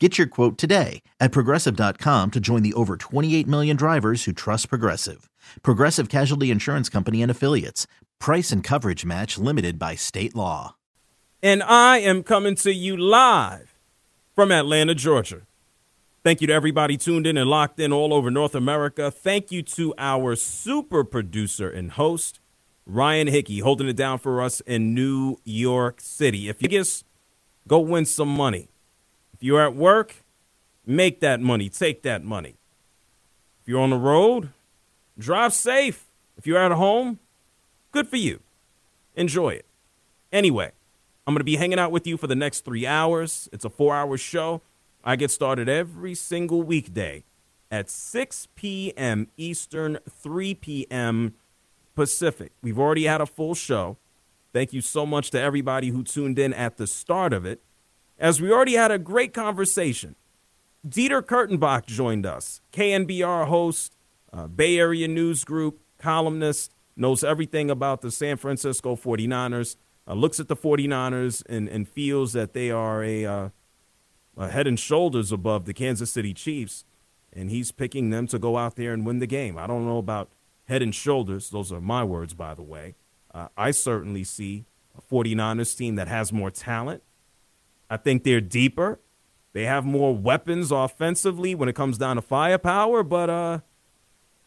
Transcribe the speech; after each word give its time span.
Get 0.00 0.18
your 0.18 0.26
quote 0.26 0.58
today 0.58 1.02
at 1.20 1.30
progressive.com 1.30 2.32
to 2.32 2.40
join 2.40 2.62
the 2.64 2.74
over 2.74 2.96
28 2.96 3.46
million 3.46 3.76
drivers 3.76 4.24
who 4.24 4.32
trust 4.32 4.68
Progressive. 4.68 5.30
Progressive 5.62 6.08
Casualty 6.08 6.50
Insurance 6.50 6.88
Company 6.88 7.22
and 7.22 7.30
Affiliates. 7.30 7.86
Price 8.18 8.50
and 8.50 8.64
coverage 8.64 9.04
match 9.04 9.38
limited 9.38 9.78
by 9.78 9.94
state 9.94 10.34
law. 10.34 10.74
And 11.44 11.62
I 11.62 11.98
am 11.98 12.24
coming 12.24 12.56
to 12.56 12.74
you 12.74 12.96
live 12.96 13.78
from 14.34 14.50
Atlanta, 14.50 14.96
Georgia. 14.96 15.42
Thank 16.24 16.40
you 16.40 16.48
to 16.48 16.52
everybody 16.52 16.96
tuned 16.96 17.26
in 17.28 17.36
and 17.36 17.48
locked 17.48 17.78
in 17.78 17.92
all 17.92 18.12
over 18.12 18.32
North 18.32 18.56
America. 18.56 19.12
Thank 19.12 19.52
you 19.52 19.62
to 19.62 19.94
our 19.96 20.34
super 20.34 21.04
producer 21.04 21.70
and 21.70 21.92
host, 21.92 22.40
Ryan 22.84 23.28
Hickey, 23.28 23.60
holding 23.60 23.86
it 23.88 23.96
down 23.96 24.18
for 24.18 24.42
us 24.42 24.60
in 24.62 24.92
New 24.92 25.36
York 25.44 26.00
City. 26.00 26.48
If 26.48 26.60
you 26.60 26.68
guess, 26.68 27.04
go 27.68 27.78
win 27.78 28.06
some 28.06 28.28
money 28.28 28.70
you're 29.44 29.60
at 29.60 29.76
work, 29.76 30.24
make 30.86 31.20
that 31.20 31.38
money, 31.38 31.68
take 31.68 32.02
that 32.02 32.24
money. 32.24 32.56
If 33.60 33.68
you're 33.68 33.82
on 33.82 33.90
the 33.90 33.98
road, 33.98 34.48
drive 35.18 35.52
safe. 35.52 36.06
If 36.38 36.46
you're 36.46 36.58
at 36.58 36.72
home, 36.72 37.18
good 37.92 38.08
for 38.08 38.16
you. 38.16 38.40
Enjoy 39.14 39.50
it. 39.50 39.66
Anyway, 40.32 40.72
I'm 41.26 41.34
going 41.34 41.40
to 41.40 41.44
be 41.44 41.56
hanging 41.56 41.78
out 41.78 41.92
with 41.92 42.06
you 42.06 42.16
for 42.16 42.26
the 42.26 42.34
next 42.34 42.64
three 42.64 42.86
hours. 42.86 43.50
It's 43.52 43.66
a 43.66 43.68
four 43.68 43.94
hour 43.94 44.16
show. 44.16 44.62
I 45.04 45.14
get 45.14 45.30
started 45.30 45.68
every 45.68 46.14
single 46.14 46.62
weekday 46.62 47.22
at 47.70 47.90
6 47.90 48.48
p.m. 48.54 49.28
Eastern, 49.36 49.98
3 50.08 50.54
p.m. 50.54 51.34
Pacific. 51.94 52.52
We've 52.62 52.78
already 52.78 53.04
had 53.04 53.20
a 53.20 53.26
full 53.26 53.54
show. 53.54 53.98
Thank 54.54 54.72
you 54.72 54.80
so 54.80 55.04
much 55.04 55.30
to 55.32 55.38
everybody 55.38 55.90
who 55.90 56.02
tuned 56.02 56.38
in 56.38 56.54
at 56.54 56.78
the 56.78 56.86
start 56.86 57.34
of 57.34 57.44
it 57.44 57.60
as 58.18 58.40
we 58.40 58.52
already 58.52 58.74
had 58.74 58.90
a 58.90 58.98
great 58.98 59.32
conversation. 59.32 60.16
Dieter 60.86 61.22
Kurtenbach 61.22 61.86
joined 61.86 62.26
us, 62.26 62.60
KNBR 62.72 63.46
host, 63.46 63.96
uh, 64.32 64.46
Bay 64.46 64.78
Area 64.78 65.08
News 65.08 65.44
Group, 65.44 65.80
columnist, 65.98 66.74
knows 66.96 67.24
everything 67.24 67.70
about 67.70 68.02
the 68.02 68.10
San 68.10 68.36
Francisco 68.36 68.94
49ers, 68.94 69.76
uh, 70.06 70.14
looks 70.14 70.38
at 70.38 70.48
the 70.48 70.56
49ers 70.56 71.42
and, 71.48 71.68
and 71.68 71.88
feels 71.88 72.32
that 72.34 72.52
they 72.52 72.70
are 72.70 73.02
a, 73.02 73.24
uh, 73.24 73.48
a 74.36 74.48
head 74.48 74.66
and 74.66 74.78
shoulders 74.78 75.32
above 75.32 75.64
the 75.64 75.74
Kansas 75.74 76.12
City 76.12 76.34
Chiefs, 76.34 76.84
and 77.32 77.50
he's 77.50 77.72
picking 77.72 78.10
them 78.10 78.26
to 78.26 78.38
go 78.38 78.56
out 78.56 78.76
there 78.76 78.92
and 78.92 79.06
win 79.06 79.18
the 79.18 79.26
game. 79.26 79.56
I 79.58 79.66
don't 79.66 79.86
know 79.86 79.98
about 79.98 80.28
head 80.64 80.82
and 80.82 80.94
shoulders. 80.94 81.50
Those 81.50 81.72
are 81.72 81.80
my 81.80 82.04
words, 82.04 82.34
by 82.34 82.54
the 82.54 82.62
way. 82.62 82.94
Uh, 83.32 83.48
I 83.56 83.70
certainly 83.70 84.24
see 84.24 84.66
a 84.96 85.02
49ers 85.02 85.76
team 85.76 85.96
that 85.96 86.08
has 86.08 86.32
more 86.32 86.50
talent, 86.50 87.02
I 87.88 87.96
think 87.96 88.24
they're 88.24 88.40
deeper. 88.40 89.00
They 89.52 89.64
have 89.64 89.84
more 89.84 90.14
weapons 90.14 90.72
offensively 90.72 91.54
when 91.54 91.68
it 91.68 91.74
comes 91.74 91.96
down 91.96 92.16
to 92.16 92.22
firepower, 92.22 93.02
but 93.04 93.30
uh, 93.30 93.58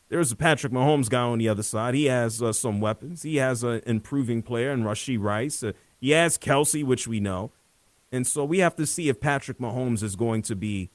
there's 0.09 0.31
a 0.31 0.35
Patrick 0.35 0.73
Mahomes 0.73 1.09
guy 1.09 1.21
on 1.21 1.37
the 1.37 1.47
other 1.47 1.63
side. 1.63 1.93
He 1.93 2.05
has 2.05 2.41
uh, 2.41 2.51
some 2.51 2.81
weapons. 2.81 3.23
He 3.23 3.37
has 3.37 3.63
an 3.63 3.81
improving 3.85 4.41
player 4.41 4.71
in 4.71 4.83
Rashee 4.83 5.19
Rice. 5.19 5.63
Uh, 5.63 5.71
he 5.99 6.11
has 6.11 6.37
Kelce, 6.37 6.83
which 6.83 7.07
we 7.07 7.19
know. 7.19 7.51
And 8.11 8.25
so 8.25 8.45
we 8.45 8.59
have 8.59 8.75
to 8.77 8.85
see 8.85 9.09
if 9.09 9.19
Patrick 9.19 9.59
Mahomes 9.59 10.03
is 10.03 10.15
going 10.15 10.41
to 10.43 10.55
be 10.55 10.89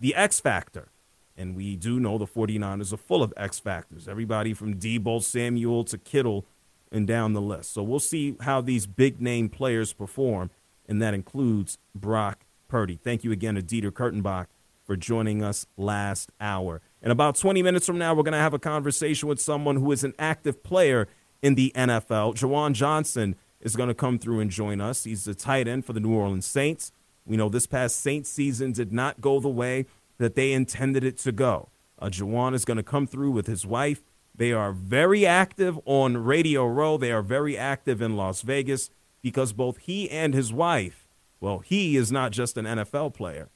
the 0.00 0.14
X 0.14 0.40
factor. 0.40 0.88
And 1.36 1.56
we 1.56 1.76
do 1.76 1.98
know 1.98 2.16
the 2.16 2.26
49ers 2.26 2.92
are 2.92 2.98
full 2.98 3.22
of 3.22 3.34
X 3.36 3.58
factors. 3.58 4.06
Everybody 4.06 4.54
from 4.54 4.74
Deebo 4.74 5.22
Samuel 5.22 5.84
to 5.84 5.98
Kittle 5.98 6.46
and 6.92 7.06
down 7.06 7.32
the 7.32 7.40
list. 7.40 7.72
So 7.72 7.82
we'll 7.82 7.98
see 7.98 8.36
how 8.40 8.60
these 8.60 8.86
big 8.86 9.20
name 9.20 9.48
players 9.48 9.92
perform 9.92 10.50
and 10.86 11.00
that 11.02 11.14
includes 11.14 11.78
Brock 11.94 12.44
Purdy. 12.68 12.96
Thank 12.96 13.24
you 13.24 13.32
again 13.32 13.54
to 13.54 13.62
Dieter 13.62 13.90
Kurtenbach 13.90 14.46
for 14.84 14.96
joining 14.96 15.42
us 15.42 15.66
last 15.76 16.30
hour. 16.40 16.80
In 17.02 17.10
about 17.10 17.36
20 17.36 17.62
minutes 17.62 17.86
from 17.86 17.98
now, 17.98 18.14
we're 18.14 18.22
going 18.22 18.32
to 18.32 18.38
have 18.38 18.54
a 18.54 18.58
conversation 18.58 19.28
with 19.28 19.40
someone 19.40 19.76
who 19.76 19.90
is 19.92 20.04
an 20.04 20.14
active 20.18 20.62
player 20.62 21.08
in 21.42 21.54
the 21.54 21.72
NFL. 21.74 22.34
Juwan 22.34 22.72
Johnson 22.72 23.36
is 23.60 23.76
going 23.76 23.88
to 23.88 23.94
come 23.94 24.18
through 24.18 24.40
and 24.40 24.50
join 24.50 24.80
us. 24.80 25.04
He's 25.04 25.24
the 25.24 25.34
tight 25.34 25.66
end 25.66 25.84
for 25.84 25.92
the 25.92 26.00
New 26.00 26.12
Orleans 26.12 26.46
Saints. 26.46 26.92
We 27.24 27.36
know 27.36 27.48
this 27.48 27.66
past 27.66 28.00
Saints 28.00 28.28
season 28.28 28.72
did 28.72 28.92
not 28.92 29.20
go 29.20 29.40
the 29.40 29.48
way 29.48 29.86
that 30.18 30.34
they 30.34 30.52
intended 30.52 31.04
it 31.04 31.18
to 31.18 31.32
go. 31.32 31.70
Uh, 31.98 32.06
Juwan 32.06 32.54
is 32.54 32.64
going 32.64 32.76
to 32.76 32.82
come 32.82 33.06
through 33.06 33.30
with 33.30 33.46
his 33.46 33.66
wife. 33.66 34.02
They 34.34 34.52
are 34.52 34.72
very 34.72 35.24
active 35.24 35.78
on 35.86 36.18
Radio 36.18 36.66
Row. 36.66 36.98
They 36.98 37.12
are 37.12 37.22
very 37.22 37.56
active 37.56 38.02
in 38.02 38.16
Las 38.16 38.42
Vegas 38.42 38.90
because 39.24 39.54
both 39.54 39.78
he 39.78 40.10
and 40.10 40.34
his 40.34 40.52
wife, 40.52 41.08
well, 41.40 41.60
he 41.60 41.96
is 41.96 42.12
not 42.12 42.30
just 42.30 42.58
an 42.58 42.66
NFL 42.66 43.14
player, 43.14 43.48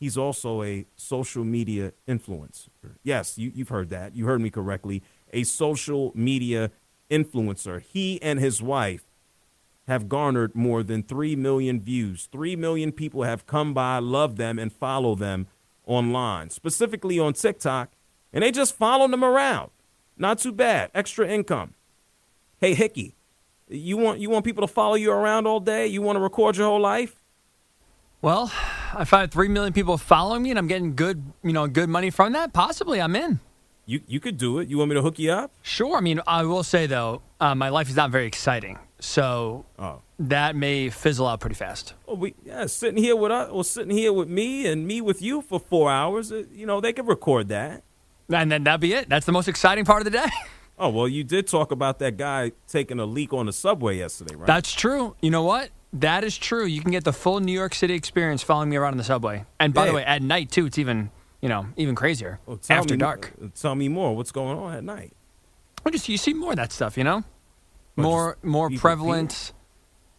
he's 0.00 0.16
also 0.16 0.62
a 0.62 0.86
social 0.96 1.44
media 1.44 1.92
influencer. 2.08 2.70
Yes, 3.02 3.36
you, 3.36 3.52
have 3.58 3.68
heard 3.68 3.90
that. 3.90 4.16
You 4.16 4.24
heard 4.24 4.40
me 4.40 4.48
correctly. 4.48 5.02
A 5.30 5.42
social 5.44 6.10
media 6.14 6.70
influencer. 7.10 7.82
He 7.82 8.20
and 8.22 8.40
his 8.40 8.62
wife 8.62 9.04
have 9.88 10.08
garnered 10.08 10.54
more 10.54 10.82
than 10.82 11.02
3 11.02 11.36
million 11.36 11.82
views. 11.82 12.26
3 12.32 12.56
million 12.56 12.90
people 12.90 13.24
have 13.24 13.46
come 13.46 13.74
by, 13.74 13.98
love 13.98 14.36
them, 14.36 14.58
and 14.58 14.72
follow 14.72 15.14
them 15.14 15.48
online, 15.84 16.48
specifically 16.48 17.18
on 17.18 17.34
TikTok, 17.34 17.90
and 18.32 18.42
they 18.42 18.50
just 18.50 18.74
follow 18.74 19.06
them 19.06 19.22
around. 19.22 19.70
Not 20.16 20.38
too 20.38 20.52
bad. 20.52 20.90
Extra 20.94 21.28
income. 21.28 21.74
Hey, 22.56 22.72
Hickey, 22.72 23.17
you 23.70 23.96
want 23.96 24.20
you 24.20 24.30
want 24.30 24.44
people 24.44 24.66
to 24.66 24.72
follow 24.72 24.94
you 24.94 25.12
around 25.12 25.46
all 25.46 25.60
day? 25.60 25.86
You 25.86 26.02
want 26.02 26.16
to 26.16 26.20
record 26.20 26.56
your 26.56 26.66
whole 26.66 26.80
life? 26.80 27.14
Well, 28.20 28.52
if 28.98 29.12
I 29.12 29.20
have 29.20 29.30
three 29.30 29.48
million 29.48 29.72
people 29.72 29.96
following 29.96 30.42
me 30.42 30.50
and 30.50 30.58
I'm 30.58 30.66
getting 30.66 30.96
good, 30.96 31.22
you 31.44 31.52
know, 31.52 31.68
good 31.68 31.88
money 31.88 32.10
from 32.10 32.32
that, 32.32 32.52
possibly 32.52 33.00
I'm 33.00 33.14
in. 33.14 33.38
You 33.86 34.00
you 34.06 34.20
could 34.20 34.36
do 34.36 34.58
it. 34.58 34.68
You 34.68 34.78
want 34.78 34.90
me 34.90 34.96
to 34.96 35.02
hook 35.02 35.18
you 35.18 35.30
up? 35.30 35.52
Sure. 35.62 35.96
I 35.96 36.00
mean, 36.00 36.20
I 36.26 36.44
will 36.44 36.62
say 36.62 36.86
though, 36.86 37.22
uh, 37.40 37.54
my 37.54 37.68
life 37.68 37.88
is 37.88 37.96
not 37.96 38.10
very 38.10 38.26
exciting, 38.26 38.78
so 38.98 39.64
oh. 39.78 40.02
that 40.18 40.56
may 40.56 40.90
fizzle 40.90 41.26
out 41.26 41.40
pretty 41.40 41.54
fast. 41.54 41.94
Well, 42.06 42.16
we 42.16 42.34
yeah, 42.44 42.66
sitting 42.66 43.02
here 43.02 43.16
with 43.16 43.32
us, 43.32 43.48
or 43.50 43.64
sitting 43.64 43.96
here 43.96 44.12
with 44.12 44.28
me 44.28 44.66
and 44.66 44.86
me 44.86 45.00
with 45.00 45.22
you 45.22 45.40
for 45.40 45.58
four 45.58 45.90
hours. 45.90 46.30
Uh, 46.32 46.42
you 46.52 46.66
know, 46.66 46.80
they 46.80 46.92
could 46.92 47.08
record 47.08 47.48
that, 47.48 47.82
and 48.28 48.52
then 48.52 48.64
that'd 48.64 48.80
be 48.80 48.92
it. 48.92 49.08
That's 49.08 49.24
the 49.24 49.32
most 49.32 49.48
exciting 49.48 49.86
part 49.86 50.00
of 50.00 50.04
the 50.04 50.18
day. 50.18 50.26
Oh 50.78 50.90
well, 50.90 51.08
you 51.08 51.24
did 51.24 51.46
talk 51.46 51.72
about 51.72 51.98
that 51.98 52.16
guy 52.16 52.52
taking 52.68 53.00
a 53.00 53.04
leak 53.04 53.32
on 53.32 53.46
the 53.46 53.52
subway 53.52 53.98
yesterday, 53.98 54.34
right? 54.34 54.46
That's 54.46 54.72
true. 54.72 55.16
You 55.20 55.30
know 55.30 55.42
what? 55.42 55.70
That 55.92 56.22
is 56.22 56.36
true. 56.36 56.66
You 56.66 56.82
can 56.82 56.90
get 56.90 57.04
the 57.04 57.12
full 57.12 57.40
New 57.40 57.52
York 57.52 57.74
City 57.74 57.94
experience 57.94 58.42
following 58.42 58.68
me 58.68 58.76
around 58.76 58.92
in 58.92 58.98
the 58.98 59.04
subway. 59.04 59.44
And 59.58 59.72
by 59.72 59.86
the 59.86 59.94
way, 59.94 60.04
at 60.04 60.22
night 60.22 60.50
too, 60.50 60.66
it's 60.66 60.78
even 60.78 61.10
you 61.40 61.48
know 61.48 61.66
even 61.76 61.94
crazier 61.94 62.40
well, 62.46 62.60
after 62.70 62.94
me, 62.94 62.98
dark. 62.98 63.32
Tell 63.60 63.74
me 63.74 63.88
more. 63.88 64.14
What's 64.14 64.32
going 64.32 64.58
on 64.58 64.74
at 64.74 64.84
night? 64.84 65.12
Well, 65.84 65.92
just 65.92 66.08
you 66.08 66.18
see 66.18 66.34
more 66.34 66.50
of 66.50 66.56
that 66.56 66.72
stuff. 66.72 66.96
You 66.96 67.04
know, 67.04 67.24
more 67.96 68.36
more 68.42 68.70
prevalent, 68.70 69.52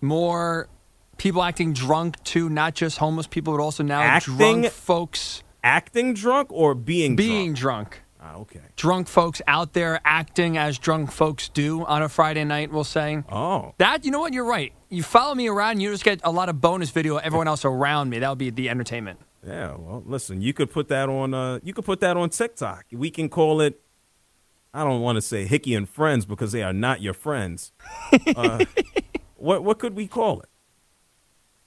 more 0.01 0.67
people 1.17 1.43
acting 1.43 1.73
drunk 1.73 2.21
too. 2.23 2.49
Not 2.49 2.75
just 2.75 2.97
homeless 2.97 3.27
people, 3.27 3.55
but 3.55 3.61
also 3.61 3.83
now 3.83 4.01
acting, 4.01 4.35
drunk 4.35 4.67
folks. 4.67 5.43
Acting 5.63 6.13
drunk 6.13 6.51
or 6.51 6.73
being 6.73 7.15
being 7.15 7.53
drunk? 7.53 7.91
drunk. 7.91 8.01
Ah, 8.21 8.35
okay. 8.35 8.59
Drunk 8.75 9.07
folks 9.07 9.41
out 9.47 9.73
there 9.73 10.01
acting 10.03 10.57
as 10.57 10.77
drunk 10.77 11.11
folks 11.11 11.47
do 11.47 11.85
on 11.85 12.01
a 12.01 12.09
Friday 12.09 12.43
night, 12.43 12.71
we'll 12.71 12.83
say. 12.83 13.23
Oh. 13.31 13.73
That, 13.77 14.03
you 14.03 14.11
know 14.11 14.19
what? 14.19 14.33
You're 14.33 14.45
right. 14.45 14.73
You 14.89 15.03
follow 15.03 15.35
me 15.35 15.47
around, 15.47 15.79
you 15.79 15.89
just 15.91 16.03
get 16.03 16.19
a 16.23 16.31
lot 16.31 16.49
of 16.49 16.59
bonus 16.59 16.89
video 16.89 17.17
of 17.17 17.23
everyone 17.23 17.47
else 17.47 17.63
around 17.63 18.09
me. 18.09 18.19
That 18.19 18.29
would 18.29 18.37
be 18.37 18.49
the 18.49 18.67
entertainment. 18.69 19.19
Yeah, 19.45 19.75
well, 19.77 20.03
listen, 20.05 20.41
you 20.41 20.51
could 20.51 20.69
put 20.69 20.89
that 20.89 21.07
on. 21.07 21.33
Uh, 21.33 21.59
you 21.63 21.73
could 21.73 21.85
put 21.85 22.01
that 22.01 22.17
on 22.17 22.29
TikTok. 22.29 22.85
We 22.91 23.09
can 23.09 23.29
call 23.29 23.61
it. 23.61 23.79
I 24.73 24.83
don't 24.83 25.01
want 25.01 25.15
to 25.15 25.21
say 25.21 25.45
Hickey 25.45 25.73
and 25.73 25.87
Friends 25.87 26.25
because 26.25 26.51
they 26.51 26.61
are 26.61 26.73
not 26.73 27.01
your 27.01 27.13
friends. 27.13 27.71
Uh, 28.35 28.65
what 29.35 29.63
what 29.63 29.79
could 29.79 29.95
we 29.95 30.07
call 30.07 30.41
it? 30.41 30.49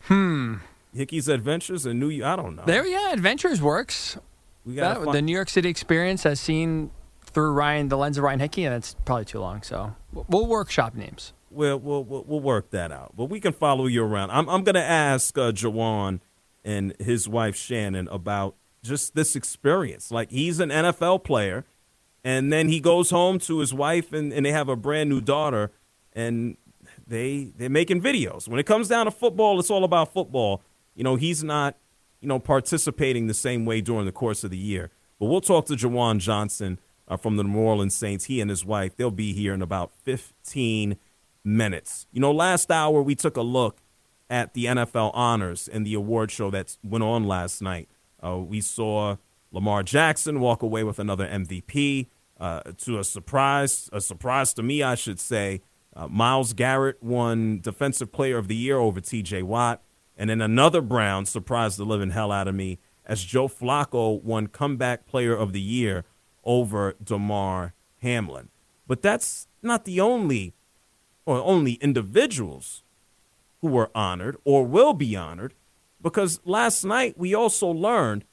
Hmm. 0.03 0.57
Hickey's 0.95 1.29
Adventures 1.29 1.87
in 1.87 1.99
New 1.99 2.25
I 2.25 2.37
don't 2.37 2.57
know. 2.57 2.65
There, 2.67 2.87
yeah, 2.87 3.13
Adventures 3.13 3.63
works. 3.63 4.19
We 4.65 4.75
got 4.75 5.13
the 5.13 5.23
New 5.23 5.33
York 5.33 5.49
City 5.49 5.69
experience 5.69 6.23
has 6.23 6.41
seen 6.41 6.91
through 7.25 7.53
Ryan 7.53 7.89
the 7.89 7.97
lens 7.97 8.19
of 8.19 8.25
Ryan 8.25 8.41
Hickey, 8.41 8.65
and 8.65 8.75
it's 8.75 8.95
probably 9.05 9.25
too 9.25 9.41
long. 9.41 9.63
So 9.63 9.95
we'll 10.13 10.47
workshop 10.47 10.95
names. 10.95 11.33
We'll 11.51 11.79
we'll 11.79 12.05
we'll 12.05 12.41
work 12.41 12.71
that 12.71 12.93
out. 12.93 13.13
But 13.17 13.27
we 13.27 13.41
can 13.41 13.53
follow 13.53 13.87
you 13.87 14.05
around. 14.05 14.31
I'm 14.31 14.49
I'm 14.49 14.63
going 14.63 14.75
to 14.75 14.83
ask 14.83 15.37
uh, 15.37 15.53
Juwan 15.53 16.21
and 16.65 16.95
his 16.99 17.29
wife 17.29 17.57
Chanen 17.57 18.09
about 18.13 18.57
just 18.83 19.15
this 19.15 19.35
experience. 19.37 20.11
Like 20.11 20.31
he's 20.31 20.61
an 20.61 20.71
NFL 20.71 21.25
player, 21.25 21.65
and 22.25 22.53
then 22.53 22.69
he 22.69 22.81
goes 22.81 23.11
home 23.11 23.39
to 23.41 23.59
his 23.59 23.75
wife, 23.75 24.13
and, 24.13 24.33
and 24.33 24.47
they 24.47 24.53
have 24.53 24.69
a 24.69 24.77
brand 24.77 25.11
new 25.11 25.21
daughter, 25.21 25.73
and 26.13 26.57
they 27.07 27.53
they're 27.57 27.69
making 27.69 28.01
videos. 28.01 28.49
When 28.49 28.61
it 28.61 28.67
comes 28.67 28.89
down 28.89 29.07
to 29.07 29.11
football, 29.11 29.59
it's 29.59 29.71
all 29.71 29.85
about 29.85 30.13
football. 30.13 30.63
You 30.95 31.05
know, 31.05 31.17
he's 31.17 31.43
not 31.43 31.77
you 32.23 32.29
know 32.29 32.39
participating 32.39 33.27
the 33.27 33.35
same 33.35 33.67
way 33.67 33.81
during 33.81 34.07
the 34.07 34.13
course 34.13 34.45
of 34.45 34.51
the 34.51 34.57
year. 34.57 34.91
But 35.19 35.27
we'll 35.27 35.41
talk 35.41 35.67
to 35.67 35.75
Juwan 35.75 36.19
Johnson 36.19 36.81
uh, 37.07 37.17
from 37.17 37.37
the 37.37 37.45
New 37.45 37.59
Orleans 37.59 37.95
Saints. 37.95 38.25
He 38.25 38.41
and 38.41 38.49
his 38.49 38.65
wife 38.65 38.97
they'll 38.97 39.11
be 39.11 39.33
here 39.33 39.53
in 39.53 39.61
about 39.61 39.93
15 40.03 40.97
minutes. 41.45 42.07
You 42.13 42.21
know, 42.21 42.33
last 42.33 42.71
hour 42.71 43.03
we 43.03 43.15
took 43.15 43.37
a 43.37 43.43
look 43.43 43.83
at 44.31 44.55
the 44.55 44.65
NFL 44.65 45.11
honors 45.13 45.69
and 45.69 45.87
the 45.87 45.95
award 45.95 46.31
show 46.31 46.51
that 46.51 46.77
went 46.83 47.05
on 47.05 47.25
last 47.25 47.61
night. 47.61 47.89
Uh, 48.25 48.39
we 48.39 48.61
saw 48.61 49.17
Lamar 49.51 49.83
Jackson 49.83 50.41
walk 50.41 50.63
away 50.63 50.85
with 50.85 50.99
another 50.99 51.27
MVP. 51.27 52.07
Uh, 52.41 52.61
to 52.79 52.99
a 52.99 53.05
surprise, 53.05 53.89
a 53.93 54.01
surprise 54.01 54.53
to 54.55 54.65
me, 54.65 54.83
I 54.83 54.97
should 54.97 55.21
say, 55.21 55.61
uh, 55.95 56.09
Myles 56.09 56.55
Garrett 56.55 57.01
won 57.01 57.61
Defensive 57.61 58.11
Player 58.11 58.39
of 58.39 58.49
the 58.49 58.57
Year 58.57 58.79
over 58.79 59.01
T.J. 59.01 59.43
Watt, 59.43 59.81
and 60.23 60.31
then 60.31 60.41
another 60.41 60.81
Brown 60.81 61.27
surprised 61.27 61.79
the 61.79 61.85
living 61.85 62.11
hell 62.11 62.31
out 62.31 62.47
of 62.47 62.55
me 62.55 62.79
as 63.05 63.25
Joe 63.25 63.49
Flacco 63.49 64.23
won 64.23 64.47
Comeback 64.47 65.05
Player 65.05 65.35
of 65.35 65.53
the 65.53 65.61
Year 65.61 66.05
over 66.45 66.95
Damar 67.03 67.75
Hamlin. 68.03 68.49
But 68.87 69.03
that's 69.03 69.49
not 69.65 69.85
the 69.85 70.01
only 70.01 70.55
or 71.27 71.43
only 71.43 71.73
individuals 71.73 72.85
who 73.63 73.67
were 73.67 73.91
honored 73.97 74.37
or 74.45 74.65
will 74.65 74.93
be 74.93 75.17
honored 75.17 75.55
because 76.01 76.39
last 76.45 76.85
night 76.85 77.19
we 77.19 77.35
also 77.35 77.67
learned 77.67 78.25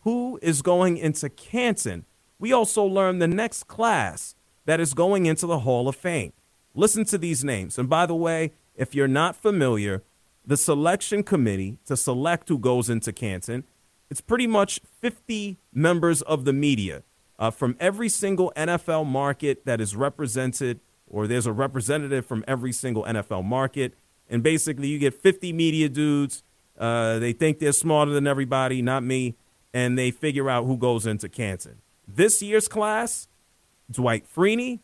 who 0.00 0.40
is 0.42 0.62
going 0.62 0.96
into 0.96 1.28
Canton. 1.28 2.06
We 2.40 2.52
also 2.52 2.82
learned 2.82 3.22
the 3.22 3.28
next 3.28 3.68
class 3.68 4.34
that 4.64 4.80
is 4.80 4.94
going 4.94 5.26
into 5.26 5.46
the 5.46 5.60
Hall 5.60 5.86
of 5.86 5.94
Fame. 5.94 6.32
Listen 6.74 7.04
to 7.04 7.16
these 7.16 7.44
names. 7.44 7.78
And 7.78 7.88
by 7.88 8.04
the 8.04 8.16
way, 8.16 8.52
if 8.74 8.96
you're 8.96 9.06
not 9.06 9.36
familiar, 9.36 10.02
the 10.46 10.56
selection 10.56 11.22
committee 11.22 11.78
to 11.86 11.96
select 11.96 12.48
who 12.48 12.58
goes 12.58 12.88
into 12.88 13.12
Canton, 13.12 13.64
it's 14.10 14.20
pretty 14.20 14.46
much 14.46 14.80
50 15.00 15.58
members 15.72 16.22
of 16.22 16.44
the 16.44 16.52
media 16.52 17.02
uh, 17.38 17.50
from 17.50 17.76
every 17.80 18.08
single 18.08 18.52
NFL 18.56 19.06
market 19.06 19.64
that 19.66 19.80
is 19.80 19.96
represented, 19.96 20.80
or 21.08 21.26
there's 21.26 21.46
a 21.46 21.52
representative 21.52 22.24
from 22.24 22.44
every 22.46 22.72
single 22.72 23.04
NFL 23.04 23.44
market. 23.44 23.94
And 24.28 24.42
basically, 24.42 24.88
you 24.88 24.98
get 24.98 25.14
50 25.20 25.52
media 25.52 25.88
dudes. 25.88 26.42
Uh, 26.78 27.18
they 27.18 27.32
think 27.32 27.58
they're 27.58 27.72
smarter 27.72 28.12
than 28.12 28.26
everybody, 28.26 28.82
not 28.82 29.02
me, 29.02 29.36
and 29.74 29.98
they 29.98 30.10
figure 30.10 30.48
out 30.48 30.64
who 30.64 30.76
goes 30.76 31.06
into 31.06 31.28
Canton. 31.28 31.78
This 32.06 32.42
year's 32.42 32.68
class 32.68 33.28
Dwight 33.90 34.24
Freeney, 34.32 34.80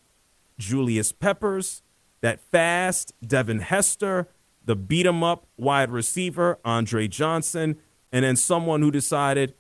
Julius 0.59 1.13
Peppers, 1.13 1.83
that 2.21 2.41
fast 2.41 3.13
Devin 3.27 3.61
Hester, 3.61 4.29
the 4.65 4.77
beat 4.77 5.07
'em 5.07 5.23
up 5.23 5.47
wide 5.57 5.91
receiver 5.91 6.59
Andre 6.65 7.09
Johnson, 7.09 7.77
and 8.13 8.25
then 8.25 8.37
someone 8.37 8.83
who 8.83 8.91
decided, 8.91 9.55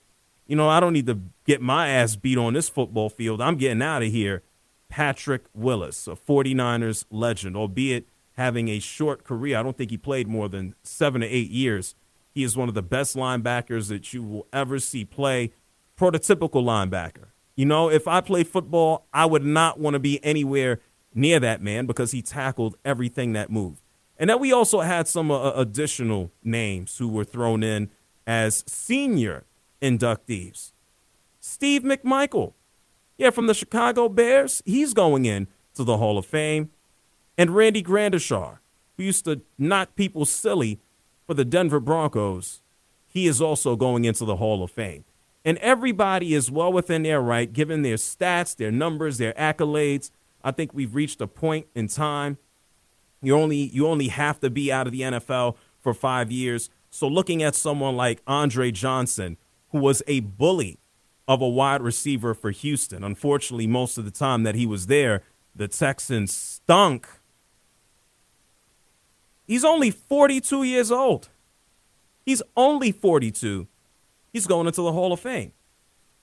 you 0.47 0.57
know, 0.57 0.69
I 0.69 0.81
don't 0.81 0.93
need 0.93 1.07
to 1.07 1.21
get 1.45 1.61
my 1.61 1.89
ass 1.89 2.17
beat 2.17 2.39
on 2.39 2.55
this 2.55 2.69
football 2.69 3.09
field. 3.09 3.41
I'm 3.41 3.57
getting 3.57 3.83
out 3.83 4.03
of 4.03 4.11
here. 4.11 4.43
Patrick 4.89 5.45
Willis, 5.55 6.07
a 6.07 6.15
49ers 6.15 7.07
legend, 7.11 7.57
albeit 7.57 8.07
having 8.33 8.69
a 8.69 8.79
short 8.79 9.25
career. 9.25 9.59
I 9.59 9.63
don't 9.63 9.77
think 9.77 9.91
he 9.91 9.97
played 9.97 10.29
more 10.29 10.49
than 10.49 10.75
seven 10.83 11.23
to 11.23 11.27
eight 11.27 11.51
years. 11.51 11.95
He 12.31 12.43
is 12.43 12.57
one 12.57 12.69
of 12.69 12.75
the 12.75 12.83
best 12.83 13.17
linebackers 13.17 13.89
that 13.89 14.13
you 14.13 14.23
will 14.23 14.47
ever 14.53 14.79
see 14.79 15.05
play. 15.05 15.53
Prototypical 15.99 16.63
linebacker. 16.63 17.27
You 17.57 17.67
know, 17.67 17.91
if 17.91 18.09
I 18.09 18.21
play 18.21 18.45
football, 18.45 19.07
I 19.13 19.27
would 19.27 19.45
not 19.45 19.79
want 19.79 19.95
to 19.95 20.01
be 20.01 20.23
anywhere 20.25 20.81
near 21.15 21.39
that 21.41 21.63
man 21.63 21.85
because 21.87 22.13
he 22.13 22.23
tackled 22.23 22.77
everything 22.85 23.35
that 23.35 23.51
moved. 23.51 23.82
And 24.23 24.31
then 24.31 24.39
we 24.39 24.53
also 24.53 24.83
had 24.83 25.09
some 25.09 25.33
uh, 25.33 25.51
additional 25.51 26.31
names 26.45 26.97
who 26.99 27.09
were 27.09 27.25
thrown 27.25 27.65
in 27.65 27.91
as 28.25 28.63
senior 28.69 29.43
inductees. 29.83 30.71
Steve 31.41 31.83
McMichael, 31.83 32.53
yeah, 33.19 33.31
from 33.31 33.49
the 33.49 33.53
Chicago 33.53 34.09
Bears, 34.09 34.63
he's 34.65 34.95
going 34.95 35.25
in 35.25 35.49
to 35.75 35.83
the 35.83 35.97
Hall 35.97 36.19
of 36.19 36.25
Fame 36.25 36.71
and 37.37 37.51
Randy 37.51 37.83
Gradishar, 37.83 38.59
who 38.97 39.03
used 39.03 39.25
to 39.25 39.41
knock 39.59 39.97
people 39.97 40.25
silly 40.25 40.79
for 41.27 41.35
the 41.35 41.45
Denver 41.45 41.81
Broncos, 41.81 42.63
he 43.09 43.27
is 43.27 43.41
also 43.41 43.75
going 43.75 44.05
into 44.05 44.25
the 44.25 44.37
Hall 44.37 44.63
of 44.63 44.71
Fame. 44.71 45.05
And 45.45 45.59
everybody 45.59 46.33
is 46.33 46.49
well 46.49 46.73
within 46.73 47.03
their 47.03 47.21
right, 47.21 47.53
given 47.53 47.83
their 47.83 47.97
stats, 47.97 48.55
their 48.55 48.71
numbers, 48.71 49.19
their 49.19 49.33
accolades. 49.33 50.13
I 50.45 50.53
think 50.53 50.73
we've 50.73 50.95
reached 50.95 51.21
a 51.21 51.27
point 51.27 51.67
in 51.75 51.89
time. 51.89 52.39
You 53.23 53.37
only 53.37 53.57
you 53.57 53.87
only 53.87 54.09
have 54.09 54.41
to 54.41 54.51
be 54.51 54.73
out 54.73 54.87
of 54.87 54.93
the 54.93 55.03
NFL 55.03 55.57
for 55.79 55.95
five 55.95 56.31
years. 56.31 56.71
So 56.91 57.09
looking 57.09 57.43
at 57.43 57.55
someone 57.55 57.97
like 57.97 58.21
Andre 58.27 58.71
Johnson, 58.71 59.39
who 59.71 59.79
was 59.79 60.03
a 60.07 60.21
bully 60.21 60.79
of 61.27 61.41
a 61.41 61.49
wide 61.49 61.81
receiver 61.81 62.35
for 62.35 62.51
Houston, 62.51 63.05
unfortunately, 63.05 63.67
most 63.67 63.97
of 63.97 64.05
the 64.05 64.11
time 64.11 64.43
that 64.43 64.55
he 64.55 64.67
was 64.67 64.87
there, 64.89 65.23
the 65.55 65.69
Texans 65.69 66.35
stunk 66.35 67.07
He's 69.53 69.65
only 69.65 69.91
42 69.91 70.63
years 70.63 70.91
old. 70.91 71.29
He's 72.25 72.43
only 72.57 72.93
42. 72.93 73.67
He's 74.33 74.47
going 74.47 74.67
into 74.67 74.81
the 74.83 74.93
Hall 74.93 75.13
of 75.13 75.21
Fame. 75.21 75.53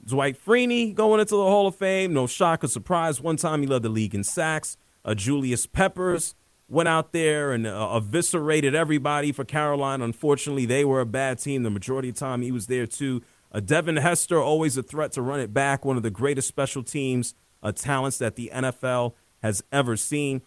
Dwight 0.04 0.44
Freeney 0.44 0.96
going 0.96 1.20
into 1.20 1.36
the 1.36 1.44
Hall 1.44 1.68
of 1.68 1.76
Fame. 1.76 2.14
No 2.14 2.26
shock 2.26 2.64
or 2.64 2.68
surprise. 2.68 3.22
One 3.22 3.36
time 3.36 3.62
he 3.62 3.68
led 3.68 3.84
the 3.84 3.90
league 3.90 4.16
in 4.16 4.24
sacks. 4.24 4.78
Uh, 5.06 5.14
Julius 5.14 5.66
Peppers 5.66 6.34
went 6.70 6.88
out 6.88 7.12
there 7.12 7.52
and 7.52 7.66
uh, 7.66 7.90
eviscerated 7.96 8.76
everybody 8.76 9.32
for 9.32 9.44
Carolina. 9.44 10.06
Unfortunately, 10.06 10.66
they 10.66 10.86
were 10.86 11.02
a 11.02 11.06
bad 11.06 11.40
team. 11.40 11.64
The 11.64 11.70
majority 11.70 12.10
of 12.10 12.16
the 12.16 12.20
time 12.20 12.42
he 12.42 12.52
was 12.52 12.68
there 12.68 12.86
too. 12.86 13.22
Uh, 13.52 13.60
Devin 13.60 13.98
Hester, 13.98 14.40
always 14.40 14.78
a 14.78 14.84
threat 14.84 15.12
to 15.14 15.22
run 15.22 15.40
it 15.40 15.54
back. 15.54 15.84
One 15.84 15.98
of 15.98 16.04
the 16.04 16.12
greatest 16.12 16.48
special 16.48 16.84
teams 16.84 17.34
uh, 17.62 17.72
talents 17.72 18.18
that 18.20 18.36
the 18.36 18.52
NFL 18.54 19.14
has 19.42 19.64
ever 19.72 19.98
seen. 19.98 20.42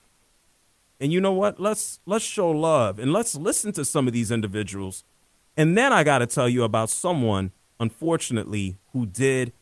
And 1.01 1.13
you 1.13 1.21
know 1.21 1.33
what? 1.33 1.59
Let's 1.59 2.01
let's 2.07 2.25
show 2.25 2.51
love 2.51 2.99
and 2.99 3.13
let's 3.13 3.35
listen 3.35 3.73
to 3.73 3.85
some 3.85 4.07
of 4.07 4.13
these 4.13 4.31
individuals. 4.31 5.05
And 5.57 5.77
then 5.77 5.93
I 5.93 6.05
got 6.05 6.19
to 6.19 6.27
tell 6.27 6.49
you 6.49 6.63
about 6.63 6.91
someone 6.91 7.51
unfortunately 7.81 8.77
who 8.93 9.07
did 9.07 9.53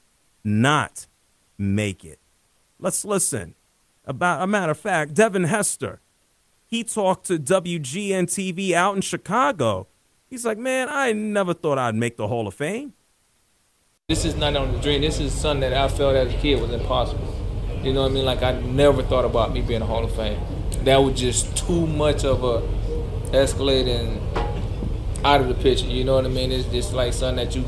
not 0.44 1.06
make 1.56 2.04
it. 2.04 2.18
Let's 2.78 3.04
listen. 3.04 3.54
About 4.04 4.42
a 4.42 4.46
matter 4.46 4.72
of 4.72 4.78
fact, 4.78 5.14
Devin 5.14 5.44
Hester. 5.44 6.00
He 6.70 6.84
talked 6.84 7.26
to 7.26 7.38
WGN 7.38 8.26
TV 8.26 8.72
out 8.72 8.94
in 8.94 9.02
Chicago. 9.02 9.88
He's 10.28 10.46
like, 10.46 10.56
"Man, 10.56 10.88
I 10.88 11.12
never 11.12 11.52
thought 11.52 11.78
I'd 11.78 11.96
make 11.96 12.16
the 12.16 12.28
Hall 12.28 12.46
of 12.46 12.54
Fame." 12.54 12.92
This 14.08 14.24
is 14.24 14.36
not 14.36 14.54
only 14.54 14.78
a 14.78 14.82
dream. 14.82 15.00
This 15.00 15.18
is 15.18 15.32
something 15.32 15.68
that 15.68 15.74
I 15.74 15.88
felt 15.88 16.14
as 16.14 16.32
a 16.32 16.36
kid 16.38 16.60
was 16.60 16.70
impossible. 16.70 17.34
You 17.82 17.92
know 17.92 18.02
what 18.02 18.12
I 18.12 18.14
mean? 18.14 18.24
Like 18.24 18.42
I 18.42 18.52
never 18.60 19.02
thought 19.02 19.24
about 19.24 19.52
me 19.52 19.62
being 19.62 19.82
a 19.82 19.86
Hall 19.86 20.04
of 20.04 20.14
Fame 20.14 20.40
that 20.84 20.96
was 20.96 21.18
just 21.20 21.56
too 21.56 21.86
much 21.86 22.24
of 22.24 22.42
a 22.44 22.60
escalating 23.32 24.20
out 25.24 25.40
of 25.40 25.48
the 25.48 25.54
picture. 25.54 25.86
You 25.86 26.04
know 26.04 26.14
what 26.14 26.24
I 26.24 26.28
mean? 26.28 26.52
It's 26.52 26.68
just 26.68 26.92
like 26.92 27.12
something 27.12 27.44
that 27.44 27.56
you. 27.56 27.64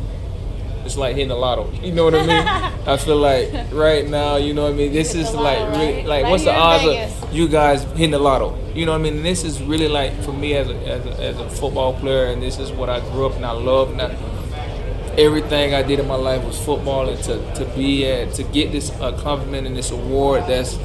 It's 0.85 0.97
like 0.97 1.15
hitting 1.15 1.29
the 1.29 1.37
lotto. 1.37 1.71
You 1.83 1.93
know 1.93 2.05
what 2.05 2.15
I 2.15 2.27
mean? 2.27 2.31
I 2.87 2.97
feel 2.97 3.17
like 3.17 3.53
right 3.73 4.09
now, 4.09 4.37
you 4.37 4.53
know 4.53 4.65
what 4.65 4.73
I 4.73 4.77
mean. 4.77 4.93
This 4.93 5.15
is 5.15 5.33
like 5.33 5.59
right? 5.59 5.79
really 5.79 6.03
like, 6.05 6.25
what's 6.25 6.45
the 6.45 6.55
odds 6.55 6.85
of 6.85 7.33
you 7.35 7.49
guys 7.49 7.85
hitting 7.85 8.11
the 8.11 8.19
lotto? 8.19 8.59
You 8.75 8.87
know 8.87 8.93
what 8.93 9.01
I 9.01 9.03
mean? 9.03 9.17
And 9.19 9.25
this 9.25 9.45
is 9.45 9.63
really 9.63 9.89
like 9.89 10.13
for 10.23 10.33
me 10.33 10.55
as 10.55 10.69
a, 10.69 10.75
as 10.89 11.07
a 11.07 11.21
as 11.21 11.39
a 11.39 11.51
football 11.51 11.95
player, 11.95 12.27
and 12.27 12.43
this 12.43 12.59
is 12.59 12.73
what 12.73 12.89
I 12.89 13.01
grew 13.11 13.27
up 13.27 13.37
and 13.37 13.47
I 13.47 13.53
love. 13.53 13.91
And 13.91 14.03
I, 14.03 14.17
everything 15.17 15.75
I 15.75 15.83
did 15.83 16.01
in 16.01 16.09
my 16.09 16.17
life 16.17 16.45
was 16.45 16.59
football, 16.59 17.09
and 17.09 17.23
to, 17.25 17.55
to 17.55 17.65
be 17.77 18.07
at 18.07 18.35
to 18.35 18.43
get 18.43 18.73
this 18.73 18.91
accomplishment 19.01 19.67
and 19.67 19.77
this 19.77 19.91
award, 19.91 20.45
that's 20.49 20.77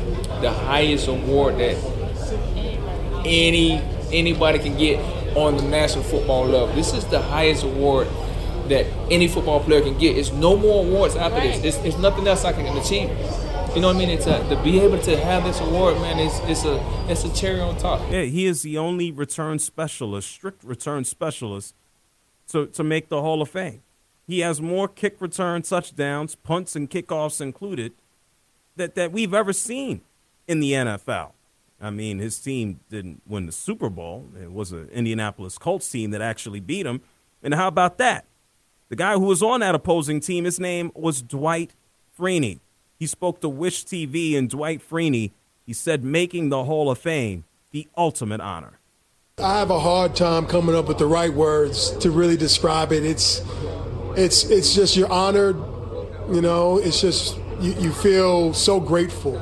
the 0.42 0.52
highest 0.52 1.08
award 1.08 1.58
that 1.58 1.76
any 3.26 3.82
anybody 4.12 4.60
can 4.60 4.78
get 4.78 5.00
on 5.36 5.58
the 5.58 5.64
national 5.64 6.04
football 6.04 6.46
level. 6.46 6.68
This 6.76 6.94
is 6.94 7.06
the 7.06 7.22
highest 7.22 7.64
award 7.64 8.08
that 8.70 8.86
any 9.10 9.28
football 9.28 9.60
player 9.60 9.82
can 9.82 9.98
get. 9.98 10.18
It's 10.18 10.32
no 10.32 10.56
more 10.56 10.86
awards 10.86 11.16
after 11.16 11.40
right. 11.40 11.62
this. 11.62 11.76
It's, 11.76 11.86
it's 11.86 11.98
nothing 11.98 12.28
else 12.28 12.46
I 12.46 12.54
can 12.54 12.66
achieve. 12.78 13.10
You 13.76 13.82
know 13.82 13.88
what 13.88 13.98
I 13.98 14.00
mean? 14.00 14.10
It's 14.10 14.26
a, 14.26 14.48
to 14.50 14.62
be 14.64 14.80
able 14.80 15.00
to 15.00 15.18
have 15.18 15.44
this 15.44 15.60
award, 15.60 15.96
man. 15.98 16.18
It's 16.18 16.40
it's 16.46 16.66
a 16.66 16.84
it's 17.12 17.24
a 17.26 17.34
cherry 17.34 17.60
on 17.60 17.78
top. 17.78 18.02
Yeah, 18.12 18.24
he 18.24 18.46
is 18.46 18.64
the 18.64 18.78
only 18.78 19.12
return 19.12 19.60
specialist, 19.60 20.30
strict 20.30 20.64
return 20.64 21.04
specialist, 21.04 21.76
to 22.50 22.66
to 22.68 22.84
make 22.84 23.10
the 23.10 23.22
Hall 23.22 23.42
of 23.42 23.50
Fame. 23.50 23.84
He 24.26 24.40
has 24.40 24.60
more 24.62 24.88
kick 24.88 25.18
return 25.20 25.62
touchdowns, 25.62 26.36
punts 26.36 26.76
and 26.76 26.90
kickoffs 26.90 27.40
included, 27.40 27.94
that 28.78 28.96
that 28.96 29.12
we've 29.12 29.34
ever 29.34 29.54
seen 29.54 30.02
in 30.48 30.60
the 30.60 30.72
NFL. 30.72 31.34
I 31.80 31.92
mean, 31.92 32.20
his 32.20 32.40
team 32.40 32.80
didn't 32.90 33.22
win 33.28 33.46
the 33.46 33.52
Super 33.52 33.90
Bowl. 33.90 34.28
It 34.42 34.52
was 34.52 34.72
an 34.72 34.90
Indianapolis 34.90 35.58
Colts 35.58 35.90
team 35.90 36.12
that 36.12 36.22
actually 36.22 36.60
beat 36.60 36.86
him. 36.86 37.02
And 37.44 37.54
how 37.54 37.68
about 37.68 38.00
that? 38.00 38.26
The 38.90 38.96
guy 38.96 39.14
who 39.14 39.26
was 39.26 39.44
on 39.44 39.60
that 39.60 39.76
opposing 39.76 40.20
team, 40.20 40.46
his 40.46 40.60
name 40.60 40.92
was 40.96 41.22
Dwight 41.22 41.74
Freeney. 42.18 42.60
He 42.98 43.06
spoke 43.06 43.42
to 43.42 43.50
Wish 43.50 43.86
TV, 43.86 44.38
and 44.38 44.50
Dwight 44.50 44.82
Freeney, 44.88 45.32
he 45.66 45.74
said, 45.74 46.04
making 46.04 46.50
the 46.50 46.64
Hall 46.64 46.90
of 46.90 46.98
Fame 46.98 47.44
the 47.72 47.88
ultimate 47.98 48.40
honor. 48.40 48.80
I 49.40 49.60
have 49.60 49.70
a 49.70 49.80
hard 49.80 50.16
time 50.16 50.48
coming 50.48 50.74
up 50.74 50.88
with 50.88 50.98
the 50.98 51.06
right 51.06 51.32
words 51.32 51.92
to 51.98 52.10
really 52.10 52.38
describe 52.38 52.92
it. 52.92 53.06
It's, 53.06 53.44
it's, 54.16 54.46
it's 54.46 54.74
just 54.74 54.96
you're 54.96 55.12
honored. 55.12 55.58
You 56.32 56.42
know, 56.42 56.78
it's 56.78 57.02
just 57.02 57.38
you, 57.60 57.74
you 57.74 57.92
feel 57.92 58.54
so 58.54 58.80
grateful 58.80 59.38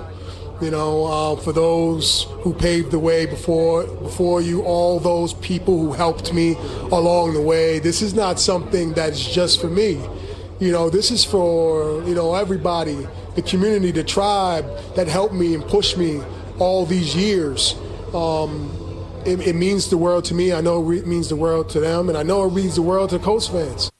you 0.62 0.72
know, 0.72 1.06
uh, 1.06 1.36
for 1.36 1.52
those 1.52 2.24
who 2.40 2.54
paved 2.54 2.92
the 2.92 3.00
way 3.00 3.26
before 3.26 3.86
before 3.86 4.42
you, 4.42 4.64
all 4.64 5.00
those 5.00 5.34
people 5.34 5.78
who 5.78 5.92
helped 5.92 6.34
me 6.34 6.56
along 6.92 7.34
the 7.34 7.42
way. 7.42 7.80
This 7.80 8.02
is 8.02 8.14
not 8.14 8.40
something 8.40 8.94
that's 8.94 9.20
just 9.20 9.60
for 9.60 9.70
me. 9.70 10.02
You 10.60 10.72
know, 10.72 10.90
this 10.90 11.12
is 11.12 11.26
for 11.26 12.02
you 12.04 12.16
know 12.16 12.36
everybody, 12.36 13.06
the 13.36 13.42
community, 13.42 13.92
the 13.92 14.04
tribe 14.04 14.66
that 14.96 15.08
helped 15.08 15.34
me 15.34 15.54
and 15.54 15.64
pushed 15.66 15.98
me 15.98 16.22
all 16.58 16.86
these 16.86 17.16
years. 17.16 17.76
Um, 18.14 18.72
it, 19.26 19.46
it, 19.46 19.56
means 19.56 19.90
the 19.90 19.98
world 19.98 20.24
to 20.26 20.34
me. 20.34 20.54
I 20.54 20.62
know 20.62 20.90
it 20.92 21.06
means 21.06 21.28
the 21.28 21.36
world 21.36 21.70
to 21.72 21.82
them, 21.82 22.08
and 22.08 22.18
I 22.18 22.24
know 22.24 22.46
it 22.46 22.54
means 22.54 22.76
the 22.76 22.82
world 22.82 23.10
to 23.10 23.20
Colts 23.20 23.48
fans. 23.48 23.92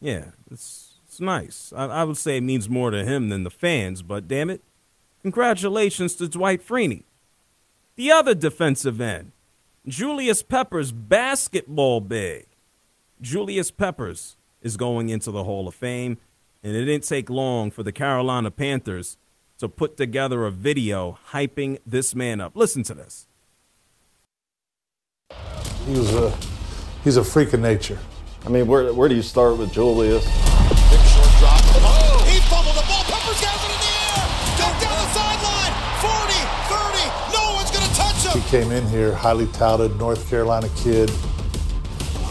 Yeah, 0.00 0.26
it's 0.50 0.94
it's 1.06 1.20
nice. 1.20 1.70
I, 1.76 1.86
I 1.86 2.04
would 2.04 2.16
say 2.16 2.38
it 2.38 2.42
means 2.42 2.70
more 2.70 2.90
to 2.90 3.04
him 3.04 3.28
than 3.28 3.44
the 3.44 3.50
fans, 3.50 4.00
but 4.00 4.26
damn 4.26 4.48
it, 4.48 4.62
Congratulations 5.22 6.14
to 6.14 6.28
Dwight 6.28 6.66
Freeney. 6.66 7.02
The 7.96 8.10
other 8.10 8.34
defensive 8.34 9.00
end, 9.00 9.32
Julius 9.86 10.42
Peppers, 10.42 10.92
basketball 10.92 12.00
big. 12.00 12.46
Julius 13.20 13.70
Peppers 13.70 14.36
is 14.62 14.78
going 14.78 15.10
into 15.10 15.30
the 15.30 15.44
Hall 15.44 15.68
of 15.68 15.74
Fame, 15.74 16.16
and 16.62 16.74
it 16.74 16.86
didn't 16.86 17.06
take 17.06 17.28
long 17.28 17.70
for 17.70 17.82
the 17.82 17.92
Carolina 17.92 18.50
Panthers 18.50 19.18
to 19.58 19.68
put 19.68 19.98
together 19.98 20.46
a 20.46 20.50
video 20.50 21.18
hyping 21.32 21.78
this 21.84 22.14
man 22.14 22.40
up. 22.40 22.56
Listen 22.56 22.82
to 22.84 22.94
this. 22.94 23.26
He 25.84 25.92
was 25.92 26.14
a 26.14 26.34
he's 27.04 27.18
a 27.18 27.24
freak 27.24 27.52
of 27.52 27.60
nature. 27.60 27.98
I 28.46 28.48
mean, 28.48 28.66
where 28.66 28.92
where 28.94 29.08
do 29.08 29.14
you 29.14 29.22
start 29.22 29.58
with 29.58 29.70
Julius? 29.72 30.24
He 38.32 38.40
came 38.42 38.70
in 38.70 38.86
here, 38.86 39.12
highly 39.12 39.48
touted, 39.48 39.98
North 39.98 40.30
Carolina 40.30 40.68
kid. 40.76 41.10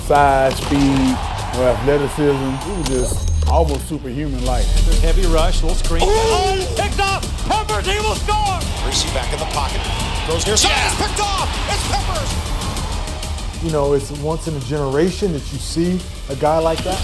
Size, 0.08 0.56
speed, 0.56 1.18
or 1.60 1.68
athleticism. 1.68 2.52
He 2.64 2.72
was 2.78 2.88
just 2.88 3.48
almost 3.50 3.90
superhuman 3.90 4.46
like. 4.46 4.64
Heavy 5.02 5.26
rush, 5.26 5.62
little 5.62 5.76
screen. 5.76 6.02
Oh, 6.06 6.08
oh 6.08 6.76
picked 6.82 7.02
off! 7.02 7.22
Peppers, 7.46 7.86
he 7.86 8.00
will 8.00 8.16
score! 8.16 8.60
Reese 8.88 9.04
back 9.14 9.34
in 9.34 9.40
the 9.40 9.46
pocket. 9.48 9.82
Goes 10.26 10.46
near 10.48 10.56
side, 10.56 10.70
yeah. 10.70 11.06
picked 11.06 11.20
off! 11.20 11.50
It's 11.70 11.86
Peppers! 11.92 13.64
You 13.64 13.72
know, 13.72 13.92
it's 13.92 14.10
once 14.22 14.48
in 14.48 14.56
a 14.56 14.62
generation 14.62 15.34
that 15.34 15.52
you 15.52 15.60
see 15.60 16.00
a 16.30 16.36
guy 16.38 16.60
like 16.60 16.82
that. 16.86 17.00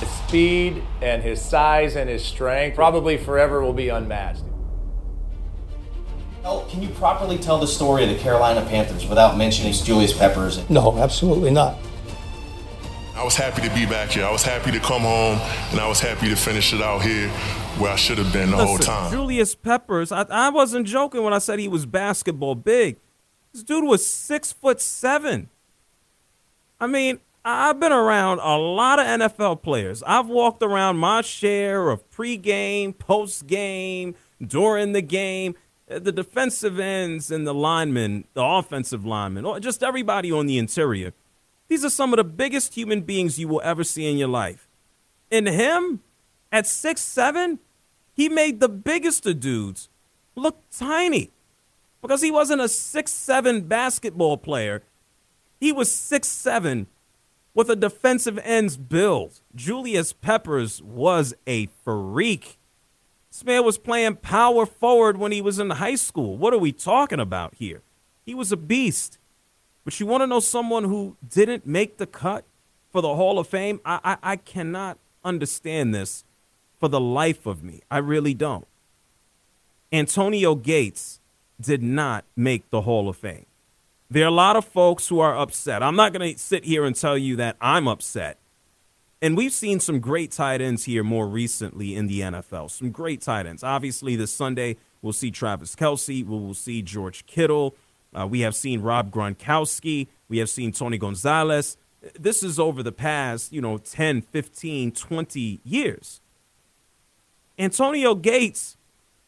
His 0.00 0.10
speed 0.10 0.82
and 1.00 1.22
his 1.22 1.40
size 1.40 1.96
and 1.96 2.10
his 2.10 2.22
strength 2.22 2.74
probably 2.74 3.16
forever 3.16 3.62
will 3.62 3.72
be 3.72 3.88
unmatched. 3.88 4.42
Oh, 6.44 6.66
can 6.70 6.82
you 6.82 6.88
properly 6.90 7.38
tell 7.38 7.58
the 7.58 7.66
story 7.66 8.04
of 8.04 8.10
the 8.10 8.18
Carolina 8.18 8.64
Panthers 8.66 9.06
without 9.06 9.36
mentioning 9.36 9.72
Julius 9.72 10.16
Peppers? 10.16 10.68
No, 10.70 10.96
absolutely 10.98 11.50
not. 11.50 11.76
I 13.14 13.24
was 13.24 13.34
happy 13.34 13.62
to 13.62 13.74
be 13.74 13.84
back 13.84 14.10
here. 14.10 14.24
I 14.24 14.30
was 14.30 14.44
happy 14.44 14.70
to 14.70 14.78
come 14.78 15.02
home, 15.02 15.38
and 15.72 15.80
I 15.80 15.88
was 15.88 15.98
happy 15.98 16.28
to 16.28 16.36
finish 16.36 16.72
it 16.72 16.80
out 16.80 17.02
here 17.02 17.28
where 17.78 17.90
I 17.92 17.96
should 17.96 18.18
have 18.18 18.32
been 18.32 18.50
the 18.50 18.56
Listen, 18.56 18.68
whole 18.68 18.78
time. 18.78 19.10
Julius 19.10 19.56
Peppers, 19.56 20.12
I, 20.12 20.22
I 20.30 20.50
wasn't 20.50 20.86
joking 20.86 21.24
when 21.24 21.32
I 21.32 21.38
said 21.38 21.58
he 21.58 21.66
was 21.66 21.84
basketball 21.84 22.54
big. 22.54 22.96
This 23.52 23.64
dude 23.64 23.84
was 23.84 24.06
six 24.06 24.52
foot 24.52 24.80
seven. 24.80 25.48
I 26.80 26.86
mean, 26.86 27.18
I've 27.44 27.80
been 27.80 27.92
around 27.92 28.38
a 28.38 28.56
lot 28.56 29.00
of 29.00 29.06
NFL 29.06 29.62
players. 29.62 30.02
I've 30.04 30.28
walked 30.28 30.62
around 30.62 30.98
my 30.98 31.22
share 31.22 31.90
of 31.90 32.08
pregame, 32.10 32.94
postgame, 32.94 34.14
during 34.40 34.92
the 34.92 35.02
game 35.02 35.56
the 35.88 36.12
defensive 36.12 36.78
ends 36.78 37.30
and 37.30 37.46
the 37.46 37.54
linemen, 37.54 38.24
the 38.34 38.44
offensive 38.44 39.06
linemen, 39.06 39.44
or 39.44 39.58
just 39.58 39.82
everybody 39.82 40.30
on 40.30 40.46
the 40.46 40.58
interior. 40.58 41.12
These 41.68 41.84
are 41.84 41.90
some 41.90 42.12
of 42.12 42.18
the 42.18 42.24
biggest 42.24 42.74
human 42.74 43.02
beings 43.02 43.38
you 43.38 43.48
will 43.48 43.62
ever 43.64 43.84
see 43.84 44.10
in 44.10 44.18
your 44.18 44.28
life. 44.28 44.68
And 45.30 45.46
him, 45.46 46.00
at 46.52 46.66
six 46.66 47.00
seven, 47.00 47.58
he 48.14 48.28
made 48.28 48.60
the 48.60 48.68
biggest 48.68 49.26
of 49.26 49.40
dudes 49.40 49.88
look 50.34 50.58
tiny 50.70 51.30
because 52.00 52.22
he 52.22 52.30
wasn't 52.30 52.60
a 52.60 52.68
six 52.68 53.12
seven 53.12 53.62
basketball 53.62 54.36
player. 54.36 54.82
He 55.60 55.72
was 55.72 55.92
six 55.92 56.28
seven 56.28 56.86
with 57.54 57.70
a 57.70 57.76
defensive 57.76 58.38
end's 58.44 58.76
build. 58.76 59.40
Julius 59.54 60.12
Peppers 60.12 60.82
was 60.82 61.34
a 61.46 61.66
freak. 61.84 62.57
This 63.38 63.44
man 63.44 63.64
was 63.64 63.78
playing 63.78 64.16
power 64.16 64.66
forward 64.66 65.16
when 65.16 65.30
he 65.30 65.40
was 65.40 65.60
in 65.60 65.70
high 65.70 65.94
school. 65.94 66.36
What 66.36 66.52
are 66.52 66.58
we 66.58 66.72
talking 66.72 67.20
about 67.20 67.54
here? 67.54 67.82
He 68.26 68.34
was 68.34 68.50
a 68.50 68.56
beast. 68.56 69.16
But 69.84 70.00
you 70.00 70.06
want 70.06 70.22
to 70.22 70.26
know 70.26 70.40
someone 70.40 70.82
who 70.82 71.16
didn't 71.24 71.64
make 71.64 71.98
the 71.98 72.06
cut 72.08 72.44
for 72.90 73.00
the 73.00 73.14
Hall 73.14 73.38
of 73.38 73.46
Fame? 73.46 73.80
I, 73.84 74.00
I, 74.02 74.32
I 74.32 74.36
cannot 74.38 74.98
understand 75.24 75.94
this 75.94 76.24
for 76.80 76.88
the 76.88 76.98
life 76.98 77.46
of 77.46 77.62
me. 77.62 77.82
I 77.92 77.98
really 77.98 78.34
don't. 78.34 78.66
Antonio 79.92 80.56
Gates 80.56 81.20
did 81.60 81.80
not 81.80 82.24
make 82.34 82.68
the 82.70 82.80
Hall 82.80 83.08
of 83.08 83.16
Fame. 83.16 83.46
There 84.10 84.24
are 84.24 84.26
a 84.26 84.32
lot 84.32 84.56
of 84.56 84.64
folks 84.64 85.06
who 85.06 85.20
are 85.20 85.38
upset. 85.38 85.80
I'm 85.80 85.94
not 85.94 86.12
going 86.12 86.34
to 86.34 86.40
sit 86.40 86.64
here 86.64 86.84
and 86.84 86.96
tell 86.96 87.16
you 87.16 87.36
that 87.36 87.56
I'm 87.60 87.86
upset. 87.86 88.36
And 89.20 89.36
we've 89.36 89.52
seen 89.52 89.80
some 89.80 89.98
great 89.98 90.30
tight 90.30 90.60
ends 90.60 90.84
here 90.84 91.02
more 91.02 91.26
recently 91.26 91.96
in 91.96 92.06
the 92.06 92.20
NFL. 92.20 92.70
Some 92.70 92.90
great 92.90 93.20
tight 93.20 93.46
ends. 93.46 93.64
Obviously, 93.64 94.14
this 94.14 94.30
Sunday, 94.30 94.76
we'll 95.02 95.12
see 95.12 95.30
Travis 95.30 95.74
Kelce. 95.74 96.08
We 96.08 96.22
will 96.22 96.54
see 96.54 96.82
George 96.82 97.26
Kittle. 97.26 97.74
Uh, 98.14 98.26
we 98.26 98.40
have 98.40 98.54
seen 98.54 98.80
Rob 98.80 99.10
Gronkowski. 99.10 100.06
We 100.28 100.38
have 100.38 100.48
seen 100.48 100.70
Tony 100.70 100.98
Gonzalez. 100.98 101.76
This 102.18 102.44
is 102.44 102.60
over 102.60 102.82
the 102.82 102.92
past, 102.92 103.52
you 103.52 103.60
know, 103.60 103.78
10, 103.78 104.22
15, 104.22 104.92
20 104.92 105.60
years. 105.64 106.20
Antonio 107.58 108.14
Gates 108.14 108.76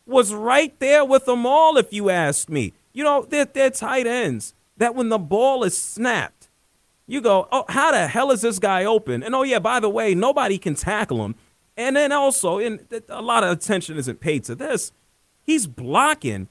was 0.07 0.33
right 0.33 0.79
there 0.79 1.05
with 1.05 1.25
them 1.25 1.45
all, 1.45 1.77
if 1.77 1.93
you 1.93 2.11
ask 2.11 2.49
me. 2.49 2.73
You 2.93 3.03
know, 3.03 3.27
they're, 3.29 3.45
they're 3.45 3.71
tight 3.71 4.07
ends 4.07 4.55
that 4.77 4.95
when 4.95 5.09
the 5.09 5.19
ball 5.19 5.65
is 5.65 5.77
snapped, 5.77 6.40
you 7.11 7.21
go, 7.21 7.49
oh, 7.51 7.65
how 7.69 7.91
the 7.91 8.07
hell 8.07 8.31
is 8.31 8.43
this 8.43 8.59
guy 8.61 8.85
open? 8.85 9.23
And 9.23 9.35
oh, 9.35 9.43
yeah, 9.43 9.59
by 9.59 9.81
the 9.81 9.89
way, 9.89 10.15
nobody 10.15 10.59
can 10.59 10.77
tackle 10.77 11.25
him. 11.25 11.35
And 11.77 11.97
then 11.97 12.13
also, 12.13 12.59
and 12.59 12.87
a 13.09 13.21
lot 13.21 13.43
of 13.43 13.51
attention 13.51 13.97
isn't 13.97 14.21
paid 14.21 14.45
to 14.45 14.55
this, 14.55 14.93
he's 15.43 15.67
blocking 15.67 16.49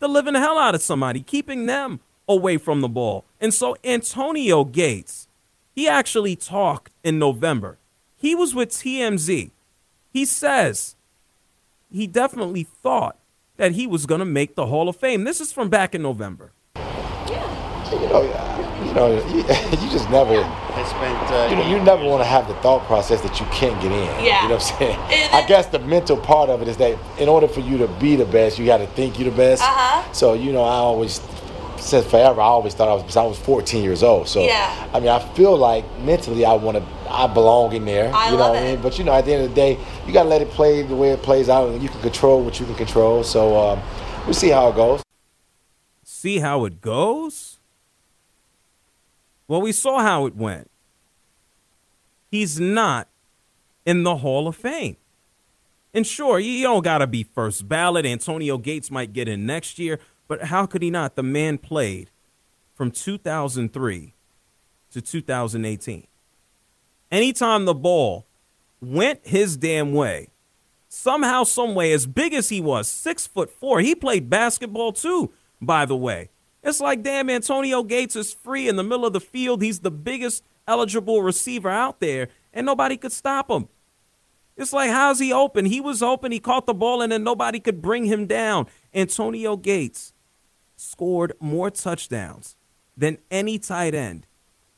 the 0.00 0.08
living 0.08 0.34
hell 0.34 0.58
out 0.58 0.74
of 0.74 0.82
somebody, 0.82 1.22
keeping 1.22 1.66
them 1.66 2.00
away 2.28 2.58
from 2.58 2.82
the 2.82 2.88
ball. 2.88 3.24
And 3.40 3.54
so 3.54 3.76
Antonio 3.82 4.64
Gates, 4.64 5.26
he 5.74 5.88
actually 5.88 6.36
talked 6.36 6.92
in 7.02 7.18
November. 7.18 7.78
He 8.14 8.34
was 8.34 8.54
with 8.54 8.70
TMZ. 8.70 9.50
He 10.12 10.24
says 10.24 10.96
he 11.90 12.06
definitely 12.06 12.64
thought 12.64 13.16
that 13.56 13.72
he 13.72 13.86
was 13.86 14.04
going 14.04 14.18
to 14.18 14.24
make 14.26 14.54
the 14.54 14.66
Hall 14.66 14.88
of 14.88 14.96
Fame. 14.96 15.24
This 15.24 15.40
is 15.40 15.52
from 15.52 15.70
back 15.70 15.94
in 15.94 16.02
November. 16.02 16.52
Yeah. 16.76 17.80
Oh, 17.86 18.22
you 18.22 18.28
know, 18.28 18.53
you 18.94 19.00
know, 19.00 19.28
you, 19.28 19.38
you 19.38 19.90
just 19.90 20.08
never. 20.10 20.36
I 20.36 20.84
spent. 20.84 21.30
Uh, 21.30 21.48
you 21.50 21.56
know, 21.56 21.68
you 21.68 21.82
never 21.84 22.04
want 22.04 22.22
to 22.22 22.26
have 22.26 22.46
the 22.46 22.54
thought 22.56 22.84
process 22.86 23.20
that 23.22 23.40
you 23.40 23.46
can't 23.46 23.80
get 23.82 23.92
in. 23.92 24.24
Yeah. 24.24 24.42
You 24.42 24.48
know 24.48 24.54
what 24.56 24.72
I'm 24.72 24.78
saying? 24.78 24.98
I 25.32 25.44
guess 25.46 25.66
the 25.66 25.80
mental 25.80 26.16
part 26.16 26.48
of 26.48 26.62
it 26.62 26.68
is 26.68 26.76
that 26.78 26.98
in 27.18 27.28
order 27.28 27.48
for 27.48 27.60
you 27.60 27.78
to 27.78 27.88
be 27.88 28.16
the 28.16 28.24
best, 28.24 28.58
you 28.58 28.66
got 28.66 28.78
to 28.78 28.86
think 28.88 29.18
you're 29.18 29.30
the 29.30 29.36
best. 29.36 29.62
Uh-huh. 29.62 30.12
So 30.12 30.34
you 30.34 30.52
know, 30.52 30.62
I 30.62 30.76
always 30.76 31.20
since 31.84 32.06
forever, 32.06 32.40
I 32.40 32.44
always 32.44 32.74
thought 32.74 32.88
I 32.88 32.94
was. 32.94 33.16
I 33.16 33.24
was 33.24 33.38
14 33.38 33.82
years 33.82 34.02
old. 34.02 34.28
So 34.28 34.42
yeah. 34.42 34.88
I 34.92 35.00
mean, 35.00 35.10
I 35.10 35.18
feel 35.34 35.56
like 35.56 35.84
mentally, 36.00 36.44
I 36.44 36.54
want 36.54 36.78
to. 36.78 36.84
I 37.10 37.26
belong 37.26 37.74
in 37.74 37.84
there. 37.84 38.12
I 38.14 38.26
you 38.26 38.32
know 38.32 38.38
love 38.38 38.54
what 38.54 38.62
I 38.62 38.66
mean? 38.72 38.82
But 38.82 38.98
you 38.98 39.04
know, 39.04 39.12
at 39.12 39.24
the 39.24 39.34
end 39.34 39.44
of 39.44 39.50
the 39.50 39.54
day, 39.54 39.78
you 40.06 40.12
gotta 40.12 40.28
let 40.28 40.40
it 40.42 40.50
play 40.50 40.82
the 40.82 40.96
way 40.96 41.10
it 41.10 41.22
plays 41.22 41.48
out, 41.48 41.68
and 41.68 41.82
you 41.82 41.88
can 41.88 42.00
control 42.00 42.42
what 42.42 42.58
you 42.58 42.66
can 42.66 42.74
control. 42.74 43.22
So 43.22 43.56
um, 43.58 43.82
we'll 44.24 44.34
see 44.34 44.48
how 44.48 44.68
it 44.68 44.76
goes. 44.76 45.02
See 46.04 46.38
how 46.38 46.64
it 46.64 46.80
goes. 46.80 47.58
Well, 49.46 49.60
we 49.60 49.72
saw 49.72 50.00
how 50.00 50.26
it 50.26 50.34
went. 50.34 50.70
He's 52.30 52.58
not 52.58 53.08
in 53.84 54.02
the 54.02 54.16
Hall 54.16 54.48
of 54.48 54.56
Fame. 54.56 54.96
And 55.92 56.06
sure, 56.06 56.40
you 56.40 56.62
don't 56.62 56.82
got 56.82 56.98
to 56.98 57.06
be 57.06 57.22
first 57.22 57.68
ballot. 57.68 58.04
Antonio 58.04 58.58
Gates 58.58 58.90
might 58.90 59.12
get 59.12 59.28
in 59.28 59.46
next 59.46 59.78
year, 59.78 60.00
but 60.26 60.44
how 60.44 60.66
could 60.66 60.82
he 60.82 60.90
not? 60.90 61.14
The 61.14 61.22
man 61.22 61.58
played 61.58 62.10
from 62.74 62.90
2003 62.90 64.14
to 64.90 65.00
2018. 65.00 66.06
Anytime 67.12 67.64
the 67.64 67.74
ball 67.74 68.26
went 68.80 69.24
his 69.24 69.56
damn 69.56 69.92
way, 69.92 70.30
somehow, 70.88 71.44
some 71.44 71.76
way, 71.76 71.92
as 71.92 72.06
big 72.06 72.34
as 72.34 72.48
he 72.48 72.60
was, 72.60 72.88
six 72.88 73.26
foot 73.26 73.50
four, 73.50 73.80
he 73.80 73.94
played 73.94 74.28
basketball 74.28 74.92
too, 74.92 75.32
by 75.60 75.86
the 75.86 75.96
way. 75.96 76.30
It's 76.64 76.80
like, 76.80 77.02
damn, 77.02 77.28
Antonio 77.28 77.82
Gates 77.82 78.16
is 78.16 78.32
free 78.32 78.68
in 78.68 78.76
the 78.76 78.82
middle 78.82 79.04
of 79.04 79.12
the 79.12 79.20
field. 79.20 79.60
He's 79.62 79.80
the 79.80 79.90
biggest 79.90 80.42
eligible 80.66 81.22
receiver 81.22 81.68
out 81.68 82.00
there, 82.00 82.28
and 82.54 82.64
nobody 82.64 82.96
could 82.96 83.12
stop 83.12 83.50
him. 83.50 83.68
It's 84.56 84.72
like, 84.72 84.90
how's 84.90 85.18
he 85.18 85.32
open? 85.32 85.66
He 85.66 85.80
was 85.80 86.02
open. 86.02 86.32
He 86.32 86.40
caught 86.40 86.64
the 86.64 86.74
ball, 86.74 87.02
and 87.02 87.12
then 87.12 87.22
nobody 87.22 87.60
could 87.60 87.82
bring 87.82 88.06
him 88.06 88.26
down. 88.26 88.66
Antonio 88.94 89.56
Gates 89.56 90.14
scored 90.76 91.34
more 91.38 91.70
touchdowns 91.70 92.56
than 92.96 93.18
any 93.30 93.58
tight 93.58 93.94
end 93.94 94.26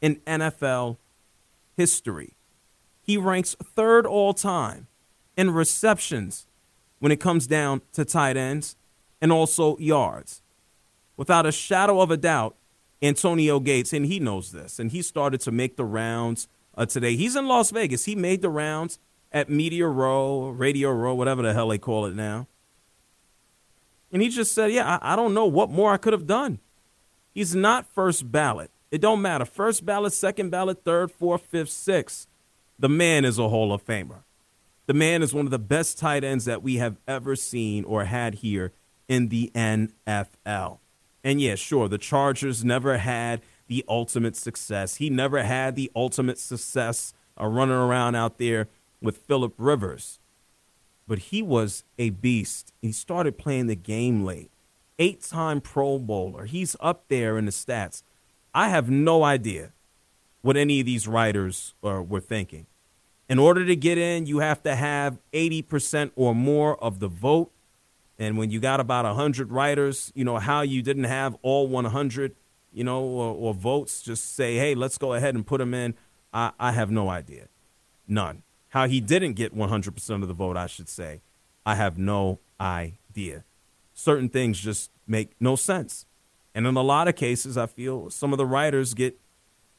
in 0.00 0.16
NFL 0.26 0.96
history. 1.76 2.36
He 3.02 3.16
ranks 3.16 3.54
third 3.62 4.06
all 4.06 4.34
time 4.34 4.88
in 5.36 5.52
receptions 5.52 6.46
when 6.98 7.12
it 7.12 7.20
comes 7.20 7.46
down 7.46 7.82
to 7.92 8.04
tight 8.04 8.36
ends 8.36 8.76
and 9.20 9.30
also 9.30 9.76
yards. 9.78 10.42
Without 11.16 11.46
a 11.46 11.52
shadow 11.52 12.00
of 12.00 12.10
a 12.10 12.16
doubt, 12.16 12.56
Antonio 13.02 13.60
Gates, 13.60 13.92
and 13.92 14.06
he 14.06 14.18
knows 14.18 14.52
this, 14.52 14.78
and 14.78 14.90
he 14.90 15.02
started 15.02 15.40
to 15.42 15.50
make 15.50 15.76
the 15.76 15.84
rounds 15.84 16.48
uh, 16.76 16.86
today. 16.86 17.16
He's 17.16 17.36
in 17.36 17.46
Las 17.46 17.70
Vegas. 17.70 18.04
He 18.04 18.14
made 18.14 18.42
the 18.42 18.50
rounds 18.50 18.98
at 19.32 19.50
Media 19.50 19.86
Row, 19.86 20.48
Radio 20.48 20.90
Row, 20.90 21.14
whatever 21.14 21.42
the 21.42 21.52
hell 21.52 21.68
they 21.68 21.78
call 21.78 22.06
it 22.06 22.14
now. 22.14 22.46
And 24.12 24.22
he 24.22 24.28
just 24.28 24.54
said, 24.54 24.72
Yeah, 24.72 24.98
I, 25.02 25.12
I 25.12 25.16
don't 25.16 25.34
know 25.34 25.46
what 25.46 25.70
more 25.70 25.92
I 25.92 25.96
could 25.96 26.12
have 26.12 26.26
done. 26.26 26.58
He's 27.34 27.54
not 27.54 27.86
first 27.92 28.30
ballot. 28.30 28.70
It 28.90 29.00
don't 29.00 29.20
matter. 29.20 29.44
First 29.44 29.84
ballot, 29.84 30.12
second 30.12 30.50
ballot, 30.50 30.84
third, 30.84 31.10
fourth, 31.10 31.42
fifth, 31.42 31.70
sixth. 31.70 32.26
The 32.78 32.88
man 32.88 33.24
is 33.24 33.38
a 33.38 33.48
Hall 33.48 33.72
of 33.72 33.84
Famer. 33.84 34.22
The 34.86 34.94
man 34.94 35.22
is 35.22 35.34
one 35.34 35.44
of 35.44 35.50
the 35.50 35.58
best 35.58 35.98
tight 35.98 36.24
ends 36.24 36.44
that 36.44 36.62
we 36.62 36.76
have 36.76 36.96
ever 37.08 37.34
seen 37.36 37.84
or 37.84 38.04
had 38.04 38.36
here 38.36 38.72
in 39.08 39.28
the 39.28 39.50
NFL. 39.54 40.78
And 41.26 41.40
yeah, 41.40 41.56
sure, 41.56 41.88
the 41.88 41.98
Chargers 41.98 42.64
never 42.64 42.98
had 42.98 43.42
the 43.66 43.84
ultimate 43.88 44.36
success. 44.36 44.96
He 44.96 45.10
never 45.10 45.42
had 45.42 45.74
the 45.74 45.90
ultimate 45.96 46.38
success 46.38 47.12
uh, 47.40 47.48
running 47.48 47.74
around 47.74 48.14
out 48.14 48.38
there 48.38 48.68
with 49.02 49.16
Philip 49.16 49.54
Rivers. 49.58 50.20
But 51.08 51.18
he 51.18 51.42
was 51.42 51.82
a 51.98 52.10
beast. 52.10 52.72
He 52.80 52.92
started 52.92 53.38
playing 53.38 53.66
the 53.66 53.74
game 53.74 54.24
late. 54.24 54.52
Eight 55.00 55.20
time 55.20 55.60
Pro 55.60 55.98
Bowler. 55.98 56.44
He's 56.44 56.76
up 56.78 57.06
there 57.08 57.36
in 57.38 57.46
the 57.46 57.50
stats. 57.50 58.04
I 58.54 58.68
have 58.68 58.88
no 58.88 59.24
idea 59.24 59.72
what 60.42 60.56
any 60.56 60.78
of 60.78 60.86
these 60.86 61.08
writers 61.08 61.74
uh, 61.82 62.04
were 62.06 62.20
thinking. 62.20 62.66
In 63.28 63.40
order 63.40 63.66
to 63.66 63.74
get 63.74 63.98
in, 63.98 64.26
you 64.26 64.38
have 64.38 64.62
to 64.62 64.76
have 64.76 65.18
80% 65.32 66.12
or 66.14 66.36
more 66.36 66.80
of 66.80 67.00
the 67.00 67.08
vote. 67.08 67.50
And 68.18 68.38
when 68.38 68.50
you 68.50 68.60
got 68.60 68.80
about 68.80 69.04
100 69.04 69.50
writers, 69.50 70.12
you 70.14 70.24
know, 70.24 70.38
how 70.38 70.62
you 70.62 70.82
didn't 70.82 71.04
have 71.04 71.36
all 71.42 71.66
100, 71.66 72.34
you 72.72 72.84
know, 72.84 73.02
or, 73.02 73.34
or 73.34 73.54
votes, 73.54 74.02
just 74.02 74.34
say, 74.34 74.56
hey, 74.56 74.74
let's 74.74 74.98
go 74.98 75.12
ahead 75.12 75.34
and 75.34 75.46
put 75.46 75.60
him 75.60 75.74
in. 75.74 75.94
I, 76.32 76.52
I 76.58 76.72
have 76.72 76.90
no 76.90 77.08
idea. 77.10 77.48
None. 78.08 78.42
How 78.70 78.86
he 78.88 79.00
didn't 79.00 79.34
get 79.34 79.54
100% 79.54 80.22
of 80.22 80.28
the 80.28 80.34
vote, 80.34 80.56
I 80.56 80.66
should 80.66 80.88
say. 80.88 81.20
I 81.64 81.74
have 81.74 81.98
no 81.98 82.38
idea. 82.60 83.44
Certain 83.92 84.28
things 84.28 84.60
just 84.60 84.90
make 85.06 85.30
no 85.40 85.56
sense. 85.56 86.06
And 86.54 86.66
in 86.66 86.76
a 86.76 86.82
lot 86.82 87.08
of 87.08 87.16
cases, 87.16 87.58
I 87.58 87.66
feel 87.66 88.08
some 88.08 88.32
of 88.32 88.38
the 88.38 88.46
writers 88.46 88.94
get 88.94 89.18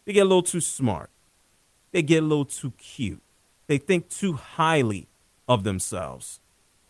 they 0.06 0.14
get 0.14 0.22
a 0.22 0.30
little 0.30 0.44
too 0.44 0.62
smart. 0.62 1.10
They 1.92 2.02
get 2.02 2.24
a 2.24 2.26
little 2.26 2.46
too 2.46 2.72
cute. 2.78 3.22
They 3.68 3.78
think 3.78 4.10
too 4.10 4.34
highly 4.34 5.08
of 5.50 5.64
themselves. 5.64 6.40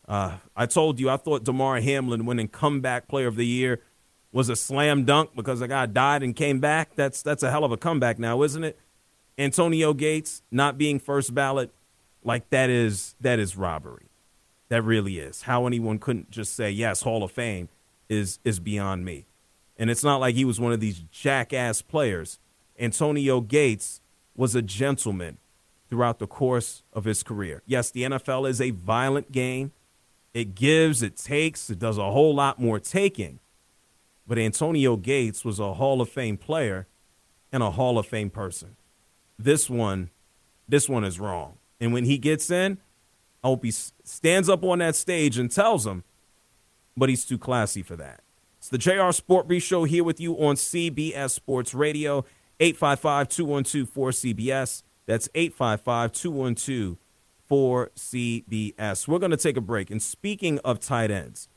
Uh, 0.07 0.37
I 0.55 0.65
told 0.65 0.99
you 0.99 1.09
I 1.09 1.17
thought 1.17 1.43
Damar 1.43 1.81
Hamlin 1.81 2.25
winning 2.25 2.47
comeback 2.47 3.07
player 3.07 3.27
of 3.27 3.35
the 3.35 3.45
year 3.45 3.81
was 4.31 4.49
a 4.49 4.55
slam 4.55 5.03
dunk 5.03 5.31
because 5.35 5.61
a 5.61 5.67
guy 5.67 5.85
died 5.85 6.23
and 6.23 6.35
came 6.35 6.59
back. 6.59 6.95
That's 6.95 7.21
that's 7.21 7.43
a 7.43 7.51
hell 7.51 7.63
of 7.63 7.71
a 7.71 7.77
comeback 7.77 8.19
now, 8.19 8.43
isn't 8.43 8.63
it? 8.63 8.79
Antonio 9.37 9.93
Gates 9.93 10.41
not 10.51 10.77
being 10.77 10.99
first 10.99 11.33
ballot, 11.33 11.71
like 12.23 12.49
that 12.49 12.69
is 12.69 13.15
that 13.19 13.39
is 13.39 13.57
robbery. 13.57 14.07
That 14.69 14.81
really 14.81 15.19
is. 15.19 15.43
How 15.43 15.65
anyone 15.65 15.99
couldn't 15.99 16.29
just 16.31 16.55
say 16.55 16.71
yes, 16.71 17.01
Hall 17.01 17.23
of 17.23 17.31
Fame 17.31 17.69
is 18.09 18.39
is 18.43 18.59
beyond 18.59 19.05
me. 19.05 19.25
And 19.77 19.89
it's 19.89 20.03
not 20.03 20.17
like 20.17 20.35
he 20.35 20.45
was 20.45 20.59
one 20.59 20.71
of 20.71 20.79
these 20.79 20.99
jackass 21.11 21.81
players. 21.81 22.39
Antonio 22.79 23.41
Gates 23.41 24.01
was 24.35 24.55
a 24.55 24.61
gentleman 24.61 25.37
throughout 25.89 26.19
the 26.19 26.27
course 26.27 26.83
of 26.93 27.05
his 27.05 27.23
career. 27.23 27.61
Yes, 27.65 27.91
the 27.91 28.03
NFL 28.03 28.49
is 28.49 28.59
a 28.59 28.71
violent 28.71 29.31
game. 29.31 29.71
It 30.33 30.55
gives, 30.55 31.01
it 31.01 31.17
takes, 31.17 31.69
it 31.69 31.79
does 31.79 31.97
a 31.97 32.11
whole 32.11 32.35
lot 32.35 32.59
more 32.59 32.79
taking. 32.79 33.39
But 34.27 34.37
Antonio 34.37 34.97
Gates 34.97 35.45
was 35.45 35.59
a 35.59 35.75
Hall 35.75 36.01
of 36.01 36.09
Fame 36.09 36.37
player 36.37 36.87
and 37.51 37.63
a 37.63 37.71
Hall 37.71 37.97
of 37.97 38.05
Fame 38.05 38.29
person. 38.29 38.75
This 39.39 39.69
one, 39.69 40.09
this 40.67 40.89
one 40.89 41.03
is 41.03 41.19
wrong. 41.19 41.57
And 41.79 41.93
when 41.93 42.05
he 42.05 42.17
gets 42.17 42.49
in, 42.49 42.77
I 43.43 43.47
hope 43.47 43.63
he 43.63 43.71
stands 43.71 44.49
up 44.49 44.63
on 44.63 44.79
that 44.79 44.95
stage 44.95 45.37
and 45.37 45.49
tells 45.49 45.85
him, 45.85 46.03
but 46.95 47.09
he's 47.09 47.23
too 47.23 47.37
classy 47.37 47.83
for 47.83 47.95
that. 47.95 48.21
It's 48.57 48.69
the 48.69 48.77
JR 48.77 49.11
Sport 49.11 49.47
Brief 49.47 49.63
Show 49.63 49.83
here 49.83 50.03
with 50.03 50.19
you 50.19 50.33
on 50.35 50.55
CBS 50.55 51.31
Sports 51.31 51.73
Radio, 51.73 52.25
855 52.59 53.29
212 53.29 53.93
4CBS. 53.93 54.83
That's 55.05 55.29
855 55.35 56.11
212 56.11 56.97
4CBS. 57.49 59.07
We're 59.07 59.19
going 59.19 59.31
to 59.31 59.37
take 59.37 59.57
a 59.57 59.61
break. 59.61 59.89
And 59.89 60.01
speaking 60.01 60.59
of 60.59 60.79
tight 60.79 61.11
ends, 61.11 61.47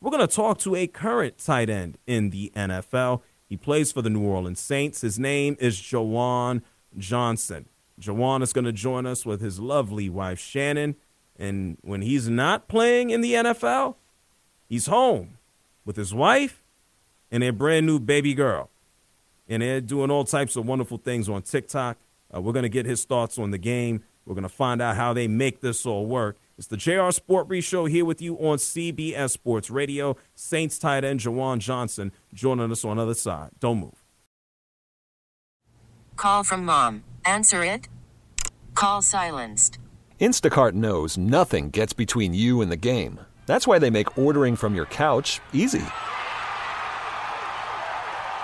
we're 0.00 0.10
going 0.10 0.26
to 0.26 0.32
talk 0.32 0.58
to 0.58 0.76
a 0.76 0.86
current 0.86 1.38
tight 1.38 1.68
end 1.70 1.98
in 2.06 2.30
the 2.30 2.52
NFL. 2.54 3.22
He 3.48 3.56
plays 3.56 3.90
for 3.92 4.02
the 4.02 4.10
New 4.10 4.22
Orleans 4.22 4.60
Saints. 4.60 5.00
His 5.00 5.18
name 5.18 5.56
is 5.58 5.76
Juwan 5.76 6.62
Johnson. 6.96 7.68
Juwan 8.00 8.42
is 8.42 8.52
going 8.52 8.64
to 8.64 8.72
join 8.72 9.06
us 9.06 9.26
with 9.26 9.40
his 9.40 9.58
lovely 9.58 10.08
wife, 10.08 10.38
Chanen. 10.38 10.94
And 11.38 11.78
when 11.82 12.02
he's 12.02 12.28
not 12.28 12.68
playing 12.68 13.10
in 13.10 13.20
the 13.20 13.34
NFL, 13.34 13.96
he's 14.68 14.86
home 14.86 15.38
with 15.84 15.96
his 15.96 16.12
wife 16.12 16.62
and 17.30 17.42
their 17.42 17.52
brand 17.52 17.86
new 17.86 17.98
baby 17.98 18.34
girl. 18.34 18.70
And 19.48 19.62
they're 19.62 19.80
doing 19.80 20.10
all 20.10 20.24
types 20.24 20.56
of 20.56 20.66
wonderful 20.66 20.98
things 20.98 21.28
on 21.28 21.42
TikTok. 21.42 21.96
Uh, 22.34 22.40
we're 22.40 22.52
going 22.52 22.64
to 22.64 22.68
get 22.68 22.86
his 22.86 23.04
thoughts 23.04 23.38
on 23.38 23.50
the 23.50 23.58
game. 23.58 24.02
We're 24.28 24.34
going 24.34 24.42
to 24.42 24.50
find 24.50 24.82
out 24.82 24.94
how 24.96 25.14
they 25.14 25.26
make 25.26 25.62
this 25.62 25.86
all 25.86 26.04
work. 26.04 26.36
It's 26.58 26.66
the 26.66 26.76
JR 26.76 27.10
Sport 27.12 27.48
Brief 27.48 27.64
Show 27.64 27.86
here 27.86 28.04
with 28.04 28.20
you 28.20 28.36
on 28.36 28.58
CBS 28.58 29.30
Sports 29.30 29.70
Radio. 29.70 30.18
Saints 30.34 30.78
tight 30.78 31.02
end 31.02 31.20
Juwan 31.20 31.60
Johnson 31.60 32.12
joining 32.34 32.70
us 32.70 32.84
on 32.84 32.98
the 32.98 33.04
other 33.04 33.14
side. 33.14 33.52
Don't 33.58 33.78
move. 33.80 34.04
Call 36.16 36.44
from 36.44 36.66
mom. 36.66 37.04
Answer 37.24 37.64
it. 37.64 37.88
Call 38.74 39.00
silenced. 39.00 39.78
Instacart 40.20 40.74
knows 40.74 41.16
nothing 41.16 41.70
gets 41.70 41.94
between 41.94 42.34
you 42.34 42.60
and 42.60 42.70
the 42.70 42.76
game. 42.76 43.20
That's 43.46 43.66
why 43.66 43.78
they 43.78 43.88
make 43.88 44.18
ordering 44.18 44.56
from 44.56 44.74
your 44.74 44.86
couch 44.86 45.40
easy. 45.54 45.84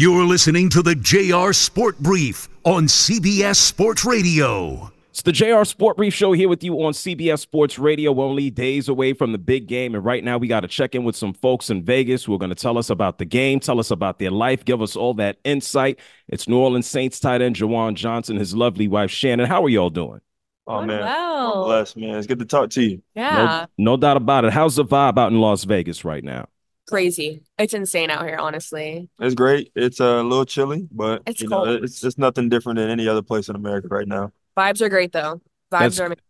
You're 0.00 0.24
listening 0.24 0.70
to 0.70 0.80
the 0.80 0.94
JR 0.94 1.52
Sport 1.52 1.98
Brief 1.98 2.48
on 2.64 2.84
CBS 2.84 3.56
Sports 3.56 4.02
Radio. 4.02 4.90
It's 5.10 5.20
the 5.20 5.30
JR 5.30 5.62
Sport 5.64 5.98
Brief 5.98 6.14
Show 6.14 6.32
here 6.32 6.48
with 6.48 6.64
you 6.64 6.72
on 6.82 6.94
CBS 6.94 7.40
Sports 7.40 7.78
Radio. 7.78 8.10
We're 8.10 8.24
only 8.24 8.48
days 8.48 8.88
away 8.88 9.12
from 9.12 9.32
the 9.32 9.36
big 9.38 9.66
game. 9.66 9.94
And 9.94 10.02
right 10.02 10.24
now, 10.24 10.38
we 10.38 10.48
got 10.48 10.60
to 10.60 10.68
check 10.68 10.94
in 10.94 11.04
with 11.04 11.16
some 11.16 11.34
folks 11.34 11.68
in 11.68 11.82
Vegas 11.82 12.24
who 12.24 12.32
are 12.32 12.38
going 12.38 12.48
to 12.48 12.54
tell 12.54 12.78
us 12.78 12.88
about 12.88 13.18
the 13.18 13.26
game, 13.26 13.60
tell 13.60 13.78
us 13.78 13.90
about 13.90 14.18
their 14.18 14.30
life, 14.30 14.64
give 14.64 14.80
us 14.80 14.96
all 14.96 15.12
that 15.14 15.36
insight. 15.44 15.98
It's 16.28 16.48
New 16.48 16.56
Orleans 16.56 16.86
Saints 16.86 17.20
tight 17.20 17.42
end 17.42 17.56
Juwan 17.56 17.92
Johnson, 17.92 18.38
his 18.38 18.56
lovely 18.56 18.88
wife 18.88 19.10
Chanen. 19.10 19.48
How 19.48 19.62
are 19.62 19.68
y'all 19.68 19.90
doing? 19.90 20.22
Oh, 20.66 20.82
man. 20.82 21.00
Well. 21.00 21.72
I'm 21.72 21.86
man. 22.00 22.16
It's 22.16 22.26
good 22.26 22.38
to 22.38 22.46
talk 22.46 22.70
to 22.70 22.82
you. 22.82 23.02
Yeah. 23.14 23.66
No, 23.76 23.92
no 23.92 23.96
doubt 23.98 24.16
about 24.16 24.46
it. 24.46 24.54
How's 24.54 24.76
the 24.76 24.84
vibe 24.86 25.18
out 25.18 25.30
in 25.30 25.38
Las 25.42 25.64
Vegas 25.64 26.06
right 26.06 26.24
now? 26.24 26.48
Crazy. 26.90 27.42
It's 27.58 27.72
insane 27.72 28.10
out 28.10 28.24
here, 28.26 28.36
honestly. 28.38 29.08
It's 29.20 29.34
great. 29.34 29.70
It's 29.74 30.00
uh, 30.00 30.20
a 30.20 30.22
little 30.22 30.44
chilly, 30.44 30.88
but 30.90 31.22
It's 31.26 31.40
you 31.40 31.48
know, 31.48 31.64
it's 31.64 32.02
it's 32.02 32.18
nothing 32.18 32.48
different 32.48 32.78
than 32.78 32.90
any 32.90 33.06
other 33.08 33.22
place 33.22 33.48
in 33.48 33.56
America 33.56 33.88
right 33.90 34.08
now. 34.08 34.32
Vibes 34.56 34.80
are 34.80 34.88
great, 34.88 35.12
though. 35.12 35.36
Vibes 35.72 35.78
That's- 35.78 36.00
are 36.00 36.06
amazing. 36.06 36.24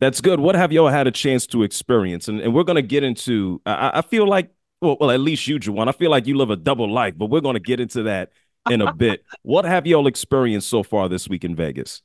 That's 0.00 0.20
good. 0.20 0.38
What 0.38 0.54
have 0.54 0.70
y'all 0.70 0.88
had 0.88 1.08
a 1.08 1.10
chance 1.10 1.44
to 1.48 1.64
experience? 1.64 2.28
And, 2.28 2.40
and 2.40 2.54
we're 2.54 2.62
going 2.62 2.76
to 2.76 2.82
get 2.82 3.02
into, 3.02 3.60
I, 3.66 3.90
I 3.94 4.02
feel 4.02 4.28
like, 4.28 4.48
well, 4.80 4.96
well, 5.00 5.10
at 5.10 5.18
least 5.18 5.48
you, 5.48 5.58
Juwan, 5.58 5.88
I 5.88 5.92
feel 5.92 6.08
like 6.08 6.28
you 6.28 6.36
live 6.36 6.50
a 6.50 6.56
double 6.56 6.88
life, 6.88 7.14
but 7.16 7.26
we're 7.26 7.40
going 7.40 7.54
to 7.54 7.60
get 7.60 7.80
into 7.80 8.04
that 8.04 8.30
in 8.70 8.80
a 8.80 8.92
bit. 8.94 9.24
What 9.42 9.64
have 9.64 9.88
y'all 9.88 10.06
experienced 10.06 10.68
so 10.68 10.84
far 10.84 11.08
this 11.08 11.28
week 11.28 11.42
in 11.44 11.56
Vegas? 11.56 12.02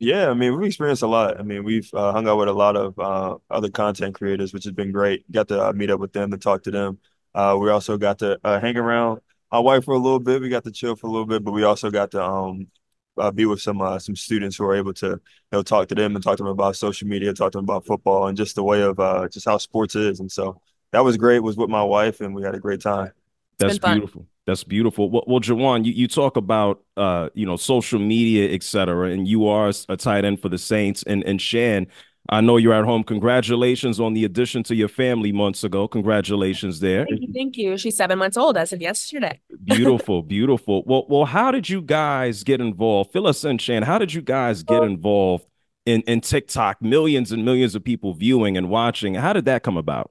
Yeah, 0.00 0.30
I 0.30 0.34
mean, 0.34 0.56
we've 0.56 0.66
experienced 0.66 1.02
a 1.02 1.06
lot. 1.06 1.38
I 1.38 1.44
mean, 1.44 1.62
we've 1.62 1.88
uh, 1.94 2.10
hung 2.10 2.26
out 2.26 2.38
with 2.38 2.48
a 2.48 2.52
lot 2.52 2.76
of 2.76 2.98
uh, 2.98 3.36
other 3.50 3.70
content 3.70 4.16
creators, 4.16 4.52
which 4.52 4.64
has 4.64 4.72
been 4.72 4.90
great. 4.90 5.30
Got 5.30 5.46
to 5.48 5.68
uh, 5.68 5.72
meet 5.72 5.90
up 5.90 6.00
with 6.00 6.12
them 6.12 6.32
to 6.32 6.38
talk 6.38 6.64
to 6.64 6.72
them. 6.72 6.98
Uh, 7.34 7.56
we 7.60 7.70
also 7.70 7.96
got 7.96 8.18
to 8.18 8.38
uh, 8.44 8.60
hang 8.60 8.76
around 8.76 9.20
our 9.50 9.62
wife 9.62 9.84
for 9.84 9.94
a 9.94 9.98
little 9.98 10.20
bit. 10.20 10.40
We 10.40 10.48
got 10.48 10.64
to 10.64 10.70
chill 10.70 10.96
for 10.96 11.06
a 11.06 11.10
little 11.10 11.26
bit, 11.26 11.44
but 11.44 11.52
we 11.52 11.62
also 11.62 11.90
got 11.90 12.10
to 12.12 12.22
um, 12.22 12.66
uh, 13.16 13.30
be 13.30 13.46
with 13.46 13.60
some 13.60 13.80
uh, 13.80 13.98
some 13.98 14.16
students 14.16 14.56
who 14.56 14.64
are 14.64 14.74
able 14.74 14.94
to 14.94 15.06
you 15.06 15.20
know 15.52 15.62
talk 15.62 15.88
to 15.88 15.94
them 15.94 16.14
and 16.14 16.22
talk 16.22 16.36
to 16.36 16.42
them 16.42 16.52
about 16.52 16.76
social 16.76 17.08
media, 17.08 17.32
talk 17.32 17.52
to 17.52 17.58
them 17.58 17.64
about 17.64 17.86
football, 17.86 18.26
and 18.26 18.36
just 18.36 18.54
the 18.54 18.62
way 18.62 18.82
of 18.82 18.98
uh, 19.00 19.28
just 19.28 19.46
how 19.46 19.58
sports 19.58 19.94
is. 19.94 20.20
And 20.20 20.30
so 20.30 20.60
that 20.92 21.04
was 21.04 21.16
great. 21.16 21.40
Was 21.40 21.56
with 21.56 21.70
my 21.70 21.82
wife, 21.82 22.20
and 22.20 22.34
we 22.34 22.42
had 22.42 22.54
a 22.54 22.60
great 22.60 22.80
time. 22.80 23.12
That's 23.58 23.74
been 23.74 23.82
fun. 23.82 23.98
beautiful. 23.98 24.26
That's 24.46 24.64
beautiful. 24.64 25.10
Well, 25.10 25.24
well 25.26 25.40
Juwan, 25.40 25.84
you, 25.84 25.92
you 25.92 26.08
talk 26.08 26.38
about 26.38 26.82
uh, 26.96 27.28
you 27.34 27.44
know, 27.44 27.56
social 27.56 27.98
media, 27.98 28.50
et 28.50 28.62
cetera, 28.62 29.10
and 29.10 29.28
you 29.28 29.46
are 29.46 29.70
a 29.88 29.96
tight 29.96 30.24
end 30.24 30.40
for 30.40 30.48
the 30.48 30.58
Saints. 30.58 31.02
And 31.02 31.22
and 31.24 31.40
Shan, 31.40 31.88
I 32.30 32.42
know 32.42 32.58
you're 32.58 32.74
at 32.74 32.84
home. 32.84 33.04
Congratulations 33.04 33.98
on 33.98 34.12
the 34.12 34.24
addition 34.24 34.62
to 34.64 34.74
your 34.74 34.88
family 34.88 35.32
months 35.32 35.64
ago. 35.64 35.88
Congratulations 35.88 36.80
there. 36.80 37.06
Thank 37.08 37.22
you. 37.22 37.32
Thank 37.32 37.56
you. 37.56 37.78
She's 37.78 37.96
seven 37.96 38.18
months 38.18 38.36
old 38.36 38.58
as 38.58 38.72
of 38.72 38.82
yesterday. 38.82 39.40
Beautiful, 39.64 40.22
beautiful. 40.36 40.82
Well, 40.84 41.06
well, 41.08 41.24
how 41.24 41.50
did 41.50 41.70
you 41.70 41.80
guys 41.80 42.44
get 42.44 42.60
involved? 42.60 43.12
Fill 43.12 43.26
us 43.26 43.44
in, 43.44 43.56
Shan. 43.56 43.82
How 43.82 43.98
did 43.98 44.12
you 44.12 44.20
guys 44.20 44.62
get 44.62 44.82
involved 44.82 45.46
in 45.86 46.02
in 46.02 46.20
TikTok? 46.20 46.82
Millions 46.82 47.32
and 47.32 47.46
millions 47.46 47.74
of 47.74 47.82
people 47.82 48.12
viewing 48.12 48.58
and 48.58 48.68
watching. 48.68 49.14
How 49.14 49.32
did 49.32 49.46
that 49.46 49.62
come 49.62 49.78
about? 49.78 50.10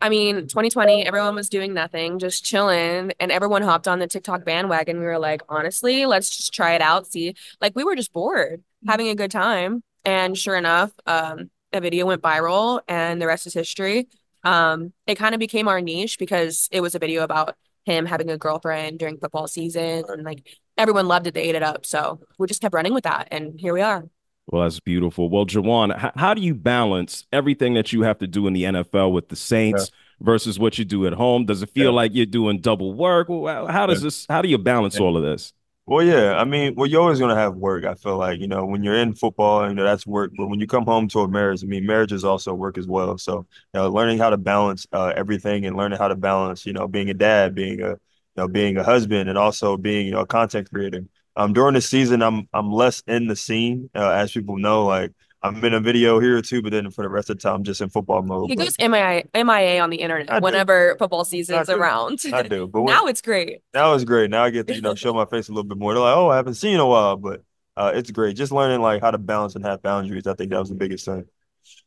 I 0.00 0.08
mean, 0.08 0.36
2020, 0.36 1.04
everyone 1.04 1.34
was 1.34 1.48
doing 1.48 1.74
nothing, 1.74 2.18
just 2.18 2.44
chilling, 2.44 3.12
and 3.18 3.32
everyone 3.32 3.62
hopped 3.62 3.88
on 3.88 3.98
the 3.98 4.06
TikTok 4.06 4.44
bandwagon. 4.44 5.00
We 5.00 5.04
were 5.04 5.18
like, 5.18 5.42
honestly, 5.48 6.06
let's 6.06 6.34
just 6.36 6.54
try 6.54 6.74
it 6.74 6.80
out. 6.80 7.08
See, 7.08 7.34
like 7.60 7.74
we 7.74 7.84
were 7.84 7.96
just 7.96 8.12
bored, 8.12 8.60
mm-hmm. 8.60 8.88
having 8.88 9.08
a 9.08 9.14
good 9.14 9.30
time. 9.30 9.82
And 10.04 10.36
sure 10.36 10.56
enough, 10.56 10.92
um, 11.06 11.50
a 11.72 11.80
video 11.80 12.06
went 12.06 12.22
viral, 12.22 12.80
and 12.88 13.20
the 13.20 13.26
rest 13.26 13.46
is 13.46 13.54
history. 13.54 14.08
Um, 14.44 14.92
it 15.06 15.16
kind 15.16 15.34
of 15.34 15.38
became 15.38 15.68
our 15.68 15.80
niche 15.80 16.18
because 16.18 16.68
it 16.72 16.80
was 16.80 16.94
a 16.94 16.98
video 16.98 17.24
about 17.24 17.56
him 17.84 18.06
having 18.06 18.30
a 18.30 18.38
girlfriend 18.38 18.98
during 18.98 19.18
football 19.18 19.46
season, 19.48 20.04
and 20.08 20.22
like 20.24 20.46
everyone 20.76 21.08
loved 21.08 21.26
it. 21.26 21.34
They 21.34 21.42
ate 21.42 21.54
it 21.56 21.62
up. 21.62 21.84
So 21.84 22.20
we 22.38 22.46
just 22.46 22.60
kept 22.60 22.74
running 22.74 22.94
with 22.94 23.04
that, 23.04 23.28
and 23.30 23.58
here 23.60 23.74
we 23.74 23.82
are. 23.82 24.04
Well, 24.46 24.62
that's 24.62 24.80
beautiful. 24.80 25.28
Well, 25.28 25.44
Juwan, 25.44 25.94
h- 25.94 26.12
how 26.16 26.32
do 26.32 26.40
you 26.40 26.54
balance 26.54 27.26
everything 27.32 27.74
that 27.74 27.92
you 27.92 28.02
have 28.02 28.18
to 28.20 28.26
do 28.26 28.46
in 28.46 28.54
the 28.54 28.62
NFL 28.64 29.12
with 29.12 29.28
the 29.28 29.36
Saints 29.36 29.90
versus 30.20 30.58
what 30.58 30.78
you 30.78 30.86
do 30.86 31.06
at 31.06 31.12
home? 31.12 31.44
Does 31.44 31.62
it 31.62 31.68
feel 31.70 31.86
Yeah. 31.86 31.96
like 31.96 32.12
you're 32.14 32.24
doing 32.24 32.60
double 32.60 32.94
work? 32.94 33.28
Well, 33.28 33.66
How 33.66 33.84
does 33.84 34.00
Yeah. 34.00 34.06
this? 34.06 34.26
How 34.26 34.40
do 34.40 34.48
you 34.48 34.56
balance 34.56 34.98
all 34.98 35.18
of 35.18 35.22
this? 35.22 35.52
Well, 35.90 36.04
yeah, 36.04 36.34
I 36.36 36.44
mean, 36.44 36.74
well, 36.74 36.86
you're 36.86 37.00
always 37.00 37.18
gonna 37.18 37.34
have 37.34 37.54
work. 37.56 37.84
I 37.86 37.94
feel 37.94 38.18
like, 38.18 38.40
you 38.40 38.46
know, 38.46 38.66
when 38.66 38.82
you're 38.82 38.94
in 38.98 39.14
football, 39.14 39.66
you 39.66 39.74
know, 39.74 39.84
that's 39.84 40.06
work. 40.06 40.32
But 40.36 40.48
when 40.48 40.60
you 40.60 40.66
come 40.66 40.84
home 40.84 41.08
to 41.08 41.20
a 41.20 41.28
marriage, 41.28 41.64
I 41.64 41.66
mean, 41.66 41.86
marriage 41.86 42.12
is 42.12 42.24
also 42.24 42.52
work 42.52 42.76
as 42.76 42.86
well. 42.86 43.16
So, 43.16 43.46
you 43.72 43.80
know, 43.80 43.88
learning 43.88 44.18
how 44.18 44.28
to 44.28 44.36
balance 44.36 44.86
uh, 44.92 45.14
everything 45.16 45.64
and 45.64 45.76
learning 45.78 45.98
how 45.98 46.08
to 46.08 46.14
balance, 46.14 46.66
you 46.66 46.74
know, 46.74 46.88
being 46.88 47.08
a 47.08 47.14
dad, 47.14 47.54
being 47.54 47.80
a, 47.80 47.88
you 47.92 47.98
know, 48.36 48.48
being 48.48 48.76
a 48.76 48.84
husband, 48.84 49.30
and 49.30 49.38
also 49.38 49.78
being, 49.78 50.04
you 50.06 50.12
know, 50.12 50.20
a 50.20 50.26
content 50.26 50.68
creator. 50.70 51.06
Um, 51.36 51.54
during 51.54 51.72
the 51.74 51.80
season, 51.80 52.20
I'm 52.22 52.48
I'm 52.52 52.70
less 52.70 53.02
in 53.06 53.26
the 53.26 53.36
scene, 53.36 53.88
uh, 53.94 54.10
as 54.10 54.30
people 54.32 54.58
know. 54.58 54.84
Like 54.84 55.12
I'm 55.42 55.64
in 55.64 55.72
a 55.72 55.80
video 55.80 56.18
here 56.18 56.42
too, 56.42 56.62
but 56.62 56.72
then 56.72 56.90
for 56.90 57.02
the 57.02 57.08
rest 57.08 57.30
of 57.30 57.36
the 57.36 57.42
time, 57.42 57.56
I'm 57.56 57.64
just 57.64 57.80
in 57.80 57.88
football 57.90 58.22
mode. 58.22 58.50
He 58.50 58.56
goes 58.56 58.76
MIA, 58.78 59.24
MIA 59.34 59.80
on 59.80 59.90
the 59.90 59.98
internet 59.98 60.42
whenever 60.42 60.96
football 60.98 61.24
season's 61.24 61.68
I 61.68 61.74
around. 61.74 62.20
I 62.32 62.42
do, 62.42 62.66
but 62.66 62.82
when- 62.82 62.94
now 62.94 63.06
it's 63.06 63.20
great. 63.20 63.60
Now 63.72 63.94
it's 63.94 64.04
great. 64.04 64.30
Now 64.30 64.44
I 64.44 64.50
get 64.50 64.66
to, 64.66 64.74
you 64.74 64.80
know, 64.80 64.94
show 64.96 65.12
my 65.12 65.26
face 65.26 65.48
a 65.48 65.52
little 65.52 65.68
bit 65.68 65.78
more. 65.78 65.94
They're 65.94 66.02
like, 66.02 66.16
oh, 66.16 66.28
I 66.28 66.36
haven't 66.36 66.54
seen 66.54 66.70
you 66.70 66.76
in 66.76 66.80
a 66.80 66.86
while, 66.86 67.16
but 67.16 67.42
uh, 67.76 67.92
it's 67.94 68.10
great. 68.10 68.36
Just 68.36 68.50
learning 68.50 68.80
like 68.80 69.00
how 69.00 69.12
to 69.12 69.18
balance 69.18 69.54
and 69.54 69.64
have 69.64 69.80
boundaries. 69.80 70.26
I 70.26 70.34
think 70.34 70.50
that 70.50 70.58
was 70.58 70.70
the 70.70 70.74
biggest 70.74 71.04
thing. 71.04 71.26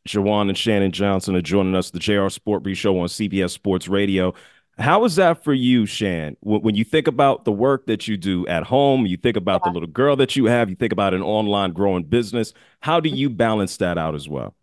Juwan 0.08 0.48
and 0.48 0.56
Chanen 0.56 0.90
Johnson 0.90 1.36
are 1.36 1.42
joining 1.42 1.74
us, 1.74 1.90
the 1.90 1.98
JR 1.98 2.28
Sport 2.28 2.62
Brief 2.62 2.78
Show 2.78 2.98
on 3.00 3.08
CBS 3.08 3.50
Sports 3.50 3.88
Radio. 3.88 4.32
How 4.82 5.04
is 5.04 5.14
that 5.14 5.44
for 5.44 5.54
you, 5.54 5.86
Shan? 5.86 6.36
When, 6.40 6.74
you 6.74 6.82
think 6.82 7.06
about 7.06 7.44
the 7.44 7.52
work 7.52 7.86
that 7.86 8.08
you 8.08 8.16
do 8.16 8.44
at 8.48 8.64
home, 8.64 9.06
you 9.06 9.16
think 9.16 9.36
about 9.36 9.62
the 9.62 9.70
little 9.70 9.88
girl 9.88 10.16
that 10.16 10.34
you 10.34 10.46
have, 10.46 10.68
you 10.68 10.74
think 10.74 10.92
about 10.92 11.14
an 11.14 11.22
online 11.22 11.72
growing 11.72 12.02
business. 12.02 12.52
How 12.80 12.98
do 12.98 13.08
you 13.08 13.30
balance 13.30 13.76
that 13.76 13.96
out 13.96 14.16
as 14.16 14.28
well? 14.28 14.56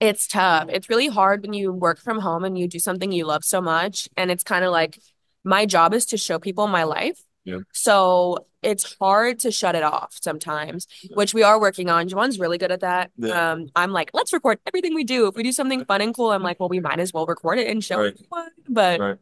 It's 0.00 0.26
tough. 0.26 0.68
It's 0.70 0.90
really 0.90 1.06
hard 1.06 1.42
when 1.42 1.52
you 1.52 1.72
work 1.72 2.00
from 2.00 2.18
home 2.18 2.42
and 2.42 2.58
you 2.58 2.66
do 2.66 2.80
something 2.80 3.12
you 3.12 3.26
love 3.26 3.44
so 3.44 3.60
much. 3.60 4.08
And 4.16 4.28
it's 4.28 4.42
kind 4.42 4.64
of 4.64 4.72
like 4.72 4.98
my 5.44 5.66
job 5.66 5.94
is 5.94 6.06
to 6.06 6.16
show 6.16 6.40
people 6.40 6.66
my 6.66 6.82
life. 6.82 7.22
Yeah. 7.44 7.58
So 7.72 8.46
it's 8.62 8.96
hard 8.98 9.38
to 9.40 9.52
shut 9.52 9.76
it 9.76 9.84
off 9.84 10.18
sometimes, 10.20 10.88
which 11.14 11.32
we 11.32 11.44
are 11.44 11.60
working 11.60 11.90
on. 11.90 12.08
Juwan's 12.08 12.40
really 12.40 12.58
good 12.58 12.72
at 12.72 12.80
that. 12.80 13.12
Yeah. 13.16 13.52
Um, 13.52 13.68
I'm 13.76 13.92
like, 13.92 14.10
let's 14.14 14.32
record 14.32 14.58
everything 14.66 14.94
we 14.94 15.04
do. 15.04 15.28
If 15.28 15.36
we 15.36 15.44
do 15.44 15.52
something 15.52 15.84
fun 15.84 16.00
and 16.00 16.12
cool, 16.12 16.32
I'm 16.32 16.42
like, 16.42 16.58
well, 16.58 16.70
we 16.70 16.80
might 16.80 16.98
as 16.98 17.12
well 17.12 17.26
record 17.26 17.58
it 17.58 17.68
and 17.68 17.84
show 17.84 18.00
Right. 18.00 18.14
everyone. 18.14 18.50
But 18.68 19.00
Right. 19.00 19.18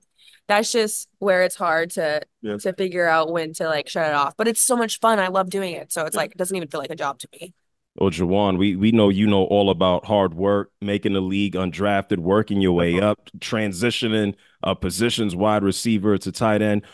That's 0.48 0.70
just 0.72 1.08
where 1.18 1.42
it's 1.44 1.56
hard 1.56 1.90
to 1.92 2.22
Yeah. 2.42 2.56
to 2.58 2.72
figure 2.72 3.06
out 3.06 3.32
when 3.32 3.52
to 3.54 3.66
like 3.66 3.88
shut 3.88 4.08
it 4.08 4.14
off. 4.14 4.36
But 4.36 4.48
it's 4.48 4.60
so 4.60 4.76
much 4.76 5.00
fun. 5.00 5.18
I 5.18 5.28
love 5.28 5.50
doing 5.50 5.74
it. 5.74 5.92
So 5.92 6.04
it's 6.04 6.16
like 6.16 6.32
it 6.32 6.38
doesn't 6.38 6.56
even 6.56 6.68
feel 6.68 6.80
like 6.80 6.90
a 6.90 6.96
job 6.96 7.18
to 7.20 7.28
me. 7.32 7.54
Well, 7.96 8.10
Juwan, 8.10 8.56
we, 8.56 8.74
we 8.74 8.90
know 8.90 9.10
you 9.10 9.26
know 9.26 9.44
all 9.44 9.68
about 9.68 10.06
hard 10.06 10.32
work, 10.32 10.70
making 10.80 11.12
the 11.12 11.20
league 11.20 11.54
undrafted, 11.54 12.18
working 12.18 12.62
your 12.62 12.72
way 12.72 12.98
up, 13.00 13.28
transitioning 13.38 14.34
uh, 14.62 14.74
positions, 14.74 15.36
wide 15.36 15.62
receiver 15.62 16.16
to 16.16 16.32
tight 16.32 16.62
end. 16.62 16.86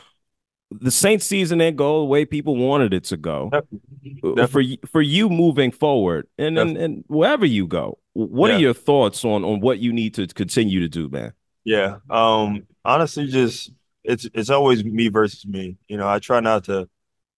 The 0.71 0.91
Saints 0.91 1.25
season 1.25 1.61
didn't 1.61 1.77
go 1.77 2.01
the 2.01 2.05
way 2.05 2.25
people 2.25 2.57
wanted 2.57 2.93
it 2.93 3.05
to 3.05 3.17
go. 3.17 3.49
Uh, 3.53 4.47
For 4.49 4.63
for 4.91 5.01
you 5.01 5.31
moving 5.31 5.71
forward, 5.71 6.27
and 6.37 6.59
and, 6.59 6.77
and 6.77 7.05
wherever 7.07 7.47
you 7.47 7.67
go, 7.67 7.99
what 8.13 8.51
are 8.51 8.59
your 8.59 8.75
thoughts 8.75 9.25
on 9.25 9.45
on 9.45 9.61
what 9.61 9.79
you 9.79 9.93
need 9.93 10.15
to 10.15 10.27
continue 10.27 10.81
to 10.81 10.89
do, 10.89 11.09
man? 11.09 11.33
Yeah. 11.69 11.99
Um, 12.09 12.67
honestly, 12.83 13.27
just 13.27 13.73
it's 14.03 14.27
it's 14.33 14.49
always 14.49 14.83
me 14.85 15.09
versus 15.09 15.47
me. 15.47 15.77
You 15.87 15.99
know, 15.99 16.09
I 16.09 16.19
try 16.19 16.41
not 16.41 16.65
to 16.65 16.89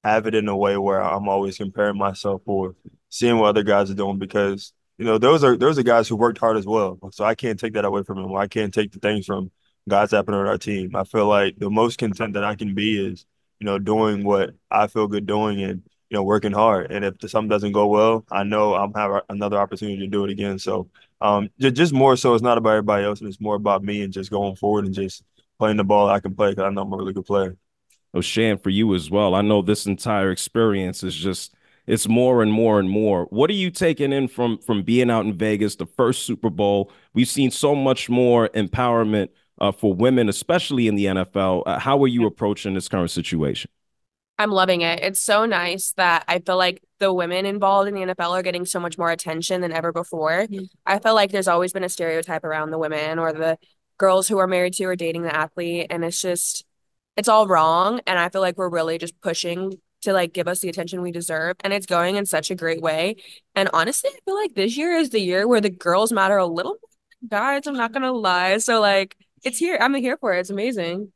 have 0.05 0.27
it 0.29 0.37
in 0.37 0.49
a 0.49 0.57
way 0.57 0.77
where 0.79 1.03
I'm 1.03 1.29
always 1.29 1.57
comparing 1.59 1.99
myself 1.99 2.43
or 2.47 2.77
seeing 3.09 3.39
what 3.39 3.49
other 3.49 3.65
guys 3.65 3.91
are 3.91 3.95
doing 3.95 4.19
because 4.19 4.73
you 4.99 5.05
know 5.05 5.19
those 5.19 5.43
are 5.43 5.57
those 5.57 5.81
are 5.81 5.83
guys 5.83 6.09
who 6.09 6.15
worked 6.17 6.39
hard 6.39 6.57
as 6.57 6.65
well. 6.67 6.97
So 7.13 7.25
I 7.25 7.35
can't 7.35 7.59
take 7.59 7.73
that 7.75 7.85
away 7.85 8.05
from 8.05 8.23
them. 8.23 8.33
I 8.37 8.47
can't 8.47 8.73
take 8.73 8.93
the 8.93 9.01
things 9.01 9.27
from 9.27 9.51
guys 9.89 10.11
that 10.11 10.29
on 10.29 10.35
our 10.35 10.59
team. 10.59 10.95
I 10.95 11.03
feel 11.05 11.27
like 11.27 11.59
the 11.59 11.71
most 11.71 11.99
content 11.99 12.35
that 12.35 12.45
I 12.45 12.55
can 12.55 12.73
be 12.75 13.05
is 13.05 13.27
you 13.59 13.65
know 13.67 13.81
doing 13.81 14.23
what 14.23 14.51
I 14.71 14.87
feel 14.87 15.09
good 15.09 15.27
doing 15.27 15.61
and 15.63 15.83
you 16.09 16.17
know 16.17 16.23
working 16.23 16.53
hard. 16.53 16.93
And 16.93 17.05
if 17.05 17.15
something 17.29 17.49
doesn't 17.49 17.73
go 17.73 17.89
well, 17.89 18.25
I 18.31 18.45
know 18.45 18.75
I'm 18.75 18.95
have 18.95 19.23
another 19.29 19.59
opportunity 19.59 19.99
to 19.99 20.07
do 20.07 20.25
it 20.25 20.31
again. 20.31 20.61
So 20.61 20.89
um, 21.21 21.51
just, 21.59 21.75
just 21.75 21.93
more 21.93 22.17
so, 22.17 22.35
it's 22.35 22.43
not 22.43 22.59
about 22.59 22.71
everybody 22.71 23.05
else, 23.05 23.21
and 23.21 23.29
it's 23.29 23.41
more 23.41 23.55
about 23.55 23.83
me 23.83 24.03
and 24.03 24.13
just 24.13 24.31
going 24.31 24.57
forward 24.57 24.87
and 24.87 24.95
just 24.95 25.23
playing 25.59 25.77
the 25.77 25.85
ball 25.85 26.09
I 26.09 26.21
can 26.21 26.35
play 26.35 26.51
because 26.51 26.65
I 26.65 26.71
know 26.71 26.83
I'm 26.83 26.93
a 26.93 26.97
really 26.97 27.13
good 27.13 27.27
player. 27.27 27.57
Oh, 28.13 28.21
Shan, 28.21 28.59
for 28.59 28.71
you 28.71 28.95
as 28.95 29.11
well. 29.11 29.35
I 29.35 29.43
know 29.43 29.63
this 29.63 29.87
entire 29.87 30.31
experience 30.31 31.03
is 31.05 31.15
just 31.15 31.55
it's 31.87 32.09
more 32.09 32.43
and 32.43 32.53
more 32.53 32.79
and 32.79 32.89
more. 32.89 33.25
What 33.27 33.51
are 33.51 33.55
you 33.55 33.71
taking 33.71 34.13
in 34.13 34.29
from 34.29 34.59
from 34.59 34.83
being 34.83 35.11
out 35.11 35.27
in 35.27 35.37
Vegas, 35.37 35.77
the 35.77 35.87
first 35.87 36.25
Super 36.25 36.51
Bowl? 36.51 36.93
We've 37.15 37.29
seen 37.29 37.51
so 37.51 37.75
much 37.75 38.09
more 38.09 38.49
empowerment 38.51 39.29
uh, 39.61 39.73
for 39.73 39.95
women, 39.95 40.29
especially 40.29 40.89
in 40.89 40.95
the 40.95 41.07
NFL. 41.07 41.65
Uh, 41.67 41.79
how 41.79 42.03
are 42.03 42.09
you 42.09 42.27
approaching 42.27 42.75
this 42.75 42.89
current 42.89 43.11
situation? 43.11 43.71
I'm 44.39 44.51
loving 44.51 44.81
it. 44.81 45.01
It's 45.03 45.21
so 45.21 45.45
nice 45.45 45.93
that 45.93 46.25
I 46.27 46.39
feel 46.39 46.57
like 46.57 46.83
the 47.01 47.13
women 47.13 47.47
involved 47.47 47.89
in 47.89 47.95
the 47.95 48.15
NFL 48.15 48.31
are 48.31 48.43
getting 48.43 48.65
so 48.65 48.79
much 48.79 48.97
more 48.97 49.11
attention 49.11 49.63
than 49.63 49.73
ever 49.73 49.91
before. 49.91 50.47
Mm-hmm. 50.47 50.65
I 50.87 51.01
feel 51.01 51.15
like 51.15 51.33
there's 51.33 51.49
always 51.49 51.73
been 51.73 51.83
a 51.83 51.89
stereotype 51.89 52.45
around 52.45 52.71
the 52.71 52.79
women 52.79 53.19
or 53.19 53.33
the 53.33 53.59
girls 53.99 54.29
who 54.29 54.39
are 54.39 54.47
married 54.47 54.75
to 54.75 54.85
or 54.85 54.97
dating 54.97 55.23
the 55.23 55.35
athlete, 55.35 55.89
and 55.91 56.05
it's 56.05 56.21
just 56.21 56.65
it's 57.17 57.29
all 57.29 57.49
wrong. 57.49 58.01
And 58.07 58.19
I 58.19 58.29
feel 58.29 58.41
like 58.41 58.57
we're 58.57 58.69
really 58.69 58.99
just 58.99 59.21
pushing 59.21 59.73
to 60.03 60.13
like 60.13 60.33
give 60.33 60.49
us 60.49 60.61
the 60.61 60.69
attention 60.69 61.03
we 61.03 61.11
deserve, 61.11 61.57
and 61.65 61.73
it's 61.73 61.87
going 61.87 62.17
in 62.17 62.27
such 62.27 62.51
a 62.51 62.55
great 62.55 62.83
way. 62.83 63.17
And 63.55 63.71
honestly, 63.73 64.11
I 64.15 64.19
feel 64.25 64.37
like 64.37 64.55
this 64.55 64.77
year 64.77 64.93
is 64.93 65.11
the 65.11 65.21
year 65.21 65.49
where 65.49 65.61
the 65.61 65.71
girls 65.71 66.13
matter 66.13 66.37
a 66.37 66.47
little. 66.47 66.77
Guys, 67.27 67.67
I'm 67.67 67.77
not 67.77 67.93
gonna 67.93 68.13
lie. 68.13 68.59
So 68.59 68.81
like, 68.81 69.17
it's 69.43 69.59
here. 69.59 69.79
I'm 69.81 69.95
here 69.95 70.19
for 70.19 70.35
it. 70.35 70.41
It's 70.41 70.51
amazing. 70.51 71.13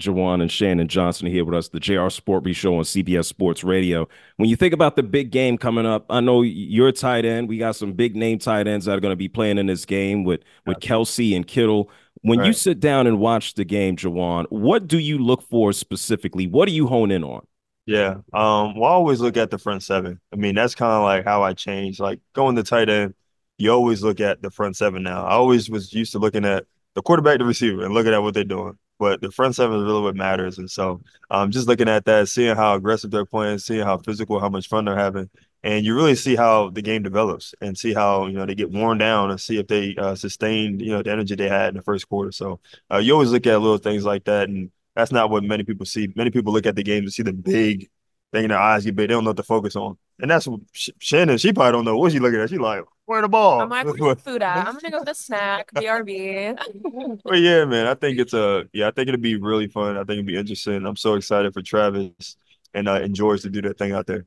Juwan 0.00 0.40
and 0.40 0.50
Chanen 0.50 0.86
Johnson 0.86 1.26
here 1.26 1.44
with 1.44 1.54
us, 1.54 1.68
the 1.68 1.80
JR 1.80 2.08
Sport 2.08 2.42
Brief 2.42 2.56
Show 2.56 2.76
on 2.76 2.84
CBS 2.84 3.26
Sports 3.26 3.62
Radio. 3.62 4.08
When 4.36 4.48
you 4.48 4.56
think 4.56 4.74
about 4.74 4.96
the 4.96 5.02
big 5.02 5.30
game 5.30 5.58
coming 5.58 5.86
up, 5.86 6.06
I 6.10 6.20
know 6.20 6.42
you're 6.42 6.88
a 6.88 6.92
tight 6.92 7.24
end. 7.24 7.48
We 7.48 7.58
got 7.58 7.76
some 7.76 7.92
big 7.92 8.16
name 8.16 8.38
tight 8.38 8.66
ends 8.66 8.86
that 8.86 8.96
are 8.96 9.00
going 9.00 9.12
to 9.12 9.16
be 9.16 9.28
playing 9.28 9.58
in 9.58 9.66
this 9.66 9.84
game 9.84 10.24
with 10.24 10.40
with 10.66 10.78
Kelce 10.78 11.36
and 11.36 11.46
Kittle. 11.46 11.90
When 12.22 12.40
right. 12.40 12.46
you 12.46 12.52
sit 12.52 12.80
down 12.80 13.06
and 13.06 13.18
watch 13.18 13.54
the 13.54 13.64
game, 13.64 13.96
Juwan, 13.96 14.46
what 14.50 14.86
do 14.86 14.98
you 14.98 15.18
look 15.18 15.42
for 15.42 15.72
specifically? 15.72 16.46
What 16.46 16.66
do 16.66 16.72
you 16.72 16.86
hone 16.86 17.10
in 17.10 17.24
on? 17.24 17.46
Yeah, 17.86 18.16
um, 18.32 18.78
well, 18.78 18.84
I 18.84 18.92
always 18.92 19.20
look 19.20 19.36
at 19.36 19.50
the 19.50 19.58
front 19.58 19.82
seven. 19.82 20.20
I 20.32 20.36
mean, 20.36 20.54
that's 20.54 20.74
kind 20.74 20.92
of 20.92 21.02
like 21.02 21.24
how 21.24 21.42
I 21.42 21.54
change. 21.54 21.98
Like 21.98 22.20
going 22.34 22.56
to 22.56 22.62
tight 22.62 22.88
end, 22.88 23.14
you 23.58 23.70
always 23.72 24.02
look 24.02 24.20
at 24.20 24.42
the 24.42 24.50
front 24.50 24.76
seven. 24.76 25.02
Now, 25.02 25.24
I 25.24 25.32
always 25.32 25.70
was 25.70 25.92
used 25.92 26.12
to 26.12 26.18
looking 26.18 26.44
at 26.44 26.66
the 26.94 27.02
quarterback, 27.02 27.38
the 27.38 27.44
receiver, 27.44 27.84
and 27.84 27.94
looking 27.94 28.12
at 28.12 28.22
what 28.22 28.34
they're 28.34 28.44
doing 28.44 28.78
but 29.00 29.22
the 29.22 29.32
front 29.32 29.56
seven 29.56 29.78
is 29.78 29.84
really 29.84 30.02
what 30.02 30.14
matters. 30.14 30.58
And 30.58 30.70
so, 30.70 31.00
um, 31.30 31.50
just 31.50 31.66
looking 31.66 31.88
at 31.88 32.04
that, 32.04 32.28
seeing 32.28 32.54
how 32.54 32.74
aggressive 32.74 33.10
they're 33.10 33.24
playing, 33.24 33.58
seeing 33.58 33.82
how 33.82 33.96
physical, 33.96 34.38
how 34.38 34.50
much 34.50 34.68
fun 34.68 34.84
they're 34.84 34.96
having, 34.96 35.30
and 35.64 35.84
you 35.84 35.96
really 35.96 36.14
see 36.14 36.36
how 36.36 36.68
the 36.68 36.82
game 36.82 37.02
develops 37.02 37.54
and 37.62 37.76
see 37.76 37.94
how 37.94 38.26
you 38.26 38.34
know 38.34 38.44
they 38.46 38.54
get 38.54 38.70
worn 38.70 38.98
down 38.98 39.30
and 39.30 39.40
see 39.40 39.58
if 39.58 39.66
they 39.66 39.96
uh, 39.96 40.14
sustain 40.14 40.78
you 40.78 40.92
know 40.92 41.02
the 41.02 41.10
energy 41.10 41.34
they 41.34 41.48
had 41.48 41.70
in 41.70 41.76
the 41.76 41.82
first 41.82 42.08
quarter. 42.08 42.30
So 42.30 42.60
uh, 42.92 42.98
you 42.98 43.14
always 43.14 43.32
look 43.32 43.46
at 43.46 43.58
little 43.58 43.78
things 43.78 44.04
like 44.04 44.24
that, 44.24 44.50
and 44.50 44.70
that's 44.94 45.12
not 45.12 45.30
what 45.30 45.44
many 45.44 45.64
people 45.64 45.86
see. 45.86 46.12
Many 46.14 46.30
people 46.30 46.52
look 46.52 46.66
at 46.66 46.76
the 46.76 46.82
game 46.82 47.04
to 47.06 47.10
see 47.10 47.22
the 47.22 47.32
big 47.32 47.88
thing 48.32 48.44
in 48.44 48.50
their 48.50 48.58
eyes 48.58 48.84
get 48.84 48.94
big. 48.94 49.08
They 49.08 49.14
don't 49.14 49.24
know 49.24 49.30
what 49.30 49.38
to 49.38 49.42
focus 49.42 49.76
on, 49.76 49.96
and 50.20 50.30
that's 50.30 50.46
what 50.46 50.60
Chanen. 50.72 51.40
She 51.40 51.52
probably 51.52 51.72
don't 51.72 51.84
know 51.84 51.96
what 51.96 52.12
she 52.12 52.18
looking 52.18 52.40
at. 52.40 52.50
She 52.50 52.58
like, 52.58 52.84
where 53.06 53.22
the 53.22 53.28
ball? 53.28 53.60
I'm 53.60 53.68
like, 53.68 53.86
where's 53.86 54.20
food 54.20 54.42
at? 54.42 54.66
I'm 54.66 54.74
gonna 54.74 54.90
go 54.90 55.00
with 55.00 55.08
a 55.08 55.14
snack, 55.14 55.70
BRB. 55.74 57.20
but 57.24 57.38
yeah, 57.38 57.64
man, 57.64 57.86
I 57.86 57.94
think 57.94 58.18
it's 58.18 58.34
a 58.34 58.66
yeah, 58.72 58.88
I 58.88 58.90
think 58.90 59.08
it'll 59.08 59.20
be 59.20 59.36
really 59.36 59.66
fun. 59.66 59.96
I 59.96 60.00
think 60.00 60.18
it'll 60.18 60.24
be 60.24 60.36
interesting. 60.36 60.86
I'm 60.86 60.96
so 60.96 61.14
excited 61.14 61.52
for 61.52 61.62
Travis 61.62 62.36
and 62.74 62.88
uh, 62.88 62.94
and 62.94 63.14
George 63.14 63.42
to 63.42 63.50
do 63.50 63.62
that 63.62 63.78
thing 63.78 63.92
out 63.92 64.06
there. 64.06 64.26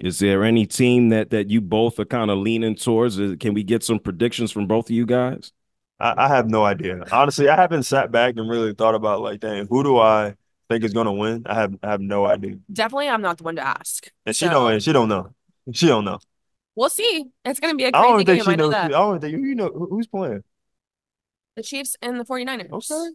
Is 0.00 0.18
there 0.18 0.44
any 0.44 0.66
team 0.66 1.10
that 1.10 1.30
that 1.30 1.50
you 1.50 1.60
both 1.60 1.98
are 1.98 2.04
kind 2.04 2.30
of 2.30 2.38
leaning 2.38 2.74
towards? 2.74 3.16
Can 3.16 3.54
we 3.54 3.62
get 3.62 3.84
some 3.84 3.98
predictions 3.98 4.50
from 4.50 4.66
both 4.66 4.86
of 4.86 4.90
you 4.90 5.06
guys? 5.06 5.52
I, 6.00 6.24
I 6.24 6.28
have 6.28 6.50
no 6.50 6.64
idea. 6.64 7.04
Honestly, 7.12 7.48
I 7.48 7.56
haven't 7.56 7.84
sat 7.84 8.10
back 8.10 8.34
and 8.36 8.48
really 8.48 8.74
thought 8.74 8.94
about 8.94 9.20
like, 9.20 9.40
dang, 9.40 9.66
who 9.68 9.84
do 9.84 9.98
I 9.98 10.34
think 10.68 10.84
is 10.84 10.92
going 10.92 11.06
to 11.06 11.12
win? 11.12 11.42
I 11.46 11.54
have 11.54 11.76
I 11.82 11.90
have 11.90 12.00
no 12.00 12.26
idea. 12.26 12.56
Definitely, 12.72 13.08
I'm 13.08 13.22
not 13.22 13.38
the 13.38 13.44
one 13.44 13.56
to 13.56 13.66
ask. 13.66 14.10
And 14.26 14.34
she 14.34 14.46
so. 14.46 14.50
don't. 14.50 14.82
She 14.82 14.92
don't 14.92 15.08
know. 15.08 15.34
She 15.72 15.86
don't 15.86 16.04
know. 16.04 16.18
We'll 16.76 16.88
see. 16.88 17.24
It's 17.44 17.60
going 17.60 17.72
to 17.72 17.76
be 17.76 17.84
a 17.84 17.92
crazy 17.92 18.04
I 18.04 18.08
don't 18.08 18.16
think 18.18 18.44
game. 18.44 18.52
She 18.52 18.56
knows. 18.56 18.74
I, 18.74 18.86
I 18.86 18.88
don't 18.88 19.20
think 19.20 19.32
you 19.32 19.54
know 19.54 19.68
who's 19.68 20.06
playing. 20.06 20.42
The 21.56 21.62
Chiefs 21.62 21.96
and 22.02 22.18
the 22.18 22.24
49ers. 22.24 22.72
Okay. 22.72 23.14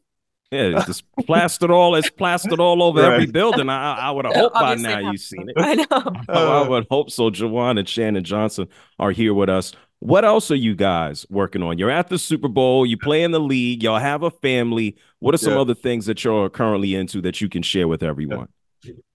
Yeah, 0.51 0.61
it's 0.77 0.85
just 0.85 1.03
plastered 1.25 1.69
all 1.69 1.95
it's 1.95 2.09
plastered 2.09 2.59
all 2.59 2.81
over 2.81 3.01
right. 3.01 3.13
every 3.13 3.25
building. 3.27 3.69
I, 3.69 3.95
I 3.97 4.11
would 4.11 4.25
have 4.25 4.33
hoped 4.33 4.55
by 4.55 4.75
now 4.75 5.11
you've 5.11 5.21
seen 5.21 5.47
it. 5.49 5.55
I 5.57 5.75
know. 5.75 5.85
I 6.29 6.61
uh. 6.61 6.69
would 6.69 6.87
hope 6.89 7.11
so. 7.11 7.29
Juwan 7.29 7.77
and 7.77 7.87
Chanen 7.87 8.23
Johnson 8.23 8.67
are 8.97 9.11
here 9.11 9.33
with 9.33 9.49
us. 9.49 9.73
What 9.99 10.23
else 10.23 10.49
are 10.49 10.55
you 10.55 10.75
guys 10.75 11.25
working 11.29 11.61
on? 11.61 11.77
You're 11.77 11.89
at 11.89 12.07
the 12.07 12.17
Super 12.17 12.47
Bowl, 12.47 12.85
you 12.85 12.97
play 12.97 13.21
in 13.21 13.31
the 13.31 13.39
league, 13.39 13.83
y'all 13.83 13.99
have 13.99 14.23
a 14.23 14.31
family. 14.31 14.95
What 15.19 15.35
are 15.35 15.37
some 15.37 15.53
yeah. 15.53 15.59
other 15.59 15.75
things 15.75 16.05
that 16.05 16.23
you're 16.23 16.49
currently 16.49 16.95
into 16.95 17.21
that 17.21 17.41
you 17.41 17.49
can 17.49 17.61
share 17.61 17.87
with 17.87 18.01
everyone? 18.01 18.47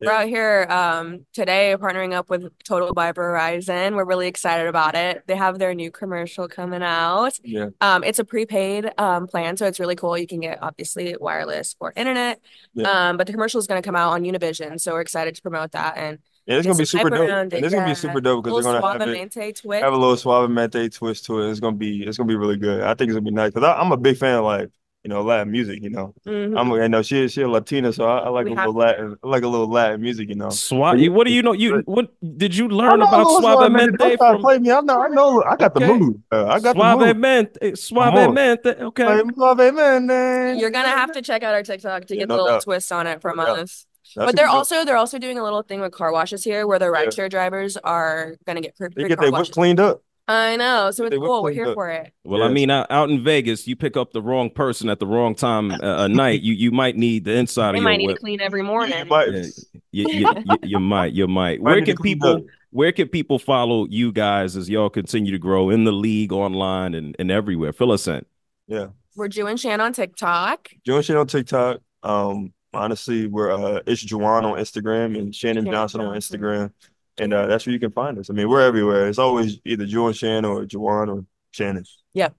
We're 0.00 0.10
out 0.10 0.28
here 0.28 0.66
um, 0.68 1.24
today 1.32 1.74
partnering 1.78 2.12
up 2.12 2.28
with 2.28 2.52
Total 2.64 2.92
by 2.92 3.12
Verizon. 3.12 3.96
We're 3.96 4.04
really 4.04 4.28
excited 4.28 4.66
about 4.66 4.94
it. 4.94 5.26
They 5.26 5.36
have 5.36 5.58
their 5.58 5.74
new 5.74 5.90
commercial 5.90 6.48
coming 6.48 6.82
out. 6.82 7.38
Yeah. 7.42 7.68
Um, 7.80 8.04
it's 8.04 8.18
a 8.18 8.24
prepaid 8.24 8.92
um, 8.98 9.26
plan, 9.26 9.56
so 9.56 9.64
it's 9.66 9.80
really 9.80 9.96
cool. 9.96 10.18
You 10.18 10.26
can 10.26 10.40
get 10.40 10.62
obviously 10.62 11.16
wireless 11.18 11.76
or 11.80 11.94
internet. 11.96 12.40
Yeah. 12.74 12.90
Um, 12.90 13.16
but 13.16 13.26
the 13.26 13.32
commercial 13.32 13.58
is 13.58 13.66
going 13.66 13.80
to 13.80 13.86
come 13.86 13.96
out 13.96 14.12
on 14.12 14.22
Univision, 14.22 14.78
so 14.78 14.92
we're 14.92 15.00
excited 15.00 15.34
to 15.34 15.42
promote 15.42 15.72
that 15.72 15.96
and 15.96 16.18
yeah, 16.46 16.56
it's 16.56 16.66
gonna 16.66 16.78
be 16.78 16.84
super 16.84 17.10
dope. 17.10 17.28
And 17.28 17.52
it's 17.52 17.74
gonna 17.74 17.86
be 17.86 17.94
super 17.94 18.20
dope 18.20 18.44
because 18.44 18.64
they're 18.64 18.80
gonna 18.80 18.98
have, 18.98 19.08
it, 19.08 19.56
twist. 19.56 19.82
have 19.82 19.92
a 19.92 19.96
little 19.96 20.16
suavemente 20.16 20.94
twist 20.94 21.26
to 21.26 21.40
it. 21.40 21.50
It's 21.50 21.60
gonna 21.60 21.76
be 21.76 22.04
it's 22.04 22.16
gonna 22.16 22.28
be 22.28 22.36
really 22.36 22.56
good. 22.56 22.82
I 22.82 22.94
think 22.94 23.08
it's 23.08 23.14
gonna 23.14 23.22
be 23.22 23.30
nice 23.30 23.52
because 23.52 23.74
I'm 23.78 23.92
a 23.92 23.96
big 23.96 24.16
fan 24.16 24.36
of 24.36 24.44
like 24.44 24.70
you 25.04 25.10
know, 25.10 25.20
Latin 25.20 25.52
music, 25.52 25.82
you 25.82 25.90
know. 25.90 26.14
Mm-hmm. 26.26 26.56
I'm 26.56 26.72
I 26.72 26.86
know 26.86 27.02
she 27.02 27.28
she 27.28 27.42
a 27.42 27.48
Latina, 27.48 27.92
so 27.92 28.06
I, 28.06 28.20
I 28.20 28.28
like 28.30 28.46
we 28.46 28.52
a 28.52 28.54
little 28.54 28.72
Latin 28.72 29.16
I 29.22 29.26
like 29.28 29.42
a 29.42 29.48
little 29.48 29.68
Latin 29.68 30.00
music, 30.00 30.30
you 30.30 30.34
know. 30.34 30.48
Suave 30.48 31.12
what 31.12 31.26
do 31.26 31.32
you 31.32 31.42
know? 31.42 31.52
You 31.52 31.82
what 31.84 32.14
did 32.38 32.56
you 32.56 32.68
learn 32.68 33.02
about 33.02 33.26
Suavemente 33.26 34.16
from 34.16 34.40
play 34.40 34.58
me? 34.58 34.70
I 34.70 34.80
know 34.80 35.02
I 35.02 35.08
know 35.08 35.42
I 35.42 35.56
got 35.56 35.76
okay. 35.76 35.86
the 35.86 35.94
mood. 35.94 36.22
Uh, 36.32 36.46
I 36.46 36.58
got 36.58 36.74
Suavemente, 36.74 37.58
Suavemente. 37.72 38.80
Okay. 38.80 39.04
Suavemente. 39.04 40.58
You're 40.58 40.70
gonna 40.70 40.88
have 40.88 41.12
to 41.12 41.20
check 41.20 41.42
out 41.42 41.54
our 41.54 41.62
TikTok 41.62 42.06
to 42.06 42.16
get 42.16 42.28
the 42.28 42.34
little 42.34 42.48
doubt. 42.48 42.62
twist 42.62 42.90
on 42.90 43.06
it 43.06 43.20
from 43.20 43.36
no 43.36 43.42
us. 43.42 43.86
That's 44.16 44.26
but 44.26 44.36
they're 44.36 44.48
also 44.48 44.84
they're 44.84 44.96
also 44.96 45.18
doing 45.18 45.38
a 45.38 45.42
little 45.42 45.62
thing 45.62 45.80
with 45.80 45.92
car 45.92 46.12
washes 46.12 46.44
here 46.44 46.66
where 46.66 46.78
the 46.78 46.86
rideshare 46.86 47.24
yeah. 47.24 47.28
drivers 47.28 47.76
are 47.78 48.36
gonna 48.46 48.60
get 48.60 48.76
free, 48.76 48.88
they 48.94 49.08
get 49.08 49.20
their 49.20 49.32
whip 49.32 49.50
cleaned 49.50 49.80
up. 49.80 50.02
I 50.26 50.56
know. 50.56 50.90
So 50.90 51.04
it's 51.04 51.16
cool. 51.16 51.42
We're 51.42 51.52
here 51.52 51.66
up. 51.66 51.74
for 51.74 51.90
it. 51.90 52.10
Well, 52.24 52.40
yes. 52.40 52.48
I 52.48 52.52
mean, 52.52 52.70
out 52.70 53.10
in 53.10 53.22
Vegas, 53.22 53.66
you 53.66 53.76
pick 53.76 53.94
up 53.96 54.12
the 54.12 54.22
wrong 54.22 54.48
person 54.48 54.88
at 54.88 54.98
the 54.98 55.06
wrong 55.06 55.34
time 55.34 55.70
uh, 55.70 56.04
a 56.04 56.08
night. 56.08 56.40
You 56.40 56.54
you 56.54 56.70
might 56.70 56.96
need 56.96 57.24
the 57.24 57.32
inside 57.32 57.72
they 57.72 57.78
of 57.78 57.82
your 57.82 57.90
might 57.90 57.98
need 57.98 58.06
whip. 58.06 58.16
to 58.16 58.20
clean 58.20 58.40
every 58.40 58.62
morning. 58.62 58.98
You 58.98 59.04
might. 59.04 59.28
Yeah, 59.32 59.42
you, 59.90 60.08
you, 60.08 60.28
you, 60.46 60.56
you, 60.62 60.80
might. 60.80 61.12
You 61.12 61.28
might. 61.28 61.60
Where 61.60 61.82
can 61.84 61.96
people 61.98 62.46
Where 62.70 62.90
can 62.90 63.08
people 63.08 63.38
follow 63.38 63.86
you 63.86 64.12
guys 64.12 64.56
as 64.56 64.70
y'all 64.70 64.88
continue 64.88 65.30
to 65.30 65.38
grow 65.38 65.68
in 65.68 65.84
the 65.84 65.92
league, 65.92 66.32
online, 66.32 66.94
and, 66.94 67.14
and 67.18 67.30
everywhere? 67.30 67.72
Fill 67.72 67.92
us 67.92 68.08
in. 68.08 68.24
Yeah. 68.66 68.88
We're 69.14 69.28
Jew 69.28 69.46
and 69.46 69.60
Shan 69.60 69.80
on 69.80 69.92
TikTok. 69.92 70.70
Jew 70.84 70.96
and 70.96 71.04
Shan 71.04 71.16
on 71.18 71.26
TikTok. 71.26 71.80
Um, 72.02 72.53
honestly, 72.74 73.26
we're 73.26 73.52
uh, 73.52 73.80
it's 73.86 74.04
Juwan 74.04 74.44
on 74.44 74.58
Instagram 74.58 75.18
and 75.18 75.32
Chanen, 75.32 75.62
Chanen 75.62 75.70
Johnson, 75.70 76.00
Johnson 76.00 76.00
on 76.00 76.16
Instagram. 76.16 76.72
And 77.16 77.32
uh, 77.32 77.46
that's 77.46 77.64
where 77.64 77.72
you 77.72 77.78
can 77.78 77.92
find 77.92 78.18
us. 78.18 78.28
I 78.28 78.32
mean, 78.32 78.48
we're 78.48 78.60
everywhere. 78.60 79.08
It's 79.08 79.18
always 79.18 79.60
either 79.64 79.86
Joe 79.86 80.08
and 80.08 80.16
Chanen 80.16 80.48
or 80.48 80.64
Juwan 80.64 81.08
or 81.08 81.24
Chanen. 81.52 81.88
Yeah. 82.12 82.30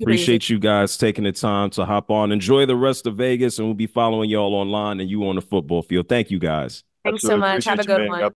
Appreciate 0.00 0.48
you 0.48 0.58
guys 0.60 0.96
taking 0.96 1.24
the 1.24 1.32
time 1.32 1.70
to 1.70 1.84
hop 1.84 2.10
on. 2.10 2.30
Enjoy 2.30 2.66
the 2.66 2.76
rest 2.76 3.06
of 3.06 3.16
Vegas, 3.16 3.58
and 3.58 3.66
we'll 3.66 3.74
be 3.74 3.86
following 3.86 4.30
y'all 4.30 4.54
online 4.54 5.00
and 5.00 5.10
you 5.10 5.26
on 5.26 5.34
the 5.34 5.42
football 5.42 5.82
field. 5.82 6.08
Thank 6.08 6.30
you 6.30 6.38
guys. 6.38 6.84
Thanks 7.04 7.22
so 7.22 7.36
much. 7.36 7.64
Have 7.64 7.80
a 7.80 7.84
good 7.84 8.02
you, 8.02 8.08
one. 8.08 8.32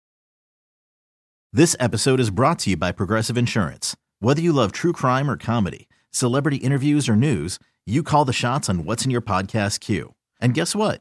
This 1.53 1.75
episode 1.81 2.21
is 2.21 2.31
brought 2.31 2.61
to 2.61 2.71
you 2.71 2.77
by 2.77 2.93
Progressive 2.93 3.37
Insurance. 3.37 3.97
Whether 4.21 4.43
you 4.43 4.53
love 4.53 4.71
true 4.71 4.93
crime 4.93 5.29
or 5.31 5.37
comedy, 5.37 5.89
celebrity 6.11 6.59
interviews 6.59 7.09
or 7.09 7.17
news, 7.17 7.59
you 7.87 8.03
call 8.03 8.25
the 8.25 8.33
shots 8.33 8.69
on 8.69 8.85
what's 8.85 9.05
in 9.05 9.11
your 9.11 9.23
podcast 9.23 9.81
queue. 9.81 10.15
And 10.41 10.55
guess 10.55 10.77
what? 10.77 11.01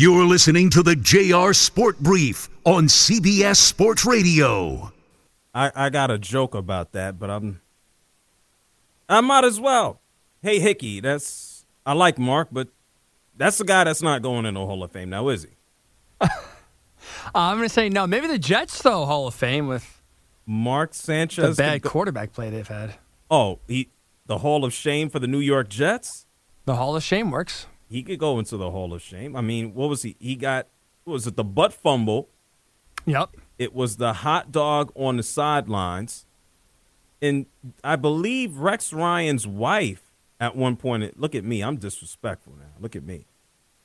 You're 0.00 0.24
listening 0.24 0.70
to 0.70 0.82
the 0.82 0.96
JR 0.96 1.52
Sport 1.52 1.98
Brief 1.98 2.48
on 2.64 2.84
CBS 2.84 3.56
Sports 3.56 4.06
Radio. 4.06 4.94
I, 5.54 5.70
I 5.74 5.90
got 5.90 6.10
a 6.10 6.16
joke 6.16 6.54
about 6.54 6.92
that, 6.92 7.18
but 7.18 7.28
I'm 7.28 7.60
I 9.10 9.20
might 9.20 9.44
as 9.44 9.60
well. 9.60 10.00
Hey 10.40 10.58
Hickey, 10.58 11.00
that's 11.00 11.66
I 11.84 11.92
like 11.92 12.18
Mark, 12.18 12.48
but 12.50 12.68
that's 13.36 13.58
the 13.58 13.64
guy 13.64 13.84
that's 13.84 14.00
not 14.00 14.22
going 14.22 14.46
in 14.46 14.54
the 14.54 14.64
Hall 14.64 14.82
of 14.82 14.90
Fame 14.90 15.10
now, 15.10 15.28
is 15.28 15.42
he? 15.42 15.50
uh, 16.22 16.28
I'm 17.34 17.58
going 17.58 17.68
to 17.68 17.74
say 17.74 17.90
no. 17.90 18.06
Maybe 18.06 18.26
the 18.26 18.38
Jets 18.38 18.80
though 18.80 19.04
Hall 19.04 19.26
of 19.26 19.34
Fame 19.34 19.68
with 19.68 20.00
Mark 20.46 20.94
Sanchez. 20.94 21.58
The 21.58 21.62
bad 21.62 21.82
quarterback 21.82 22.32
play 22.32 22.48
they've 22.48 22.66
had. 22.66 22.94
Oh, 23.30 23.58
he 23.68 23.90
the 24.24 24.38
Hall 24.38 24.64
of 24.64 24.72
Shame 24.72 25.10
for 25.10 25.18
the 25.18 25.28
New 25.28 25.40
York 25.40 25.68
Jets. 25.68 26.24
The 26.64 26.76
Hall 26.76 26.96
of 26.96 27.02
Shame 27.02 27.30
works 27.30 27.66
he 27.90 28.02
could 28.02 28.18
go 28.18 28.38
into 28.38 28.56
the 28.56 28.70
Hall 28.70 28.94
of 28.94 29.02
Shame. 29.02 29.34
I 29.36 29.40
mean, 29.40 29.74
what 29.74 29.88
was 29.88 30.02
he? 30.02 30.16
He 30.18 30.36
got 30.36 30.68
was 31.04 31.26
it 31.26 31.36
the 31.36 31.44
butt 31.44 31.72
fumble? 31.72 32.28
Yep. 33.04 33.30
It 33.58 33.74
was 33.74 33.96
the 33.96 34.12
hot 34.12 34.52
dog 34.52 34.92
on 34.94 35.16
the 35.16 35.22
sidelines, 35.22 36.26
and 37.20 37.46
I 37.82 37.96
believe 37.96 38.58
Rex 38.58 38.92
Ryan's 38.92 39.46
wife 39.46 40.12
at 40.38 40.56
one 40.56 40.76
point. 40.76 41.18
Look 41.20 41.34
at 41.34 41.44
me, 41.44 41.62
I'm 41.62 41.76
disrespectful 41.76 42.54
now. 42.58 42.72
Look 42.78 42.94
at 42.94 43.02
me. 43.02 43.26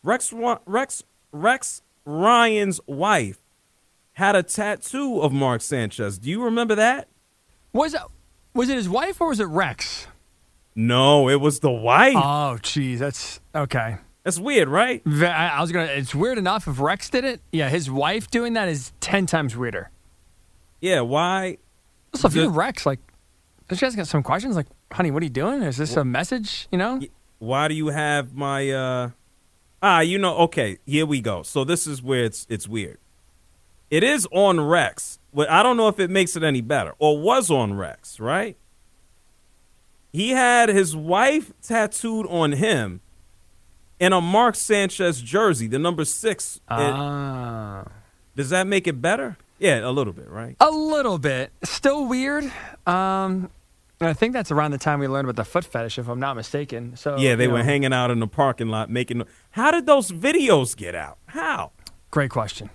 Rex 0.04 0.32
Rex 0.66 1.04
Rex 1.32 1.82
Ryan's 2.06 2.80
wife 2.86 3.40
had 4.14 4.36
a 4.36 4.44
tattoo 4.44 5.20
of 5.20 5.34
Mark 5.34 5.62
Sanchez. 5.62 6.18
Do 6.18 6.30
you 6.30 6.44
remember 6.44 6.76
that? 6.76 7.08
Was 7.74 7.94
it 7.94 8.02
was 8.54 8.70
it 8.70 8.76
his 8.76 8.88
wife 8.88 9.20
or 9.20 9.30
was 9.30 9.40
it 9.40 9.46
Rex? 9.46 10.08
No, 10.76 11.30
it 11.30 11.40
was 11.40 11.62
the 11.62 11.72
wife. 11.72 12.16
Oh, 12.18 12.58
geez, 12.62 13.00
that's 13.00 13.40
okay. 13.56 13.98
That's 14.24 14.40
weird, 14.40 14.68
right? 14.68 15.02
I 15.06 15.62
was 15.62 15.72
gonna. 15.72 15.86
It's 15.86 16.14
weird 16.16 16.38
enough 16.38 16.68
if 16.68 16.80
Rex 16.80 17.10
did 17.10 17.24
it. 17.24 17.42
Yeah, 17.52 17.70
his 17.70 17.90
wife 17.90 18.30
doing 18.30 18.54
that 18.54 18.68
is 18.68 18.92
ten 19.00 19.26
times 19.26 19.56
weirder. 19.56 19.92
Yeah, 20.82 21.02
why? 21.02 21.58
So 22.16 22.28
if 22.28 22.36
you're 22.36 22.50
Rex, 22.50 22.86
like, 22.86 23.00
don't 23.68 23.80
you 23.80 23.86
guys 23.86 23.96
got 23.96 24.08
some 24.08 24.24
questions? 24.24 24.56
Like, 24.56 24.68
honey, 24.92 25.12
what 25.12 25.22
are 25.22 25.26
you 25.26 25.30
doing? 25.30 25.62
Is 25.62 25.78
this 25.78 25.96
a 25.96 26.04
message? 26.04 26.68
You 26.72 26.78
know? 26.78 27.02
Why 27.40 27.68
do 27.68 27.74
you 27.76 27.88
have 27.88 28.34
my? 28.34 28.70
uh 28.72 29.10
Ah, 29.82 30.00
you 30.00 30.18
know. 30.18 30.36
Okay, 30.38 30.80
here 30.86 31.06
we 31.06 31.22
go. 31.22 31.44
So 31.44 31.64
this 31.64 31.86
is 31.86 32.02
where 32.02 32.24
it's 32.24 32.48
it's 32.50 32.68
weird. 32.68 32.98
It 33.92 34.04
is 34.04 34.28
on 34.32 34.60
Rex. 34.60 35.20
But 35.34 35.50
I 35.50 35.62
don't 35.62 35.78
know 35.78 35.88
if 35.88 36.00
it 36.00 36.10
makes 36.10 36.36
it 36.36 36.44
any 36.44 36.62
better, 36.62 36.94
or 36.98 37.20
was 37.20 37.52
on 37.52 37.76
Rex, 37.76 38.20
right? 38.20 38.58
He 40.16 40.30
had 40.30 40.70
his 40.70 40.96
wife 40.96 41.52
tattooed 41.62 42.26
on 42.28 42.54
him 42.54 43.02
in 44.00 44.14
a 44.14 44.22
Mark 44.22 44.56
Sanchez 44.56 45.22
jersey, 45.22 45.68
the 45.68 45.78
number 45.78 46.06
six. 46.06 46.62
Ah. 46.70 47.82
It, 47.82 47.88
does 48.38 48.50
that 48.50 48.66
make 48.66 48.88
it 48.88 49.02
better? 49.02 49.36
Yeah, 49.60 49.86
a 49.86 49.92
little 49.92 50.14
bit, 50.14 50.30
right? 50.30 50.56
A 50.62 50.72
little 50.72 51.18
bit. 51.18 51.52
Still 51.66 52.06
weird. 52.06 52.50
Um, 52.88 53.50
I 54.00 54.14
think 54.14 54.32
that's 54.32 54.52
around 54.52 54.72
the 54.72 54.78
time 54.78 55.00
we 55.00 55.08
learned 55.10 55.30
about 55.30 55.36
the 55.36 55.44
foot 55.44 55.66
fetish, 55.66 56.00
if 56.00 56.08
I'm 56.08 56.22
not 56.22 56.38
mistaken. 56.38 56.96
So 56.96 57.18
yeah, 57.18 57.36
they 57.36 57.50
were 57.50 57.58
know. 57.58 57.66
hanging 57.66 57.92
out 57.92 58.10
in 58.10 58.22
the 58.22 58.28
parking 58.28 58.70
lot 58.70 58.90
making. 58.90 59.22
How 59.52 59.70
did 59.70 59.86
those 59.86 60.12
videos 60.12 60.78
get 60.78 60.96
out? 60.96 61.18
How? 61.26 61.74
Great 62.12 62.32
question. 62.32 62.70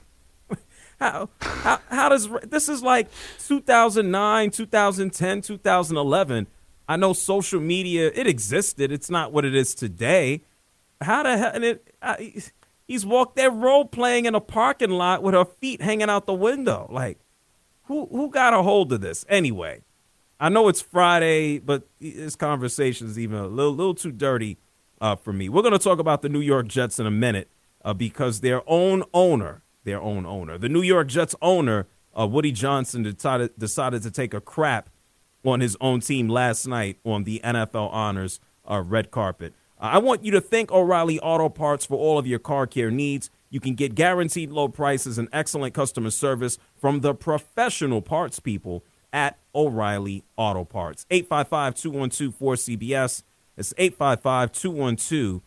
how, 1.00 1.30
how 1.40 1.80
how 1.88 2.10
does 2.10 2.28
this 2.42 2.68
is 2.68 2.82
like 2.82 3.08
2009, 3.38 4.50
2010, 4.50 5.40
2011 5.40 6.46
I 6.90 6.96
know 6.96 7.12
social 7.12 7.60
media 7.60 8.10
it 8.12 8.26
existed. 8.26 8.90
It's 8.90 9.08
not 9.08 9.32
what 9.32 9.44
it 9.44 9.54
is 9.54 9.76
today. 9.76 10.42
How 11.00 11.22
the 11.22 11.38
hell? 11.38 11.52
And 11.54 11.62
it, 11.62 11.94
uh, 12.02 12.16
he's 12.88 13.06
walked 13.06 13.36
that 13.36 13.52
role 13.52 13.84
playing 13.84 14.24
in 14.24 14.34
a 14.34 14.40
parking 14.40 14.90
lot 14.90 15.22
with 15.22 15.32
her 15.32 15.44
feet 15.44 15.80
hanging 15.80 16.10
out 16.10 16.26
the 16.26 16.34
window. 16.34 16.88
Like, 16.90 17.20
who 17.84 18.06
who 18.06 18.28
got 18.28 18.54
a 18.54 18.64
hold 18.64 18.92
of 18.92 19.02
this 19.02 19.24
anyway? 19.28 19.84
I 20.40 20.48
know 20.48 20.66
it's 20.66 20.80
Friday, 20.80 21.60
but 21.60 21.86
this 22.00 22.34
conversation 22.34 23.06
is 23.06 23.20
even 23.20 23.38
a 23.38 23.46
little 23.46 23.72
little 23.72 23.94
too 23.94 24.10
dirty 24.10 24.58
uh, 25.00 25.14
for 25.14 25.32
me. 25.32 25.48
We're 25.48 25.62
going 25.62 25.70
to 25.70 25.78
talk 25.78 26.00
about 26.00 26.22
the 26.22 26.28
New 26.28 26.40
York 26.40 26.66
Jets 26.66 26.98
in 26.98 27.06
a 27.06 27.10
minute 27.12 27.52
uh, 27.84 27.94
because 27.94 28.40
their 28.40 28.68
own 28.68 29.04
owner, 29.14 29.62
their 29.84 30.00
own 30.00 30.26
owner, 30.26 30.58
the 30.58 30.68
New 30.68 30.82
York 30.82 31.06
Jets 31.06 31.36
owner, 31.40 31.86
uh, 32.18 32.26
Woody 32.26 32.50
Johnson, 32.50 33.04
decided 33.04 33.56
decided 33.56 34.02
to 34.02 34.10
take 34.10 34.34
a 34.34 34.40
crap 34.40 34.90
on 35.44 35.60
his 35.60 35.76
own 35.80 36.00
team 36.00 36.28
last 36.28 36.66
night 36.66 36.98
on 37.04 37.24
the 37.24 37.40
NFL 37.42 37.92
Honors 37.92 38.40
uh, 38.68 38.82
red 38.84 39.10
carpet. 39.10 39.54
I 39.78 39.98
want 39.98 40.24
you 40.24 40.30
to 40.32 40.40
thank 40.40 40.70
O'Reilly 40.70 41.18
Auto 41.20 41.48
Parts 41.48 41.86
for 41.86 41.96
all 41.96 42.18
of 42.18 42.26
your 42.26 42.38
car 42.38 42.66
care 42.66 42.90
needs. 42.90 43.30
You 43.48 43.60
can 43.60 43.74
get 43.74 43.94
guaranteed 43.94 44.50
low 44.50 44.68
prices 44.68 45.16
and 45.16 45.28
excellent 45.32 45.72
customer 45.72 46.10
service 46.10 46.58
from 46.76 47.00
the 47.00 47.14
professional 47.14 48.02
parts 48.02 48.40
people 48.40 48.84
at 49.12 49.38
O'Reilly 49.54 50.22
Auto 50.36 50.64
Parts. 50.64 51.06
855 51.10 51.74
212 51.74 52.34
4CBS. 52.38 53.22
It's 53.56 53.74
855 53.78 54.52
212 54.52 55.40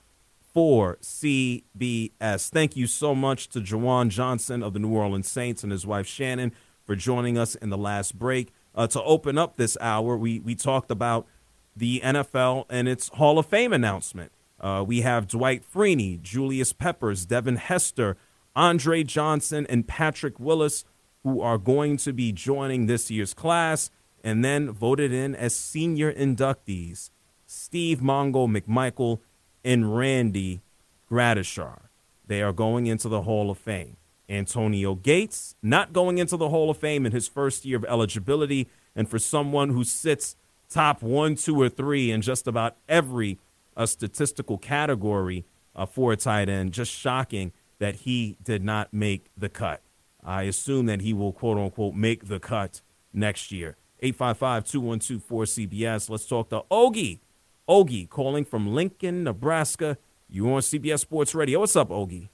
4CBS. 0.55 2.49
Thank 2.49 2.75
you 2.75 2.87
so 2.87 3.15
much 3.15 3.49
to 3.49 3.59
Juwan 3.59 4.09
Johnson 4.09 4.61
of 4.61 4.73
the 4.73 4.79
New 4.79 4.93
Orleans 4.93 5.29
Saints 5.29 5.63
and 5.63 5.71
his 5.71 5.85
wife 5.85 6.07
Chanen 6.07 6.51
for 6.85 6.95
joining 6.95 7.37
us 7.37 7.55
in 7.55 7.69
the 7.69 7.77
last 7.77 8.17
break 8.19 8.51
uh, 8.75 8.87
to 8.87 9.01
open 9.03 9.37
up 9.37 9.57
this 9.57 9.77
hour, 9.79 10.17
we, 10.17 10.39
we 10.39 10.55
talked 10.55 10.91
about 10.91 11.27
the 11.75 12.01
NFL 12.03 12.65
and 12.69 12.87
its 12.87 13.09
Hall 13.09 13.39
of 13.39 13.45
Fame 13.45 13.73
announcement. 13.73 14.31
Uh, 14.59 14.83
we 14.85 15.01
have 15.01 15.27
Dwight 15.27 15.63
Freeney, 15.63 16.21
Julius 16.21 16.73
Peppers, 16.73 17.25
Devin 17.25 17.57
Hester, 17.57 18.17
Andre 18.55 19.03
Johnson, 19.03 19.65
and 19.69 19.87
Patrick 19.87 20.39
Willis, 20.39 20.85
who 21.23 21.41
are 21.41 21.57
going 21.57 21.97
to 21.97 22.13
be 22.13 22.31
joining 22.31 22.85
this 22.85 23.09
year's 23.09 23.33
class 23.33 23.89
and 24.23 24.43
then 24.43 24.71
voted 24.71 25.11
in 25.11 25.35
as 25.35 25.55
senior 25.55 26.13
inductees 26.13 27.09
Steve 27.45 27.99
Mongo 27.99 28.47
McMichael 28.47 29.19
and 29.63 29.95
Randy 29.95 30.61
Gradishar. 31.09 31.81
They 32.25 32.41
are 32.41 32.53
going 32.53 32.87
into 32.87 33.09
the 33.09 33.23
Hall 33.23 33.51
of 33.51 33.57
Fame. 33.57 33.97
Antonio 34.29 34.95
Gates, 34.95 35.55
not 35.61 35.93
going 35.93 36.17
into 36.17 36.37
the 36.37 36.49
Hall 36.49 36.69
of 36.69 36.77
Fame 36.77 37.05
in 37.05 37.11
his 37.11 37.27
first 37.27 37.65
year 37.65 37.77
of 37.77 37.85
eligibility. 37.85 38.67
And 38.95 39.09
for 39.09 39.19
someone 39.19 39.69
who 39.69 39.83
sits 39.83 40.35
top 40.69 41.01
one, 41.01 41.35
two, 41.35 41.59
or 41.59 41.69
three 41.69 42.11
in 42.11 42.21
just 42.21 42.47
about 42.47 42.77
every 42.87 43.39
uh, 43.75 43.85
statistical 43.85 44.57
category 44.57 45.45
uh, 45.75 45.85
for 45.85 46.13
a 46.13 46.17
tight 46.17 46.49
end, 46.49 46.73
just 46.73 46.91
shocking 46.91 47.51
that 47.79 47.97
he 47.97 48.37
did 48.43 48.63
not 48.63 48.93
make 48.93 49.29
the 49.37 49.49
cut. 49.49 49.81
I 50.23 50.43
assume 50.43 50.85
that 50.85 51.01
he 51.01 51.13
will, 51.13 51.33
quote 51.33 51.57
unquote, 51.57 51.95
make 51.95 52.27
the 52.27 52.39
cut 52.39 52.81
next 53.13 53.51
year. 53.51 53.77
855 54.01 54.65
212 54.65 55.27
4CBS. 55.27 56.09
Let's 56.09 56.25
talk 56.25 56.49
to 56.49 56.61
Ogie. 56.71 57.19
Ogie 57.67 58.09
calling 58.09 58.45
from 58.45 58.73
Lincoln, 58.73 59.23
Nebraska. 59.23 59.97
You 60.29 60.51
on 60.51 60.61
CBS 60.61 60.99
Sports 60.99 61.35
Radio. 61.35 61.59
What's 61.59 61.75
up, 61.75 61.89
Ogie? 61.89 62.29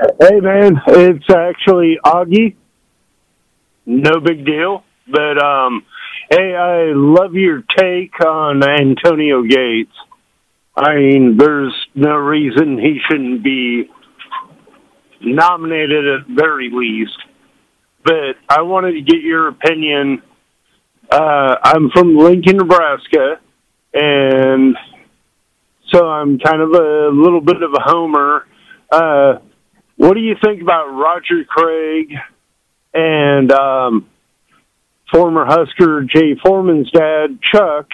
Hey, 0.00 0.40
man, 0.40 0.80
it's 0.86 1.28
actually 1.28 1.98
Augie. 2.02 2.56
No 3.84 4.18
big 4.20 4.46
deal. 4.46 4.82
But, 5.06 5.42
um, 5.42 5.84
hey, 6.30 6.54
I 6.54 6.92
love 6.94 7.34
your 7.34 7.62
take 7.76 8.18
on 8.24 8.62
Antonio 8.62 9.42
Gates. 9.42 9.92
I 10.74 10.94
mean, 10.94 11.36
there's 11.36 11.74
no 11.94 12.14
reason 12.14 12.78
he 12.78 13.00
shouldn't 13.08 13.42
be 13.42 13.90
nominated 15.20 16.06
at 16.08 16.26
very 16.28 16.70
least. 16.72 17.18
But 18.02 18.36
I 18.48 18.62
wanted 18.62 18.92
to 18.92 19.02
get 19.02 19.20
your 19.20 19.48
opinion. 19.48 20.22
Uh, 21.10 21.56
I'm 21.62 21.90
from 21.90 22.16
Lincoln, 22.16 22.56
Nebraska, 22.56 23.40
and 23.92 24.76
so 25.92 26.08
I'm 26.08 26.38
kind 26.38 26.62
of 26.62 26.70
a 26.70 27.10
little 27.12 27.42
bit 27.42 27.62
of 27.62 27.72
a 27.74 27.82
homer. 27.82 28.46
Uh, 28.90 29.40
what 30.00 30.14
do 30.14 30.20
you 30.20 30.34
think 30.42 30.62
about 30.62 30.86
Roger 30.86 31.44
Craig 31.44 32.14
and 32.94 33.52
um, 33.52 34.08
former 35.12 35.44
Husker 35.44 36.04
Jay 36.04 36.36
Foreman's 36.42 36.90
dad, 36.90 37.38
Chuck, 37.52 37.88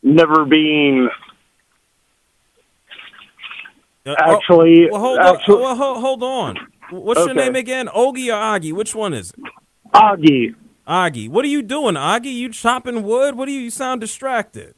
never 0.00 0.44
being 0.44 1.08
Uh, 4.06 4.14
actually? 4.16 4.88
Well, 4.92 5.00
hold 5.00 5.18
actually, 5.18 5.54
on. 5.56 5.78
Well, 5.78 6.00
hold, 6.00 6.22
on. 6.22 6.56
What's 6.90 7.24
your 7.26 7.34
name 7.34 7.56
again? 7.56 7.88
Ogie 7.88 8.28
or 8.28 8.38
Augie? 8.58 8.72
Which 8.72 8.94
one 8.94 9.12
is 9.12 9.32
it? 9.32 9.40
Augie. 9.94 10.54
Augie. 10.86 11.28
What 11.28 11.44
are 11.44 11.48
you 11.48 11.62
doing, 11.62 11.96
Augie? 11.96 12.32
You 12.32 12.50
chopping 12.52 13.02
wood? 13.02 13.34
What 13.34 13.46
do 13.46 13.52
you? 13.52 13.60
You 13.60 13.70
sound 13.70 14.00
distracted. 14.00 14.74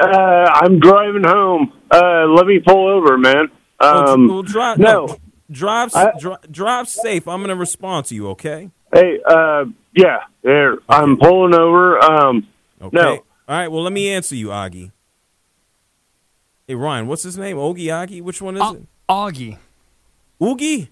Uh, 0.00 0.06
I'm 0.06 0.78
driving 0.80 1.24
home. 1.24 1.72
Uh, 1.90 2.24
let 2.28 2.46
me 2.46 2.60
pull 2.66 2.88
over, 2.88 3.18
man. 3.18 3.48
Oh, 3.80 4.14
Um, 4.14 4.28
well, 4.28 4.42
drive, 4.42 4.78
no. 4.78 5.16
Drive, 5.50 5.94
I- 5.94 6.12
dri- 6.18 6.36
drive 6.50 6.88
safe. 6.88 7.26
I'm 7.28 7.40
gonna 7.40 7.56
respond 7.56 8.06
to 8.06 8.14
you. 8.14 8.28
Okay. 8.30 8.70
Hey, 8.92 9.20
uh, 9.24 9.64
yeah, 9.94 10.20
there. 10.42 10.78
I'm 10.88 11.16
pulling 11.16 11.54
over. 11.54 12.02
Um, 12.02 12.46
Okay. 12.82 12.96
no. 12.96 13.10
All 13.12 13.22
right. 13.48 13.68
Well, 13.68 13.82
let 13.82 13.92
me 13.92 14.08
answer 14.10 14.34
you, 14.34 14.48
Augie. 14.48 14.90
Hey, 16.66 16.74
Ryan. 16.74 17.06
What's 17.06 17.22
his 17.24 17.36
name? 17.38 17.56
Ogie 17.56 17.86
Augie. 17.86 18.22
Which 18.22 18.40
one 18.40 18.56
is 18.56 18.62
it? 18.74 18.82
Augie. 19.08 19.58
Oogie. 20.42 20.88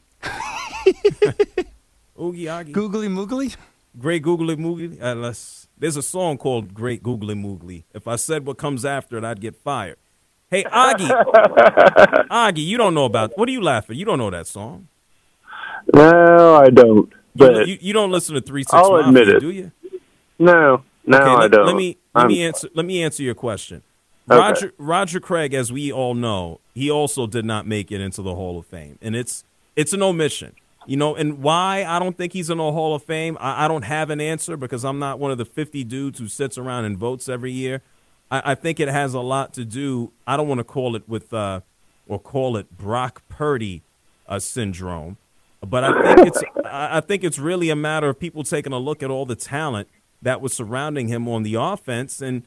Oogie 2.20 2.44
Augie. 2.46 2.72
Googly 2.72 3.08
Moogly. 3.08 3.56
Great 3.98 4.22
Googly 4.22 4.56
Moogly. 4.56 5.00
Uh, 5.02 5.14
let's, 5.14 5.68
there's 5.78 5.96
a 5.96 6.02
song 6.02 6.36
called 6.36 6.74
Great 6.74 7.02
Googly 7.02 7.34
Moogly. 7.34 7.84
If 7.94 8.06
I 8.08 8.16
said 8.16 8.46
what 8.46 8.58
comes 8.58 8.84
after 8.84 9.16
it, 9.18 9.24
I'd 9.24 9.40
get 9.40 9.56
fired. 9.56 9.96
Hey, 10.50 10.64
Augie. 10.72 11.08
Augie, 12.30 12.64
you 12.64 12.76
don't 12.78 12.94
know 12.94 13.04
about. 13.04 13.36
What 13.36 13.48
are 13.48 13.52
you 13.52 13.62
laughing? 13.62 13.96
You 13.98 14.04
don't 14.04 14.18
know 14.18 14.30
that 14.30 14.46
song. 14.46 14.88
No, 15.94 16.56
I 16.56 16.70
don't. 16.70 17.08
You, 17.08 17.12
But 17.36 17.68
you, 17.68 17.78
you 17.80 17.92
don't 17.92 18.10
listen 18.10 18.34
to 18.34 18.40
Three 18.40 18.62
Six 18.62 18.72
I'll 18.74 18.90
Mafia, 18.90 19.08
admit 19.08 19.28
it. 19.28 19.40
do 19.40 19.50
you? 19.50 19.70
no, 20.38 20.82
no, 21.06 21.16
Okay, 21.18 21.26
I 21.26 21.34
let, 21.34 21.50
don't. 21.52 21.66
Let 21.66 21.76
me 21.76 21.96
let 22.14 22.22
I'm- 22.22 22.28
me 22.28 22.42
answer 22.44 22.68
let 22.74 22.84
me 22.86 23.02
answer 23.02 23.22
your 23.22 23.34
question. 23.34 23.82
Okay. 24.30 24.38
Roger 24.38 24.72
Roger 24.78 25.20
Craig, 25.20 25.54
as 25.54 25.72
we 25.72 25.90
all 25.90 26.14
know, 26.14 26.60
he 26.74 26.90
also 26.90 27.26
did 27.26 27.44
not 27.46 27.66
make 27.66 27.90
it 27.90 28.00
into 28.00 28.20
the 28.22 28.34
Hall 28.34 28.58
of 28.58 28.66
Fame, 28.66 28.98
and 29.00 29.14
it's 29.16 29.44
it's 29.76 29.92
an 29.92 30.02
omission. 30.02 30.54
You 30.86 30.96
know, 30.96 31.14
and 31.14 31.42
why 31.42 31.84
I 31.86 31.98
don't 31.98 32.16
think 32.16 32.32
he's 32.32 32.48
in 32.48 32.56
the 32.58 32.72
Hall 32.72 32.94
of 32.94 33.02
Fame, 33.02 33.36
I, 33.40 33.66
I 33.66 33.68
don't 33.68 33.82
have 33.84 34.08
an 34.08 34.22
answer 34.22 34.56
because 34.56 34.86
I'm 34.86 34.98
not 34.98 35.18
one 35.18 35.30
of 35.30 35.36
the 35.36 35.44
50 35.44 35.84
dudes 35.84 36.18
who 36.18 36.28
sits 36.28 36.56
around 36.56 36.86
and 36.86 36.96
votes 36.96 37.28
every 37.28 37.52
year. 37.52 37.82
I, 38.30 38.52
I 38.52 38.54
think 38.54 38.80
it 38.80 38.88
has 38.88 39.14
a 39.14 39.20
lot 39.20 39.52
to 39.54 39.64
do. 39.64 40.12
I 40.26 40.36
don't 40.36 40.48
want 40.48 40.58
to 40.58 40.64
call 40.64 40.96
it 40.96 41.08
with 41.08 41.32
uh, 41.32 41.60
or 42.06 42.18
call 42.18 42.56
it 42.56 42.76
Brock 42.76 43.22
Purdy 43.28 43.82
uh, 44.28 44.38
syndrome, 44.38 45.16
but 45.66 45.84
I 45.84 46.14
think 46.14 46.28
it's 46.28 46.42
I 46.64 47.00
think 47.00 47.24
it's 47.24 47.38
really 47.38 47.70
a 47.70 47.76
matter 47.76 48.08
of 48.08 48.18
people 48.18 48.44
taking 48.44 48.72
a 48.72 48.78
look 48.78 49.02
at 49.02 49.10
all 49.10 49.26
the 49.26 49.36
talent 49.36 49.88
that 50.22 50.40
was 50.40 50.52
surrounding 50.52 51.08
him 51.08 51.28
on 51.28 51.42
the 51.44 51.54
offense, 51.54 52.20
and 52.20 52.42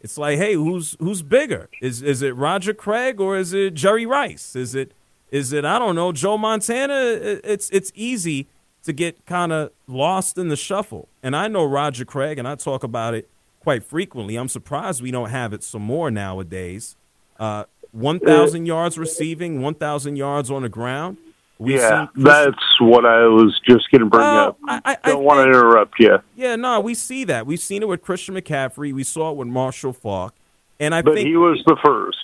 it's 0.00 0.18
like, 0.18 0.38
hey, 0.38 0.54
who's 0.54 0.96
who's 1.00 1.22
bigger? 1.22 1.68
Is 1.80 2.02
is 2.02 2.22
it 2.22 2.36
Roger 2.36 2.74
Craig 2.74 3.20
or 3.20 3.36
is 3.36 3.52
it 3.52 3.74
Jerry 3.74 4.06
Rice? 4.06 4.54
Is 4.54 4.74
it 4.74 4.92
is 5.30 5.52
it 5.52 5.64
I 5.64 5.78
don't 5.78 5.94
know 5.96 6.12
Joe 6.12 6.36
Montana? 6.38 6.94
It- 6.94 7.40
It's 7.44 7.70
it's 7.70 7.90
easy 7.94 8.46
to 8.84 8.92
get 8.92 9.24
kind 9.24 9.50
of 9.50 9.70
lost 9.88 10.36
in 10.36 10.48
the 10.48 10.56
shuffle, 10.56 11.08
and 11.22 11.34
I 11.34 11.48
know 11.48 11.64
Roger 11.64 12.04
Craig, 12.04 12.38
and 12.38 12.46
I 12.46 12.54
talk 12.54 12.84
about 12.84 13.14
it 13.14 13.28
quite 13.64 13.82
frequently. 13.82 14.36
I'm 14.36 14.48
surprised 14.48 15.02
we 15.02 15.10
don't 15.10 15.30
have 15.30 15.52
it 15.52 15.64
some 15.64 15.82
more 15.82 16.10
nowadays. 16.10 16.94
Uh, 17.40 17.64
one 17.90 18.20
thousand 18.20 18.66
yards 18.66 18.98
receiving, 18.98 19.60
one 19.62 19.74
thousand 19.74 20.16
yards 20.16 20.50
on 20.50 20.62
the 20.62 20.68
ground. 20.68 21.16
We've 21.58 21.76
yeah, 21.78 22.08
that's 22.16 22.58
what 22.80 23.06
I 23.06 23.26
was 23.26 23.58
just 23.66 23.88
going 23.90 24.00
to 24.00 24.06
bring 24.06 24.22
Well, 24.26 24.48
up. 24.48 24.58
I- 24.66 24.80
I- 24.84 24.96
I 25.04 25.08
don't 25.10 25.24
want 25.24 25.38
to 25.38 25.44
interrupt 25.44 25.94
you, 26.00 26.18
Yeah, 26.34 26.56
no, 26.56 26.80
we 26.80 26.94
see 26.94 27.22
that. 27.24 27.46
We've 27.46 27.60
seen 27.60 27.80
it 27.82 27.86
with 27.88 28.02
Christian 28.02 28.34
McCaffrey. 28.34 28.92
We 28.92 29.04
saw 29.04 29.30
it 29.30 29.36
with 29.36 29.46
Marshall 29.48 29.92
Faulk. 29.92 30.34
And 30.80 30.92
I 30.94 31.00
but 31.00 31.14
think 31.14 31.28
he 31.28 31.36
was 31.36 31.62
the 31.64 31.76
first. 31.84 32.18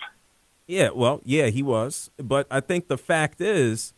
Yeah, 0.67 0.91
well, 0.91 1.21
yeah, 1.25 1.47
he 1.47 1.63
was. 1.63 2.11
But 2.19 2.49
I 2.51 2.59
think 2.59 2.89
the 2.89 2.99
fact 2.99 3.41
is 3.41 3.93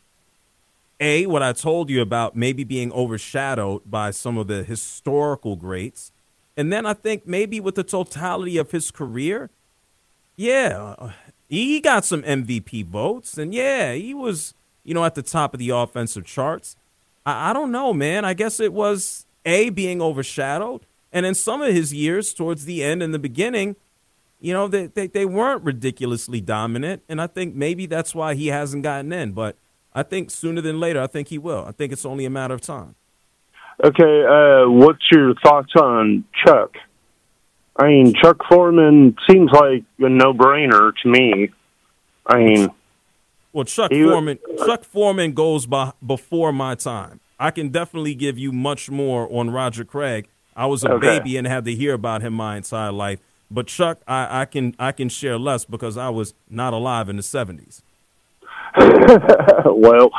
A, 1.01 1.25
what 1.27 1.43
I 1.43 1.55
told 1.55 1.89
you 1.89 2.03
about 2.03 2.37
maybe 2.37 2.63
being 2.63 2.93
overshadowed 2.93 3.91
by 3.91 4.11
some 4.11 4.37
of 4.37 4.47
the 4.49 4.63
historical 4.63 5.57
greats. 5.57 6.12
And 6.57 6.73
then 6.73 6.85
I 6.85 6.95
think 6.95 7.27
maybe 7.27 7.61
with 7.61 7.75
the 7.75 7.85
totality 7.85 8.59
of 8.59 8.71
his 8.71 8.91
career, 8.91 9.51
yeah, 10.37 10.95
uh, 10.99 11.13
he 11.49 11.81
got 11.81 12.05
some 12.05 12.23
MVP 12.23 12.87
votes. 12.87 13.39
And 13.39 13.55
yeah, 13.55 13.95
he 13.95 14.15
was, 14.15 14.55
you 14.85 14.95
know, 14.95 15.05
at 15.05 15.15
the 15.15 15.23
top 15.23 15.55
of 15.55 15.59
the 15.59 15.71
offensive 15.71 16.25
charts. 16.25 16.77
I, 17.25 17.51
I 17.51 17.53
don't 17.53 17.73
know, 17.73 17.93
man. 17.93 18.25
I 18.25 18.35
guess 18.35 18.61
it 18.61 18.73
was 18.73 19.27
A, 19.45 19.71
being 19.71 20.03
overshadowed. 20.03 20.87
And 21.13 21.27
in 21.27 21.35
some 21.35 21.61
of 21.63 21.75
his 21.75 21.93
years, 21.93 22.33
towards 22.33 22.65
the 22.65 22.83
end 22.83 23.03
and 23.03 23.13
the 23.13 23.19
beginning, 23.19 23.77
you 24.41 24.53
know, 24.53 24.67
they, 24.67 24.87
they, 24.87 25.07
they 25.07 25.27
weren't 25.27 25.63
ridiculously 25.63 26.41
dominant. 26.41 27.03
And 27.09 27.21
I 27.21 27.27
think 27.27 27.55
maybe 27.55 27.87
that's 27.87 28.15
why 28.15 28.35
he 28.35 28.49
hasn't 28.49 28.83
gotten 28.83 29.13
in. 29.13 29.33
But 29.33 29.57
I 29.95 30.03
think 30.03 30.31
sooner 30.31 30.61
than 30.61 30.81
later, 30.81 31.01
I 31.01 31.07
think 31.07 31.29
he 31.29 31.39
will. 31.39 31.65
I 31.67 31.73
think 31.73 31.93
it's 31.93 32.07
only 32.07 32.25
a 32.25 32.31
matter 32.31 32.55
of 32.55 32.61
time. 32.61 32.95
Okay, 33.85 34.25
uh, 34.25 34.71
what's 34.71 35.05
your 35.11 35.35
thoughts 35.45 35.73
on 35.77 36.25
Chuck? 36.45 36.77
I 37.77 37.89
mean, 37.89 38.15
Chuck 38.15 38.37
Foreman 38.49 39.17
seems 39.29 39.51
like 39.51 39.85
a 39.99 40.09
no-brainer 40.09 40.93
to 41.03 41.09
me. 41.09 41.51
I 42.27 42.39
mean, 42.39 42.69
Well, 43.53 43.65
Chuck 43.65 43.91
Foreman, 43.91 44.39
Chuck 44.65 44.85
Foreman 44.85 45.33
goes 45.33 45.67
by 45.67 45.93
before 46.07 46.53
my 46.53 46.75
time. 46.75 47.21
I 47.41 47.51
can 47.51 47.71
definitely 47.71 48.15
give 48.15 48.39
you 48.39 48.53
much 48.53 48.89
more 48.89 49.29
on 49.33 49.51
Roger 49.51 49.85
Craig. 49.85 50.29
I 50.55 50.67
was 50.67 50.85
a 50.85 50.93
Okay. 50.93 51.19
baby 51.19 51.37
and 51.37 51.47
had 51.47 51.65
to 51.65 51.75
hear 51.75 51.95
about 51.95 52.23
him 52.23 52.35
my 52.35 52.57
entire 52.57 52.93
life. 52.93 53.19
But 53.51 53.67
Chuck, 53.67 54.01
I, 54.07 54.43
I 54.43 54.45
can 54.45 54.75
I 54.79 54.93
can 54.93 55.09
share 55.09 55.39
less 55.39 55.65
because 55.65 55.97
I 55.99 56.09
was 56.09 56.35
not 56.49 56.73
alive 56.73 57.09
in 57.09 57.17
the 57.17 57.23
seventies. 57.23 57.83
well, 59.67 60.11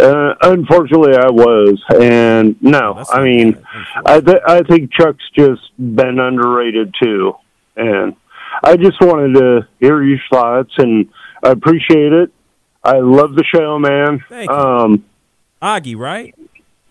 uh, 0.00 0.34
unfortunately, 0.42 1.14
I 1.14 1.30
was, 1.30 1.80
and 2.00 2.60
no, 2.60 3.04
I 3.08 3.22
mean, 3.22 3.62
I 4.04 4.20
th- 4.20 4.42
I 4.46 4.62
think 4.62 4.92
Chuck's 4.92 5.24
just 5.36 5.62
been 5.78 6.18
underrated 6.18 6.94
too, 7.00 7.34
and 7.76 8.16
I 8.64 8.76
just 8.76 9.00
wanted 9.00 9.38
to 9.38 9.68
hear 9.78 10.02
your 10.02 10.18
thoughts, 10.32 10.72
and 10.78 11.08
I 11.42 11.50
appreciate 11.50 12.12
it. 12.12 12.32
I 12.82 12.98
love 12.98 13.34
the 13.34 13.44
show, 13.44 13.78
man. 13.78 14.24
Thank 14.28 14.50
you. 14.50 14.56
Um, 14.56 15.04
Augie, 15.62 15.96
right? 15.96 16.34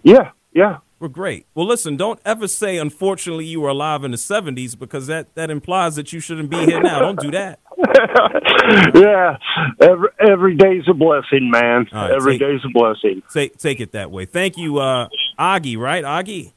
yeah, 0.03 0.31
yeah. 0.53 0.77
We're 0.99 1.07
great. 1.07 1.45
Well, 1.55 1.65
listen, 1.65 1.95
don't 1.95 2.19
ever 2.25 2.45
say, 2.47 2.77
unfortunately, 2.77 3.45
you 3.45 3.61
were 3.61 3.69
alive 3.69 4.03
in 4.03 4.11
the 4.11 4.17
70s 4.17 4.77
because 4.77 5.07
that, 5.07 5.33
that 5.35 5.49
implies 5.49 5.95
that 5.95 6.11
you 6.11 6.19
shouldn't 6.19 6.49
be 6.49 6.65
here 6.65 6.81
now. 6.81 6.99
Don't 6.99 7.19
do 7.19 7.31
that. 7.31 7.59
yeah, 8.95 9.37
every 9.79 10.09
every 10.19 10.55
day's 10.55 10.83
a 10.89 10.93
blessing, 10.93 11.49
man. 11.49 11.87
Right, 11.91 12.11
every 12.11 12.37
take- 12.37 12.47
day's 12.47 12.61
a 12.65 12.69
blessing. 12.69 13.21
Take, 13.31 13.57
take 13.57 13.79
it 13.79 13.93
that 13.93 14.11
way. 14.11 14.25
Thank 14.25 14.57
you, 14.57 14.79
uh, 14.79 15.07
Augie, 15.39 15.77
right? 15.77 16.03
Augie? 16.03 16.51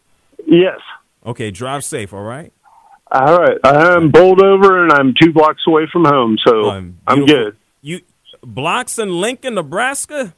Yes. 0.47 0.79
Okay, 1.25 1.51
drive 1.51 1.85
safe, 1.85 2.13
all 2.13 2.23
right? 2.23 2.53
All 3.13 3.37
right, 3.37 3.59
I'm 3.63 4.11
bowled 4.11 4.43
over, 4.43 4.83
and 4.83 4.93
I'm 4.93 5.15
two 5.21 5.33
blocks 5.33 5.63
away 5.67 5.87
from 5.93 6.05
home, 6.05 6.39
so 6.45 6.71
I'm 6.71 7.27
good. 7.27 7.57
You 7.83 8.01
Blocks 8.43 8.99
in 8.99 9.21
Lincoln, 9.21 9.55
Nebraska? 9.55 10.35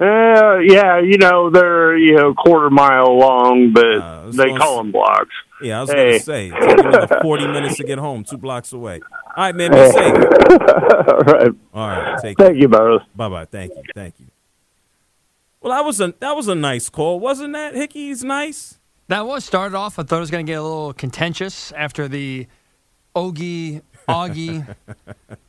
Uh, 0.00 0.58
yeah, 0.58 0.98
you 1.00 1.18
know 1.18 1.50
they're 1.50 1.96
you 1.96 2.14
know 2.14 2.34
quarter 2.34 2.70
mile 2.70 3.16
long, 3.16 3.72
but 3.72 4.30
they 4.32 4.52
call 4.54 4.78
them 4.78 4.90
blocks. 4.90 5.34
Yeah, 5.62 5.78
I 5.78 5.80
was 5.82 5.90
Hey. 5.90 5.96
going 5.96 6.18
to 6.18 6.24
say, 6.24 6.46
it 6.48 6.50
took 6.60 6.78
me 6.84 6.88
another 6.88 7.18
40 7.22 7.46
minutes 7.46 7.76
to 7.76 7.84
get 7.84 7.98
home, 7.98 8.24
two 8.24 8.36
blocks 8.36 8.72
away. 8.72 9.00
All 9.36 9.44
right, 9.44 9.54
man, 9.54 9.70
be 9.70 9.76
safe. 9.76 9.96
All 11.08 11.18
right. 11.20 11.52
All 11.72 11.88
right, 11.88 12.18
take 12.20 12.36
Thank 12.38 12.58
you, 12.58 12.68
brother. 12.68 13.04
Bye 13.14 13.28
bye. 13.28 13.44
Thank 13.44 13.72
you. 13.74 13.82
Thank 13.94 14.14
you. 14.18 14.26
Well, 15.60 15.72
that 15.72 15.84
was 15.84 16.00
a 16.00 16.12
that 16.20 16.36
was 16.36 16.48
a 16.48 16.54
nice 16.54 16.90
call, 16.90 17.18
wasn't 17.20 17.54
that? 17.54 17.74
Hickey's 17.74 18.22
nice. 18.22 18.78
That 19.08 19.26
was 19.26 19.44
started 19.44 19.74
off. 19.76 19.98
I 19.98 20.02
thought 20.02 20.16
it 20.16 20.20
was 20.20 20.30
going 20.30 20.44
to 20.44 20.50
get 20.52 20.58
a 20.58 20.62
little 20.62 20.92
contentious 20.92 21.72
after 21.72 22.06
the 22.08 22.46
Ogie 23.16 23.80
Augie 24.08 24.74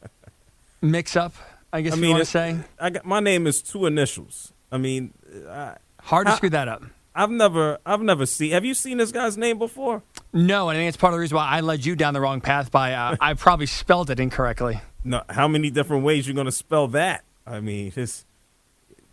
mix 0.82 1.16
up. 1.16 1.34
I 1.74 1.82
guess 1.82 1.94
I 1.94 1.96
you 1.98 2.02
mean, 2.02 2.12
want 2.12 2.22
to 2.22 2.30
say. 2.30 2.58
I 2.80 2.90
got 2.92 3.06
my 3.06 3.20
name 3.20 3.48
is 3.48 3.62
two 3.62 3.86
initials. 3.86 4.54
I 4.72 4.78
mean, 4.78 5.14
I, 5.50 5.76
Hard 6.02 6.28
to 6.28 6.34
I- 6.34 6.36
screw 6.38 6.50
that 6.52 6.68
up. 6.68 6.84
I've 7.16 7.32
never, 7.32 7.78
I've 7.86 8.02
never 8.02 8.26
seen. 8.26 8.52
Have 8.52 8.66
you 8.66 8.74
seen 8.74 8.98
this 8.98 9.12
guy's 9.12 9.38
name 9.38 9.58
before? 9.58 10.04
No, 10.34 10.70
and 10.70 10.78
I 10.78 10.82
think 10.82 10.90
it's 10.90 10.98
part 10.98 11.14
of 11.14 11.18
the 11.18 11.22
reason 11.22 11.38
why 11.38 11.48
I 11.48 11.62
led 11.62 11.86
you 11.86 11.96
down 11.96 12.14
the 12.14 12.20
wrong 12.20 12.42
path 12.42 12.72
by 12.72 12.94
uh, 12.94 13.16
I 13.22 13.34
probably 13.36 13.68
spelled 13.68 14.10
it 14.10 14.20
incorrectly. 14.20 14.82
No. 15.04 15.24
How 15.30 15.48
many 15.48 15.70
different 15.70 16.04
ways 16.04 16.28
you're 16.28 16.36
going 16.36 16.46
to 16.46 16.52
spell 16.52 16.90
that? 16.90 17.24
I 17.48 17.62
mean, 17.62 17.94
it's 17.96 18.26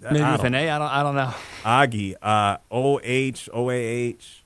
Maybe 0.00 0.20
I 0.20 0.32
with 0.32 0.42
don't 0.42 0.54
an 0.54 0.54
A. 0.56 0.70
I 0.70 0.78
don't. 0.78 0.88
I 0.88 1.02
don't 1.02 1.14
know. 1.14 1.34
Agi, 1.64 2.14
uh, 2.20 2.56
O 2.70 2.98
H 3.02 3.48
O 3.52 3.70
A 3.70 3.74
H. 3.74 4.42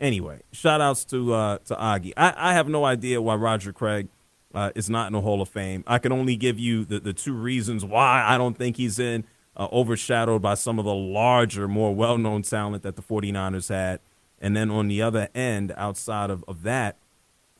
Anyway, 0.00 0.40
shout 0.52 0.80
outs 0.80 1.04
to 1.06 1.34
uh, 1.34 1.58
to 1.66 1.74
Agi. 1.74 2.12
I, 2.16 2.34
I 2.36 2.54
have 2.54 2.68
no 2.68 2.84
idea 2.84 3.20
why 3.20 3.34
Roger 3.34 3.72
Craig 3.72 4.08
uh, 4.54 4.70
is 4.74 4.88
not 4.88 5.06
in 5.08 5.12
the 5.12 5.20
Hall 5.20 5.42
of 5.42 5.48
Fame. 5.48 5.84
I 5.86 5.98
can 5.98 6.12
only 6.12 6.36
give 6.36 6.58
you 6.58 6.84
the, 6.84 6.98
the 7.00 7.12
two 7.12 7.34
reasons 7.34 7.84
why 7.84 8.24
I 8.26 8.38
don't 8.38 8.56
think 8.56 8.76
he's 8.76 8.98
in, 8.98 9.24
uh, 9.56 9.68
overshadowed 9.72 10.42
by 10.42 10.54
some 10.54 10.78
of 10.78 10.84
the 10.84 10.94
larger, 10.94 11.68
more 11.68 11.94
well 11.94 12.18
known 12.18 12.42
talent 12.42 12.82
that 12.82 12.96
the 12.96 13.02
49ers 13.02 13.68
had. 13.68 14.00
And 14.40 14.56
then 14.56 14.70
on 14.70 14.88
the 14.88 15.00
other 15.00 15.28
end, 15.34 15.72
outside 15.76 16.30
of, 16.30 16.44
of 16.46 16.62
that, 16.64 16.96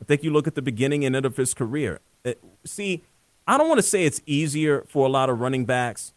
I 0.01 0.05
think 0.05 0.23
you 0.23 0.31
look 0.31 0.47
at 0.47 0.55
the 0.55 0.61
beginning 0.61 1.05
and 1.05 1.15
end 1.15 1.25
of 1.25 1.37
his 1.37 1.53
career. 1.53 1.99
It- 2.23 2.43
see, 2.65 3.03
I 3.47 3.57
don't 3.57 3.67
want 3.69 3.79
to 3.79 3.83
say 3.83 4.05
it's 4.05 4.21
easier 4.25 4.83
for 4.87 5.05
a 5.05 5.09
lot 5.09 5.29
of 5.29 5.39
running 5.39 5.65
backs 5.65 6.13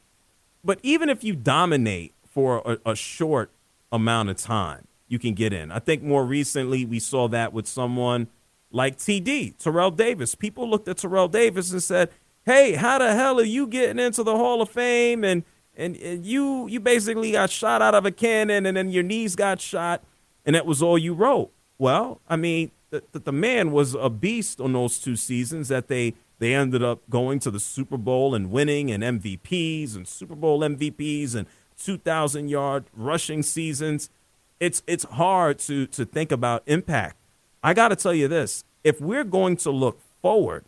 but 0.64 0.80
even 0.82 1.08
if 1.08 1.22
you 1.24 1.34
dominate 1.34 2.14
for 2.28 2.62
a, 2.84 2.90
a 2.90 2.94
short 2.96 3.50
amount 3.90 4.28
of 4.28 4.36
time, 4.36 4.86
you 5.06 5.18
can 5.18 5.34
get 5.34 5.52
in. 5.52 5.70
I 5.70 5.78
think 5.78 6.02
more 6.02 6.24
recently 6.24 6.84
we 6.84 6.98
saw 6.98 7.28
that 7.28 7.52
with 7.52 7.66
someone 7.66 8.28
like 8.70 8.98
TD, 8.98 9.56
Terrell 9.56 9.90
Davis. 9.90 10.34
People 10.34 10.68
looked 10.68 10.88
at 10.88 10.98
Terrell 10.98 11.28
Davis 11.28 11.72
and 11.72 11.82
said, 11.82 12.10
"Hey, 12.44 12.74
how 12.74 12.98
the 12.98 13.14
hell 13.14 13.40
are 13.40 13.44
you 13.44 13.66
getting 13.66 13.98
into 13.98 14.22
the 14.22 14.36
Hall 14.36 14.60
of 14.60 14.68
Fame?" 14.68 15.24
And 15.24 15.44
and, 15.78 15.96
and 15.96 16.26
you 16.26 16.66
you 16.66 16.80
basically 16.80 17.32
got 17.32 17.50
shot 17.50 17.80
out 17.80 17.94
of 17.94 18.04
a 18.04 18.10
cannon, 18.10 18.66
and 18.66 18.76
then 18.76 18.90
your 18.90 19.04
knees 19.04 19.36
got 19.36 19.60
shot, 19.60 20.02
and 20.44 20.54
that 20.56 20.66
was 20.66 20.82
all 20.82 20.98
you 20.98 21.14
wrote. 21.14 21.52
Well, 21.78 22.20
I 22.28 22.34
mean, 22.34 22.72
the, 22.90 23.04
the, 23.12 23.20
the 23.20 23.32
man 23.32 23.70
was 23.70 23.94
a 23.94 24.10
beast 24.10 24.60
on 24.60 24.72
those 24.72 24.98
two 24.98 25.14
seasons 25.14 25.68
that 25.68 25.86
they 25.86 26.14
they 26.40 26.52
ended 26.52 26.82
up 26.82 27.08
going 27.08 27.38
to 27.40 27.50
the 27.50 27.60
Super 27.60 27.96
Bowl 27.96 28.34
and 28.34 28.50
winning 28.50 28.90
and 28.90 29.02
MVPs 29.02 29.94
and 29.94 30.06
Super 30.06 30.34
Bowl 30.34 30.60
MVPs 30.60 31.34
and 31.34 31.46
2,000 31.80 32.48
yard 32.48 32.84
rushing 32.92 33.44
seasons. 33.44 34.10
It's 34.58 34.82
it's 34.88 35.04
hard 35.04 35.60
to 35.60 35.86
to 35.86 36.04
think 36.04 36.32
about 36.32 36.64
impact. 36.66 37.16
I 37.62 37.72
got 37.72 37.88
to 37.88 37.96
tell 37.96 38.14
you 38.14 38.26
this: 38.26 38.64
if 38.82 39.00
we're 39.00 39.22
going 39.22 39.56
to 39.58 39.70
look 39.70 40.00
forward, 40.20 40.64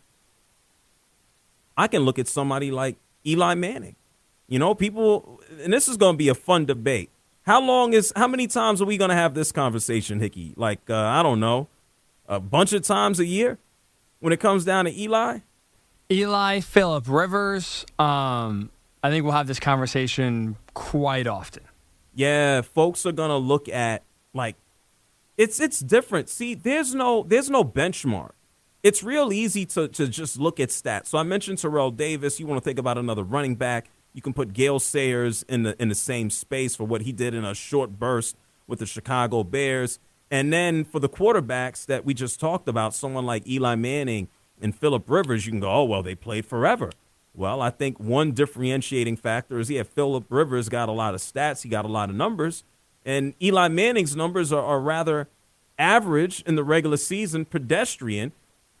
I 1.75 1.87
can 1.87 2.03
look 2.03 2.17
at 2.17 2.29
somebody 2.29 2.71
like 2.71 2.95
Eli 3.25 3.55
Manning. 3.55 3.97
You 4.51 4.59
know, 4.59 4.75
people, 4.75 5.39
and 5.63 5.71
this 5.71 5.87
is 5.87 5.95
going 5.95 6.15
to 6.15 6.17
be 6.17 6.27
a 6.27 6.35
fun 6.35 6.65
debate. 6.65 7.09
How 7.43 7.61
long 7.61 7.93
is, 7.93 8.11
how 8.17 8.27
many 8.27 8.47
times 8.47 8.81
are 8.81 8.85
we 8.85 8.97
going 8.97 9.09
to 9.09 9.15
have 9.15 9.33
this 9.33 9.49
conversation, 9.53 10.19
Hickey? 10.19 10.51
Like, 10.57 10.81
uh, 10.89 10.97
I 10.97 11.23
don't 11.23 11.39
know, 11.39 11.69
a 12.27 12.41
bunch 12.41 12.73
of 12.73 12.81
times 12.81 13.21
a 13.21 13.25
year 13.25 13.59
when 14.19 14.33
it 14.33 14.41
comes 14.41 14.65
down 14.65 14.83
to 14.83 14.91
Eli? 14.91 15.39
Eli, 16.11 16.59
Philip 16.59 17.05
Rivers. 17.07 17.85
Um, 17.97 18.71
I 19.01 19.09
think 19.09 19.23
we'll 19.23 19.31
have 19.31 19.47
this 19.47 19.61
conversation 19.61 20.57
quite 20.73 21.27
often. 21.27 21.63
Yeah, 22.13 22.59
folks 22.59 23.05
are 23.05 23.13
gonna 23.13 23.37
look 23.37 23.69
at 23.69 24.03
like 24.33 24.57
it's 25.37 25.61
it's 25.61 25.79
different. 25.79 26.27
See, 26.27 26.55
there's 26.55 26.93
no 26.93 27.23
there's 27.23 27.49
no 27.49 27.63
benchmark. 27.63 28.31
It's 28.83 29.01
real 29.01 29.31
easy 29.31 29.65
to 29.67 29.87
to 29.87 30.09
just 30.09 30.37
look 30.37 30.59
at 30.59 30.69
stats. 30.69 31.07
So 31.07 31.17
I 31.17 31.23
mentioned 31.23 31.59
Terrell 31.59 31.91
Davis. 31.91 32.37
You 32.37 32.47
want 32.47 32.61
to 32.61 32.65
think 32.65 32.79
about 32.79 32.97
another 32.97 33.23
running 33.23 33.55
back? 33.55 33.89
You 34.13 34.21
can 34.21 34.33
put 34.33 34.53
Gale 34.53 34.79
Sayers 34.79 35.43
in 35.43 35.63
the 35.63 35.81
in 35.81 35.89
the 35.89 35.95
same 35.95 36.29
space 36.29 36.75
for 36.75 36.83
what 36.83 37.01
he 37.01 37.11
did 37.11 37.33
in 37.33 37.45
a 37.45 37.53
short 37.53 37.99
burst 37.99 38.35
with 38.67 38.79
the 38.79 38.85
Chicago 38.85 39.43
Bears. 39.43 39.99
And 40.29 40.51
then 40.51 40.85
for 40.85 40.99
the 40.99 41.09
quarterbacks 41.09 41.85
that 41.85 42.05
we 42.05 42.13
just 42.13 42.39
talked 42.39 42.67
about, 42.67 42.93
someone 42.93 43.25
like 43.25 43.47
Eli 43.47 43.75
Manning 43.75 44.29
and 44.61 44.75
Philip 44.75 45.09
Rivers, 45.09 45.45
you 45.45 45.51
can 45.51 45.59
go, 45.59 45.71
oh 45.71 45.83
well, 45.83 46.03
they 46.03 46.15
played 46.15 46.45
forever. 46.45 46.91
Well, 47.33 47.61
I 47.61 47.69
think 47.69 47.99
one 47.99 48.33
differentiating 48.33 49.17
factor 49.17 49.59
is 49.59 49.69
yeah, 49.69 49.83
Philip 49.83 50.25
Rivers 50.29 50.69
got 50.69 50.89
a 50.89 50.93
lot 50.93 51.13
of 51.13 51.21
stats, 51.21 51.63
he 51.63 51.69
got 51.69 51.85
a 51.85 51.89
lot 51.89 52.09
of 52.09 52.15
numbers, 52.15 52.63
and 53.05 53.33
Eli 53.41 53.69
Manning's 53.69 54.15
numbers 54.15 54.51
are, 54.51 54.63
are 54.63 54.79
rather 54.81 55.29
average 55.79 56.41
in 56.41 56.55
the 56.55 56.63
regular 56.63 56.97
season, 56.97 57.45
pedestrian, 57.45 58.33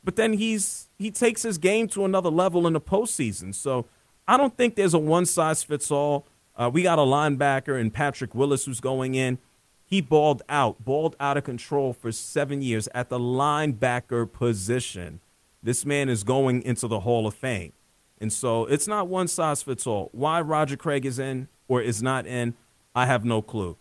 but 0.03 0.15
then 0.15 0.33
he's 0.33 0.89
he 0.97 1.11
takes 1.11 1.43
his 1.43 1.57
game 1.57 1.87
to 1.89 2.05
another 2.05 2.29
level 2.29 2.67
in 2.67 2.73
the 2.73 2.81
postseason. 2.81 3.55
So 3.55 3.85
I 4.31 4.37
don't 4.37 4.55
think 4.55 4.75
there's 4.75 4.93
a 4.93 4.97
one 4.97 5.25
size 5.25 5.61
fits 5.61 5.91
all. 5.91 6.25
Uh, 6.55 6.71
we 6.73 6.83
got 6.83 6.97
a 6.97 7.01
linebacker 7.01 7.77
in 7.77 7.91
Patrick 7.91 8.33
Willis 8.33 8.63
who's 8.63 8.79
going 8.79 9.13
in. 9.13 9.39
He 9.83 9.99
balled 9.99 10.41
out, 10.47 10.85
balled 10.85 11.17
out 11.19 11.35
of 11.35 11.43
control 11.43 11.91
for 11.91 12.13
seven 12.13 12.61
years 12.61 12.87
at 12.95 13.09
the 13.09 13.19
linebacker 13.19 14.31
position. 14.31 15.19
This 15.61 15.85
man 15.85 16.07
is 16.07 16.23
going 16.23 16.61
into 16.61 16.87
the 16.87 17.01
Hall 17.01 17.27
of 17.27 17.33
Fame. 17.33 17.73
And 18.21 18.31
so 18.31 18.63
it's 18.67 18.87
not 18.87 19.09
one 19.09 19.27
size 19.27 19.63
fits 19.63 19.85
all. 19.85 20.07
Why 20.13 20.39
Roger 20.39 20.77
Craig 20.77 21.05
is 21.05 21.19
in 21.19 21.49
or 21.67 21.81
is 21.81 22.01
not 22.01 22.25
in, 22.25 22.53
I 22.95 23.07
have 23.07 23.25
no 23.25 23.41
clue. 23.41 23.75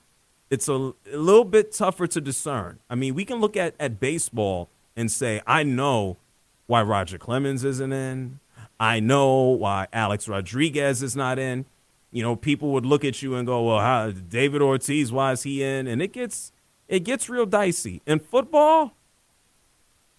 It's 0.50 0.68
a, 0.68 0.72
a 0.72 1.16
little 1.16 1.44
bit 1.44 1.70
tougher 1.70 2.08
to 2.08 2.20
discern. 2.20 2.80
I 2.90 2.96
mean, 2.96 3.14
we 3.14 3.24
can 3.24 3.38
look 3.38 3.56
at, 3.56 3.76
at 3.78 4.00
baseball 4.00 4.68
and 4.96 5.12
say, 5.12 5.42
I 5.46 5.62
know 5.62 6.16
why 6.66 6.82
Roger 6.82 7.18
Clemens 7.18 7.62
isn't 7.62 7.92
in. 7.92 8.40
I 8.80 8.98
know 8.98 9.42
why 9.50 9.86
Alex 9.92 10.26
Rodriguez 10.26 11.02
is 11.02 11.14
not 11.14 11.38
in. 11.38 11.66
You 12.10 12.22
know, 12.22 12.34
people 12.34 12.72
would 12.72 12.86
look 12.86 13.04
at 13.04 13.22
you 13.22 13.36
and 13.36 13.46
go, 13.46 13.62
"Well, 13.62 13.78
how, 13.78 14.10
David 14.10 14.62
Ortiz, 14.62 15.12
why 15.12 15.32
is 15.32 15.42
he 15.42 15.62
in?" 15.62 15.86
And 15.86 16.00
it 16.00 16.12
gets 16.12 16.50
it 16.88 17.00
gets 17.00 17.28
real 17.28 17.46
dicey. 17.46 18.00
In 18.06 18.18
football, 18.18 18.94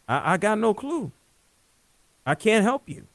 I, 0.08 0.34
I 0.34 0.38
got 0.38 0.60
no 0.60 0.74
clue. 0.74 1.12
I 2.26 2.36
can't 2.36 2.64
help 2.64 2.88
you. 2.88 3.08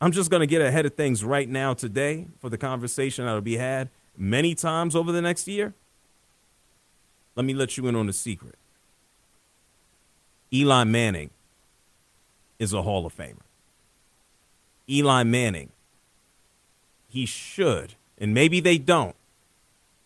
I'm 0.00 0.12
just 0.12 0.30
going 0.30 0.40
to 0.40 0.46
get 0.46 0.62
ahead 0.62 0.86
of 0.86 0.94
things 0.94 1.22
right 1.24 1.48
now 1.48 1.74
today 1.74 2.28
for 2.38 2.48
the 2.48 2.56
conversation 2.56 3.26
that'll 3.26 3.42
be 3.42 3.58
had 3.58 3.90
many 4.16 4.54
times 4.54 4.96
over 4.96 5.12
the 5.12 5.20
next 5.20 5.46
year. 5.46 5.74
Let 7.36 7.44
me 7.44 7.52
let 7.52 7.76
you 7.76 7.86
in 7.86 7.96
on 7.96 8.08
a 8.08 8.12
secret. 8.12 8.54
Eli 10.52 10.84
Manning 10.84 11.30
is 12.58 12.72
a 12.72 12.82
Hall 12.82 13.04
of 13.04 13.14
Famer. 13.14 13.49
Eli 14.90 15.22
Manning, 15.22 15.70
he 17.08 17.24
should, 17.24 17.94
and 18.18 18.34
maybe 18.34 18.60
they 18.60 18.78
don't, 18.78 19.14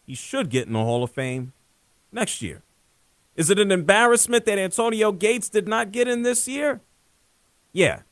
he 0.07 0.15
should 0.15 0.51
get 0.51 0.67
in 0.67 0.75
the 0.75 0.81
Hall 0.81 1.03
of 1.03 1.11
Fame 1.11 1.53
next 2.13 2.43
year. 2.43 2.63
Is 3.37 3.51
it 3.51 3.59
an 3.59 3.73
embarrassment 3.73 4.45
that 4.47 4.59
Antonio 4.59 5.11
Gates 5.11 5.49
did 5.49 5.67
not 5.67 5.91
get 5.91 6.07
in 6.07 6.23
this 6.23 6.47
year? 6.47 6.81
Yeah. 7.73 8.03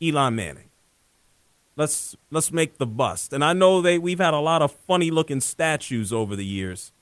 Eli 0.00 0.30
Manning. 0.30 0.68
Let's 1.76 2.16
let's 2.30 2.52
make 2.52 2.78
the 2.78 2.86
bust. 2.86 3.32
And 3.32 3.44
I 3.44 3.52
know 3.52 3.82
they 3.82 3.98
we've 3.98 4.20
had 4.20 4.34
a 4.34 4.38
lot 4.38 4.62
of 4.62 4.70
funny 4.70 5.10
looking 5.10 5.40
statues 5.40 6.12
over 6.12 6.36
the 6.36 6.44
years. 6.44 6.92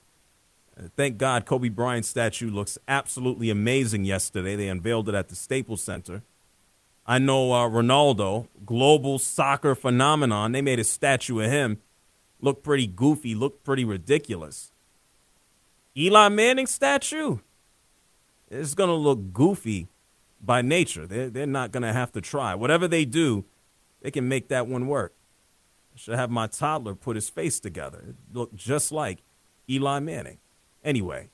Uh, 0.78 0.84
Thank 0.96 1.18
God 1.18 1.44
Kobe 1.44 1.68
Bryant's 1.68 2.08
statue 2.08 2.50
looks 2.50 2.78
absolutely 2.88 3.50
amazing 3.50 4.06
yesterday. 4.06 4.56
They 4.56 4.68
unveiled 4.68 5.10
it 5.10 5.14
at 5.14 5.28
the 5.28 5.34
Staples 5.34 5.82
Center. 5.82 6.22
I 7.06 7.18
know 7.18 7.52
uh, 7.52 7.68
Ronaldo, 7.68 8.48
global 8.64 9.18
soccer 9.18 9.74
phenomenon, 9.74 10.52
they 10.52 10.62
made 10.62 10.78
a 10.78 10.84
statue 10.84 11.40
of 11.40 11.50
him. 11.50 11.78
Looked 12.40 12.62
pretty 12.62 12.86
goofy, 12.86 13.34
looked 13.34 13.64
pretty 13.64 13.84
ridiculous. 13.84 14.72
Eli 15.96 16.28
Manning 16.28 16.66
statue, 16.66 17.38
it's 18.50 18.74
going 18.74 18.88
to 18.88 18.94
look 18.94 19.32
goofy 19.32 19.88
by 20.40 20.62
nature. 20.62 21.06
They're, 21.06 21.30
they're 21.30 21.46
not 21.46 21.72
going 21.72 21.82
to 21.82 21.92
have 21.92 22.12
to 22.12 22.20
try. 22.20 22.54
Whatever 22.54 22.88
they 22.88 23.04
do, 23.04 23.44
they 24.00 24.10
can 24.10 24.28
make 24.28 24.48
that 24.48 24.66
one 24.66 24.86
work. 24.86 25.14
I 25.94 25.98
should 25.98 26.14
have 26.14 26.30
my 26.30 26.46
toddler 26.46 26.94
put 26.94 27.16
his 27.16 27.28
face 27.28 27.60
together. 27.60 28.02
It 28.08 28.16
looked 28.32 28.56
just 28.56 28.90
like 28.90 29.22
Eli 29.68 30.00
Manning. 30.00 30.38
Anyway, 30.82 31.28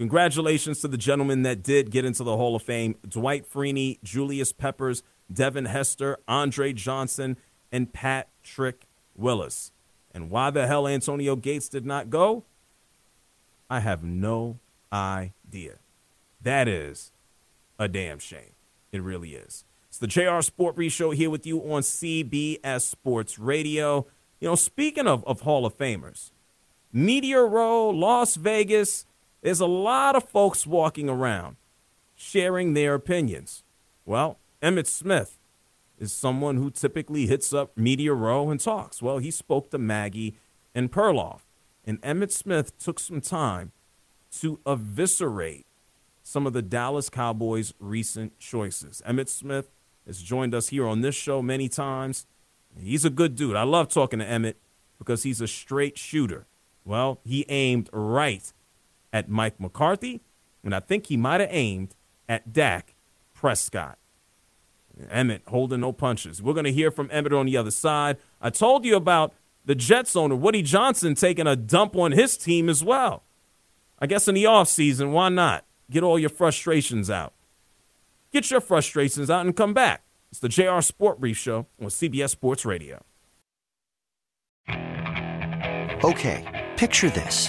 congratulations 0.00 0.80
to 0.80 0.88
the 0.88 0.96
gentlemen 0.96 1.42
that 1.42 1.62
did 1.62 1.90
get 1.90 2.06
into 2.06 2.24
the 2.24 2.34
Hall 2.34 2.56
of 2.56 2.62
Fame 2.62 2.94
Dwight 3.06 3.44
Freeney, 3.46 4.02
Julius 4.02 4.50
Peppers, 4.50 5.02
Devin 5.30 5.66
Hester, 5.66 6.16
Andre 6.26 6.72
Johnson, 6.72 7.36
and 7.70 7.92
Patrick 7.92 8.86
Willis. 9.14 9.72
And 10.14 10.30
why 10.30 10.48
the 10.48 10.66
hell 10.66 10.88
Antonio 10.88 11.36
Gates 11.36 11.68
did 11.68 11.84
not 11.84 12.08
go? 12.08 12.44
I 13.68 13.80
have 13.80 14.02
no 14.02 14.58
idea. 14.90 15.74
That 16.40 16.66
is 16.66 17.12
a 17.78 17.86
damn 17.86 18.18
shame. 18.18 18.54
It 18.92 19.02
really 19.02 19.34
is. 19.34 19.66
It's 19.88 19.98
the 19.98 20.06
JR 20.06 20.40
Sport 20.40 20.76
Brief 20.76 20.92
Show 20.92 21.10
here 21.10 21.28
with 21.28 21.46
you 21.46 21.60
on 21.60 21.82
CBS 21.82 22.80
Sports 22.80 23.38
Radio. 23.38 24.06
You 24.40 24.48
know, 24.48 24.54
speaking 24.54 25.06
of, 25.06 25.22
of 25.26 25.42
Hall 25.42 25.66
of 25.66 25.76
Famers, 25.76 26.30
Media 26.90 27.42
Row, 27.42 27.90
Las 27.90 28.36
Vegas, 28.36 29.04
there's 29.42 29.60
a 29.60 29.66
lot 29.66 30.16
of 30.16 30.28
folks 30.28 30.66
walking 30.66 31.08
around 31.08 31.56
sharing 32.14 32.74
their 32.74 32.94
opinions. 32.94 33.64
Well, 34.04 34.38
Emmitt 34.62 34.86
Smith 34.86 35.38
is 35.98 36.12
someone 36.12 36.56
who 36.56 36.70
typically 36.70 37.26
hits 37.26 37.52
up 37.52 37.76
Media 37.76 38.12
Row 38.12 38.50
and 38.50 38.60
talks. 38.60 39.00
Well, 39.00 39.18
he 39.18 39.30
spoke 39.30 39.70
to 39.70 39.78
Maggie 39.78 40.36
and 40.74 40.92
Perloff, 40.92 41.40
and 41.84 42.00
Emmitt 42.02 42.32
Smith 42.32 42.78
took 42.78 43.00
some 43.00 43.20
time 43.20 43.72
to 44.40 44.60
eviscerate 44.66 45.66
some 46.22 46.46
of 46.46 46.52
the 46.52 46.62
Dallas 46.62 47.08
Cowboys' 47.08 47.74
recent 47.80 48.38
choices. 48.38 49.02
Emmitt 49.06 49.28
Smith 49.28 49.70
has 50.06 50.22
joined 50.22 50.54
us 50.54 50.68
here 50.68 50.86
on 50.86 51.00
this 51.00 51.14
show 51.14 51.42
many 51.42 51.68
times. 51.68 52.26
He's 52.78 53.04
a 53.04 53.10
good 53.10 53.34
dude. 53.34 53.56
I 53.56 53.64
love 53.64 53.88
talking 53.88 54.18
to 54.18 54.24
Emmitt 54.24 54.54
because 54.98 55.22
he's 55.22 55.40
a 55.40 55.48
straight 55.48 55.98
shooter. 55.98 56.46
Well, 56.84 57.20
he 57.24 57.44
aimed 57.48 57.88
right 57.92 58.52
at 59.12 59.28
Mike 59.28 59.60
McCarthy, 59.60 60.20
and 60.64 60.74
I 60.74 60.80
think 60.80 61.06
he 61.06 61.16
might 61.16 61.40
have 61.40 61.50
aimed 61.52 61.94
at 62.28 62.52
Dak 62.52 62.94
Prescott. 63.34 63.98
Emmitt 65.08 65.40
holding 65.48 65.80
no 65.80 65.92
punches. 65.92 66.42
We're 66.42 66.52
going 66.52 66.64
to 66.64 66.72
hear 66.72 66.90
from 66.90 67.08
Emmitt 67.08 67.38
on 67.38 67.46
the 67.46 67.56
other 67.56 67.70
side. 67.70 68.18
I 68.40 68.50
told 68.50 68.84
you 68.84 68.96
about 68.96 69.32
the 69.64 69.74
Jets 69.74 70.16
owner, 70.16 70.36
Woody 70.36 70.62
Johnson, 70.62 71.14
taking 71.14 71.46
a 71.46 71.56
dump 71.56 71.96
on 71.96 72.12
his 72.12 72.36
team 72.36 72.68
as 72.68 72.84
well. 72.84 73.22
I 73.98 74.06
guess 74.06 74.28
in 74.28 74.34
the 74.34 74.44
offseason, 74.44 75.12
why 75.12 75.28
not? 75.28 75.64
Get 75.90 76.02
all 76.02 76.18
your 76.18 76.30
frustrations 76.30 77.10
out. 77.10 77.32
Get 78.32 78.50
your 78.50 78.60
frustrations 78.60 79.28
out 79.30 79.44
and 79.44 79.56
come 79.56 79.74
back. 79.74 80.02
It's 80.30 80.40
the 80.40 80.48
JR 80.48 80.80
Sport 80.80 81.20
Brief 81.20 81.36
Show 81.36 81.66
on 81.80 81.88
CBS 81.88 82.30
Sports 82.30 82.64
Radio. 82.64 83.02
Okay, 86.02 86.70
picture 86.76 87.10
this. 87.10 87.48